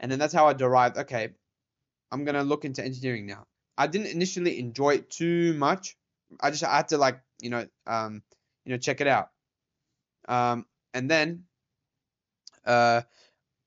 And 0.00 0.10
then 0.10 0.18
that's 0.18 0.34
how 0.34 0.46
I 0.46 0.52
derived, 0.52 0.96
okay, 0.98 1.34
I'm 2.12 2.24
gonna 2.24 2.44
look 2.44 2.64
into 2.64 2.84
engineering 2.84 3.26
now. 3.26 3.46
I 3.76 3.86
didn't 3.86 4.08
initially 4.08 4.58
enjoy 4.58 4.96
it 4.96 5.10
too 5.10 5.54
much. 5.54 5.96
I 6.40 6.50
just 6.50 6.64
I 6.64 6.76
had 6.76 6.88
to 6.88 6.98
like, 6.98 7.20
you 7.40 7.50
know, 7.50 7.68
um, 7.86 8.22
you 8.64 8.72
know, 8.72 8.78
check 8.78 9.00
it 9.00 9.06
out. 9.06 9.30
Um, 10.28 10.66
and 10.94 11.10
then 11.10 11.44
uh 12.64 13.02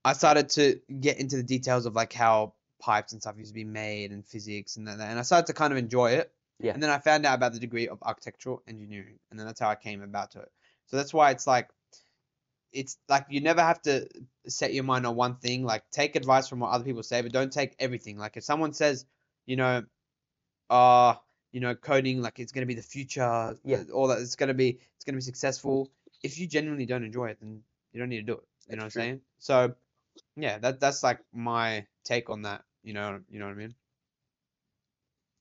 I 0.04 0.14
started 0.14 0.50
to 0.50 0.82
get 1.00 1.20
into 1.20 1.38
the 1.38 1.44
details 1.44 1.86
of 1.86 1.96
like 1.96 2.14
how 2.14 2.54
pipes 2.80 3.14
and 3.14 3.22
stuff 3.22 3.38
used 3.38 3.52
to 3.52 3.54
be 3.56 3.64
made 3.64 4.12
and 4.12 4.26
physics 4.26 4.78
and 4.78 4.88
that, 4.88 5.00
and 5.00 5.20
I 5.20 5.22
started 5.22 5.48
to 5.48 5.54
kind 5.54 5.72
of 5.72 5.78
enjoy 5.78 6.12
it. 6.14 6.34
Yeah. 6.60 6.74
And 6.74 6.82
then 6.82 6.90
I 6.90 7.00
found 7.00 7.26
out 7.26 7.36
about 7.36 7.54
the 7.54 7.60
degree 7.60 7.88
of 7.88 8.00
architectural 8.02 8.64
engineering, 8.68 9.20
and 9.30 9.40
then 9.40 9.48
that's 9.48 9.60
how 9.60 9.70
I 9.70 9.76
came 9.76 10.02
about 10.02 10.32
to 10.32 10.42
it. 10.42 10.52
So 10.88 10.98
that's 10.98 11.14
why 11.14 11.32
it's 11.32 11.48
like, 11.48 11.70
it's 12.74 12.98
like 13.10 13.26
you 13.30 13.42
never 13.42 13.62
have 13.62 13.82
to 13.84 14.08
set 14.48 14.74
your 14.74 14.84
mind 14.84 15.06
on 15.06 15.16
one 15.16 15.36
thing. 15.36 15.64
Like 15.66 15.90
take 15.92 16.16
advice 16.16 16.48
from 16.48 16.60
what 16.60 16.72
other 16.72 16.84
people 16.84 17.04
say, 17.04 17.22
but 17.22 17.32
don't 17.32 17.52
take 17.52 17.76
everything. 17.80 18.18
Like 18.18 18.38
if 18.38 18.44
someone 18.44 18.74
says, 18.74 19.06
you 19.46 19.56
know, 19.56 19.84
uh, 20.70 21.16
you 21.52 21.60
know, 21.60 21.76
coding 21.76 22.22
like 22.22 22.40
it's 22.40 22.52
gonna 22.52 22.66
be 22.66 22.76
the 22.76 22.82
future, 22.82 23.58
Yeah. 23.64 23.84
all 23.94 24.08
that 24.08 24.20
it's 24.20 24.36
gonna 24.36 24.54
be, 24.54 24.80
it's 24.96 25.06
gonna 25.06 25.18
be 25.18 25.22
successful. 25.22 25.90
If 26.24 26.40
you 26.40 26.48
genuinely 26.48 26.86
don't 26.86 27.04
enjoy 27.04 27.30
it, 27.30 27.40
then 27.42 27.64
you 27.92 28.00
don't 28.00 28.10
need 28.10 28.18
to 28.18 28.24
do 28.24 28.34
it. 28.34 28.48
You 28.70 28.78
know 28.78 28.82
what 28.82 28.86
I'm 28.86 28.92
saying? 28.92 29.22
So, 29.40 29.76
yeah, 30.36 30.58
that 30.60 30.80
that's 30.80 31.04
like 31.04 31.20
my 31.34 31.86
take 32.04 32.30
on 32.30 32.44
that. 32.44 32.64
You 32.84 32.94
know, 32.94 33.20
you 33.30 33.40
know 33.40 33.46
what 33.46 33.52
I 33.52 33.56
mean? 33.56 33.76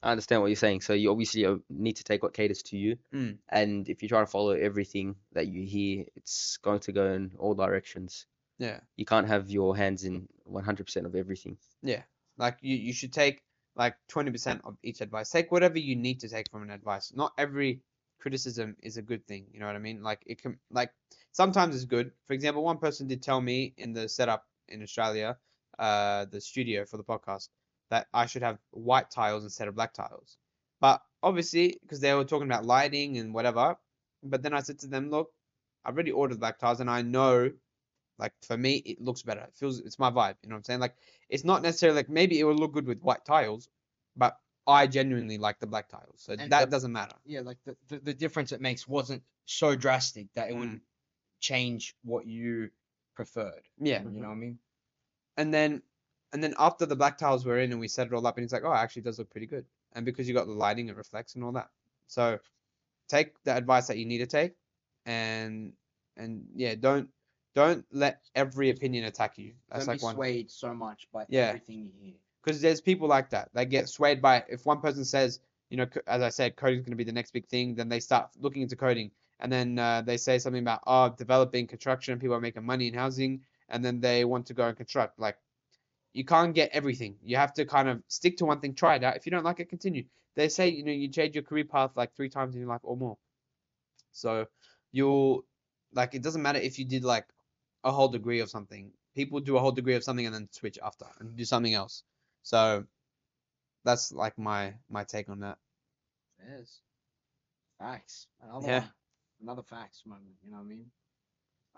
I 0.03 0.11
understand 0.13 0.41
what 0.41 0.49
you're 0.49 0.57
saying. 0.57 0.81
So 0.81 0.93
you 0.95 1.11
obviously 1.11 1.45
uh, 1.45 1.57
need 1.69 1.97
to 1.97 2.05
take 2.05 2.23
what 2.23 2.33
caters 2.33 2.63
to 2.65 2.77
you, 2.77 2.97
Mm. 3.13 3.39
and 3.49 3.89
if 3.89 4.03
you 4.03 4.09
try 4.09 4.21
to 4.21 4.27
follow 4.27 4.51
everything 4.53 5.17
that 5.33 5.49
you 5.49 5.67
hear, 5.67 6.05
it's 6.17 6.57
going 6.63 6.81
to 6.81 6.93
go 6.93 7.13
in 7.13 7.33
all 7.39 7.55
directions. 7.55 8.27
Yeah. 8.59 8.81
You 8.97 9.05
can't 9.07 9.27
have 9.29 9.51
your 9.51 9.77
hands 9.77 10.05
in 10.05 10.29
100% 10.47 11.07
of 11.07 11.15
everything. 11.15 11.57
Yeah, 11.83 12.03
like 12.39 12.59
you, 12.61 12.77
you 12.77 12.93
should 12.93 13.13
take 13.13 13.43
like 13.77 13.95
20% 14.09 14.61
of 14.65 14.77
each 14.83 15.01
advice. 15.01 15.31
Take 15.31 15.51
whatever 15.53 15.79
you 15.79 15.97
need 15.97 16.21
to 16.21 16.29
take 16.29 16.51
from 16.51 16.63
an 16.63 16.71
advice. 16.71 17.13
Not 17.15 17.33
every 17.39 17.81
criticism 18.19 18.77
is 18.83 18.97
a 18.99 19.03
good 19.03 19.27
thing. 19.27 19.47
You 19.53 19.61
know 19.61 19.67
what 19.67 19.77
I 19.77 19.79
mean? 19.79 20.03
Like 20.03 20.23
it 20.27 20.43
can, 20.43 20.59
like 20.71 20.91
sometimes 21.33 21.75
it's 21.75 21.85
good. 21.87 22.11
For 22.27 22.35
example, 22.35 22.63
one 22.63 22.79
person 22.79 23.07
did 23.07 23.23
tell 23.23 23.41
me 23.41 23.73
in 23.79 23.93
the 23.93 24.09
setup 24.09 24.47
in 24.69 24.83
Australia, 24.83 25.39
uh, 25.79 26.27
the 26.27 26.41
studio 26.41 26.85
for 26.85 26.97
the 26.99 27.05
podcast, 27.05 27.49
that 27.91 28.07
I 28.15 28.27
should 28.27 28.43
have 28.43 28.59
white 28.71 29.11
tiles 29.11 29.45
instead 29.45 29.69
of 29.69 29.75
black 29.75 29.93
tiles. 29.93 30.39
But 30.81 31.03
obviously, 31.23 31.79
because 31.83 32.01
they 32.01 32.15
were 32.15 32.25
talking 32.25 32.49
about 32.49 32.65
lighting 32.65 33.19
and 33.19 33.35
whatever. 33.35 33.77
But 34.23 34.43
then 34.43 34.55
I 34.55 34.61
said 34.61 34.79
to 34.81 34.87
them, 34.87 35.11
look, 35.11 35.33
I've 35.85 35.95
already 35.95 36.13
ordered 36.13 36.41
black 36.41 36.59
tiles 36.59 36.81
and 36.81 36.91
I 36.91 37.03
know, 37.03 37.51
like 38.19 38.33
for 38.43 38.57
me, 38.57 38.77
it 38.77 39.01
looks 39.01 39.23
better. 39.23 39.41
It 39.41 39.55
feels, 39.55 39.81
it's 39.81 39.99
my 39.99 40.11
vibe. 40.11 40.37
You 40.43 40.49
know 40.51 40.55
what 40.55 40.59
I'm 40.59 40.65
saying? 40.65 40.81
Like 40.81 40.95
it's 41.29 41.45
not 41.45 41.63
necessarily 41.63 41.97
like 41.97 42.09
maybe 42.09 42.39
it 42.39 42.45
will 42.45 42.55
look 42.55 42.73
good 42.73 42.87
with 42.87 43.01
white 43.03 43.25
tiles, 43.25 43.69
but 44.17 44.37
I 44.67 44.87
genuinely 44.87 45.39
like 45.39 45.59
the 45.59 45.67
black 45.67 45.89
tiles, 45.89 46.17
so 46.23 46.35
And 46.39 46.53
that 46.53 46.67
the- 46.67 46.71
doesn't 46.71 46.93
matter. 46.93 47.17
Yeah, 47.25 47.41
like 47.41 47.59
the, 47.65 47.77
the, 47.89 47.99
the 47.99 48.15
difference 48.15 48.53
it 48.53 48.61
makes 48.61 48.87
wasn't 48.87 49.23
so 49.47 49.75
drastic 49.75 50.33
that 50.35 50.51
it 50.51 50.55
Mm. 50.55 50.61
would 50.61 50.81
change 51.41 51.97
what 52.05 52.27
you 52.27 52.71
preferred. 53.17 53.63
Yeah, 53.79 54.03
You 54.03 54.11
know 54.21 54.29
what 54.29 54.35
I 54.35 54.39
mean? 54.39 54.59
and 55.39 55.53
then 55.53 55.83
and 56.33 56.43
then 56.43 56.55
after 56.59 56.87
the 56.87 56.97
black 56.97 57.19
tiles 57.19 57.45
were 57.45 57.59
in 57.59 57.73
and 57.73 57.81
we 57.81 57.89
set 57.89 58.07
it 58.07 58.13
all 58.13 58.27
up, 58.27 58.37
and 58.37 58.45
he's 58.45 58.53
like, 58.53 58.65
oh, 58.65 58.73
it 58.73 58.77
actually 58.77 59.03
does 59.03 59.19
look 59.19 59.31
pretty 59.31 59.47
good, 59.47 59.65
and 59.95 60.05
because 60.05 60.29
you 60.29 60.35
got 60.35 60.47
the 60.47 60.53
lighting, 60.53 60.89
it 60.89 60.97
reflects 60.97 61.35
and 61.35 61.45
all 61.45 61.53
that. 61.53 61.69
So 62.07 62.39
take 63.09 63.43
the 63.45 63.57
advice 63.57 63.87
that 63.89 63.99
you 63.99 64.07
need 64.07 64.19
to 64.19 64.27
take, 64.27 64.55
and 65.07 65.73
and 66.17 66.45
yeah, 66.55 66.75
don't 66.75 67.09
don't 67.55 67.85
let 67.93 68.21
every 68.35 68.71
opinion 68.71 69.05
attack 69.05 69.39
you. 69.39 69.53
That's 69.69 69.87
Don't 69.87 69.95
like 69.95 70.01
be 70.01 70.05
one. 70.05 70.15
swayed 70.15 70.51
so 70.51 70.73
much 70.75 71.09
by 71.13 71.27
Yeah. 71.29 71.49
everything 71.49 71.85
you 71.85 71.91
hear. 72.01 72.15
because 72.45 72.61
there's 72.61 72.81
people 72.81 73.09
like 73.09 73.31
that. 73.31 73.51
They 73.53 73.65
get 73.67 73.89
swayed 73.89 74.23
by 74.23 74.45
if 74.49 74.65
one 74.65 74.81
person 74.81 75.05
says, 75.05 75.41
you 75.69 75.77
know, 75.77 75.87
as 76.07 76.23
I 76.23 76.29
said, 76.31 76.57
coding 76.57 76.79
is 76.79 76.85
going 76.85 76.93
to 76.93 76.97
be 76.97 77.05
the 77.05 77.13
next 77.13 77.33
big 77.33 77.47
thing. 77.49 77.75
Then 77.75 77.89
they 77.89 78.01
start 78.01 78.31
looking 78.39 78.63
into 78.63 78.77
coding, 78.77 79.11
and 79.41 79.51
then 79.53 79.79
uh, 79.79 80.03
they 80.03 80.17
say 80.17 80.39
something 80.39 80.63
about 80.63 80.81
oh, 80.87 81.09
developing 81.11 81.67
construction, 81.67 82.19
people 82.19 82.37
are 82.37 82.41
making 82.41 82.65
money 82.65 82.87
in 82.89 82.95
housing, 82.95 83.41
and 83.69 83.85
then 83.85 84.01
they 84.01 84.25
want 84.25 84.47
to 84.47 84.55
go 84.55 84.69
and 84.69 84.77
construct. 84.77 85.19
Like, 85.19 85.37
you 86.13 86.25
can't 86.25 86.55
get 86.55 86.71
everything. 86.73 87.17
You 87.23 87.37
have 87.37 87.53
to 87.55 87.65
kind 87.65 87.89
of 87.89 88.03
stick 88.09 88.39
to 88.39 88.45
one 88.45 88.61
thing, 88.61 88.75
try 88.75 88.97
it 88.97 89.05
out. 89.05 89.17
If 89.17 89.27
you 89.27 89.31
don't 89.33 89.45
like 89.45 89.61
it, 89.61 89.69
continue. 89.69 90.05
They 90.37 90.49
say 90.49 90.69
you 90.69 90.85
know 90.85 90.93
you 90.93 91.09
change 91.09 91.35
your 91.35 91.45
career 91.45 91.65
path 91.65 91.93
like 91.97 92.15
three 92.15 92.29
times 92.29 92.55
in 92.55 92.61
your 92.61 92.69
life 92.71 92.81
or 92.83 92.97
more. 92.97 93.19
So 94.13 94.47
you'll 94.93 95.45
like 95.93 96.15
it 96.15 96.23
doesn't 96.23 96.43
matter 96.43 96.59
if 96.59 96.79
you 96.79 96.85
did 96.85 97.05
like 97.05 97.27
a 97.85 97.91
whole 97.93 98.09
degree 98.09 98.41
of 98.41 98.51
something. 98.51 98.93
People 99.15 99.41
do 99.41 99.57
a 99.57 99.61
whole 99.61 99.73
degree 99.73 99.95
of 99.95 100.05
something 100.05 100.25
and 100.27 100.35
then 100.35 100.49
switch 100.53 100.79
after 100.83 101.07
and 101.19 101.37
do 101.37 101.45
something 101.45 101.75
else. 101.75 102.05
So 102.43 102.85
that's 103.85 104.13
like 104.13 104.39
my 104.39 104.75
my 104.89 105.05
take 105.05 105.29
on 105.29 105.41
that. 105.41 105.59
It 106.39 106.61
is. 106.61 106.81
Facts. 107.79 108.27
Another 108.43 108.67
Yeah. 108.67 108.81
one. 108.81 108.93
Another 109.43 109.63
facts 109.63 110.03
moment, 110.05 110.37
you 110.45 110.51
know 110.51 110.59
what 110.59 110.65
I 110.65 110.67
mean? 110.67 110.91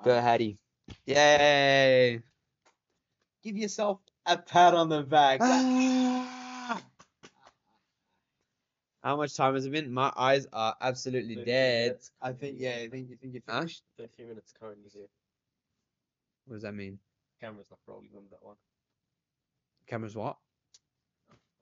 Go 0.03 0.21
Hadi. 0.21 0.59
Yay! 1.07 2.21
Give 3.45 3.57
yourself 3.57 4.01
a 4.27 4.37
pat 4.39 4.75
on 4.75 4.89
the 4.89 5.03
back. 5.03 5.41
How 9.03 9.17
much 9.17 9.35
time 9.35 9.55
has 9.55 9.67
it 9.67 9.73
been? 9.73 9.93
My 9.93 10.13
eyes 10.17 10.47
are 10.53 10.77
absolutely 10.81 11.35
dead. 11.45 11.99
I 12.21 12.33
think 12.33 12.57
yeah, 12.61 12.77
I 12.83 12.89
think 12.89 13.11
you 13.11 13.17
think 13.17 13.35
you 13.35 13.43
Huh? 13.49 13.61
finished. 13.61 13.83
30 13.99 14.25
minutes 14.25 14.53
currently 14.59 14.91
here. 14.93 15.09
What 16.47 16.55
does 16.55 16.63
that 16.63 16.75
mean? 16.75 16.99
Camera's 17.41 17.67
not 17.71 17.81
rolling 17.87 18.11
on 18.17 18.23
that 18.31 18.43
one. 18.45 18.55
Cameras 19.89 20.15
what? 20.15 20.37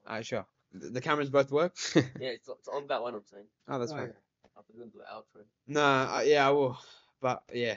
Alright, 0.06 0.26
sure. 0.26 0.44
The, 0.72 0.90
the 0.90 1.00
cameras 1.00 1.30
both 1.30 1.50
work. 1.50 1.74
Yeah, 1.94 2.28
it's, 2.28 2.48
it's 2.48 2.68
on 2.68 2.86
that 2.88 3.00
one 3.02 3.14
I'm 3.14 3.24
saying. 3.24 3.46
oh, 3.68 3.78
that's 3.78 3.92
Oh, 3.92 3.96
fine. 3.96 4.06
yeah. 4.08 4.12
I 4.56 4.60
was 4.60 4.76
gonna 4.76 4.90
do 4.90 5.00
an 5.00 5.06
outro. 5.10 5.44
No, 5.66 5.82
uh, 5.82 6.22
yeah, 6.26 6.46
I 6.46 6.50
will. 6.50 6.78
But 7.22 7.42
yeah. 7.54 7.76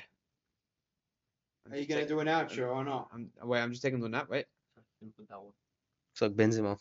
Are 1.72 1.78
you 1.78 1.86
gonna 1.86 2.06
do 2.08 2.20
an 2.20 2.28
outro 2.28 2.68
or 2.76 2.84
not? 2.84 3.08
I'm, 3.14 3.30
wait, 3.44 3.62
I'm 3.62 3.72
just 3.72 3.82
taking 3.82 4.00
a 4.00 4.02
little 4.02 4.12
nap. 4.12 4.30
Wait. 4.30 4.46
Didn't 5.04 5.18
put 5.18 5.28
that 5.28 5.42
one. 5.42 5.52
It's 6.14 6.22
like 6.22 6.32
Benzema. 6.32 6.78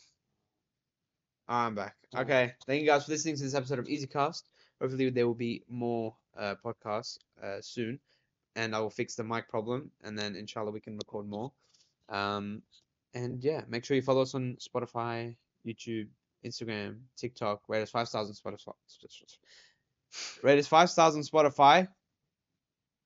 I'm 1.48 1.74
back. 1.74 1.96
Okay. 2.16 2.52
Thank 2.68 2.80
you 2.80 2.86
guys 2.86 3.04
for 3.04 3.10
listening 3.10 3.34
to 3.36 3.42
this 3.42 3.54
episode 3.54 3.80
of 3.80 3.88
EZ 3.90 4.06
Cast. 4.06 4.48
Hopefully 4.80 5.10
there 5.10 5.26
will 5.26 5.34
be 5.34 5.64
more 5.68 6.14
uh, 6.38 6.54
podcasts 6.64 7.18
uh, 7.42 7.60
soon, 7.60 7.98
and 8.54 8.76
I 8.76 8.78
will 8.78 8.90
fix 8.90 9.16
the 9.16 9.24
mic 9.24 9.48
problem, 9.48 9.90
and 10.04 10.16
then 10.16 10.36
inshallah 10.36 10.70
we 10.70 10.78
can 10.78 10.96
record 10.96 11.28
more. 11.28 11.50
Um, 12.08 12.62
and 13.12 13.42
yeah, 13.42 13.62
make 13.68 13.84
sure 13.84 13.96
you 13.96 14.02
follow 14.02 14.22
us 14.22 14.36
on 14.36 14.56
Spotify, 14.60 15.34
YouTube, 15.66 16.06
Instagram, 16.46 17.00
TikTok. 17.16 17.62
Rate 17.66 17.82
us 17.82 17.90
five 17.90 18.06
on 18.14 18.26
Spotify. 18.26 18.72
Rate 20.44 20.58
us 20.60 20.68
five 20.68 20.88
on 20.96 21.22
Spotify. 21.22 21.88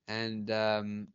And 0.09 0.51
um, 0.51 1.09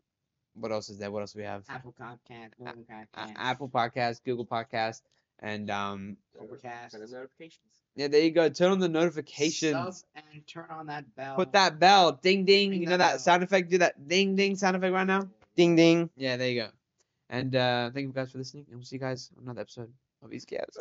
what 0.53 0.71
else 0.71 0.89
is 0.89 0.97
there? 0.97 1.11
What 1.11 1.21
else 1.21 1.33
do 1.33 1.39
we 1.39 1.45
have? 1.45 1.63
Apple 1.69 1.93
Podcast, 1.99 2.51
Google 2.57 2.73
A- 2.89 2.93
Podcast, 2.93 3.33
Apple 3.37 3.69
Podcast, 3.69 4.23
Google 4.23 4.45
Podcast, 4.45 5.01
and 5.39 5.69
um, 5.71 6.17
Overcast. 6.39 6.93
And 6.93 7.03
the 7.07 7.11
notifications. 7.15 7.71
yeah, 7.95 8.07
there 8.07 8.21
you 8.21 8.31
go. 8.31 8.49
Turn 8.49 8.71
on 8.71 8.79
the 8.79 8.89
notifications. 8.89 9.73
Sub 9.73 10.23
and 10.33 10.45
turn 10.47 10.67
on 10.69 10.87
that 10.87 11.13
bell. 11.15 11.35
Put 11.35 11.51
that 11.53 11.79
bell, 11.79 12.13
ding 12.13 12.45
ding. 12.45 12.69
Ring 12.71 12.79
You 12.81 12.85
know 12.85 12.91
that 12.91 12.97
that 12.97 13.09
bell. 13.13 13.19
sound 13.19 13.43
effect? 13.43 13.69
Do 13.69 13.77
that 13.79 14.07
ding 14.07 14.35
ding 14.35 14.55
sound 14.55 14.75
effect 14.75 14.93
right 14.93 15.07
now. 15.07 15.27
Ding 15.55 15.75
ding. 15.75 16.09
Yeah, 16.15 16.37
there 16.37 16.49
you 16.49 16.61
go. 16.63 16.67
And 17.29 17.55
uh, 17.55 17.89
thank 17.93 18.07
you 18.07 18.13
guys 18.13 18.31
for 18.31 18.37
listening, 18.39 18.65
and 18.69 18.77
we'll 18.77 18.85
see 18.85 18.97
you 18.97 18.99
guys 18.99 19.29
on 19.37 19.43
another 19.45 19.61
episode 19.61 19.91
of 20.23 20.33
EZ 20.33 20.45
Cast. 20.45 20.77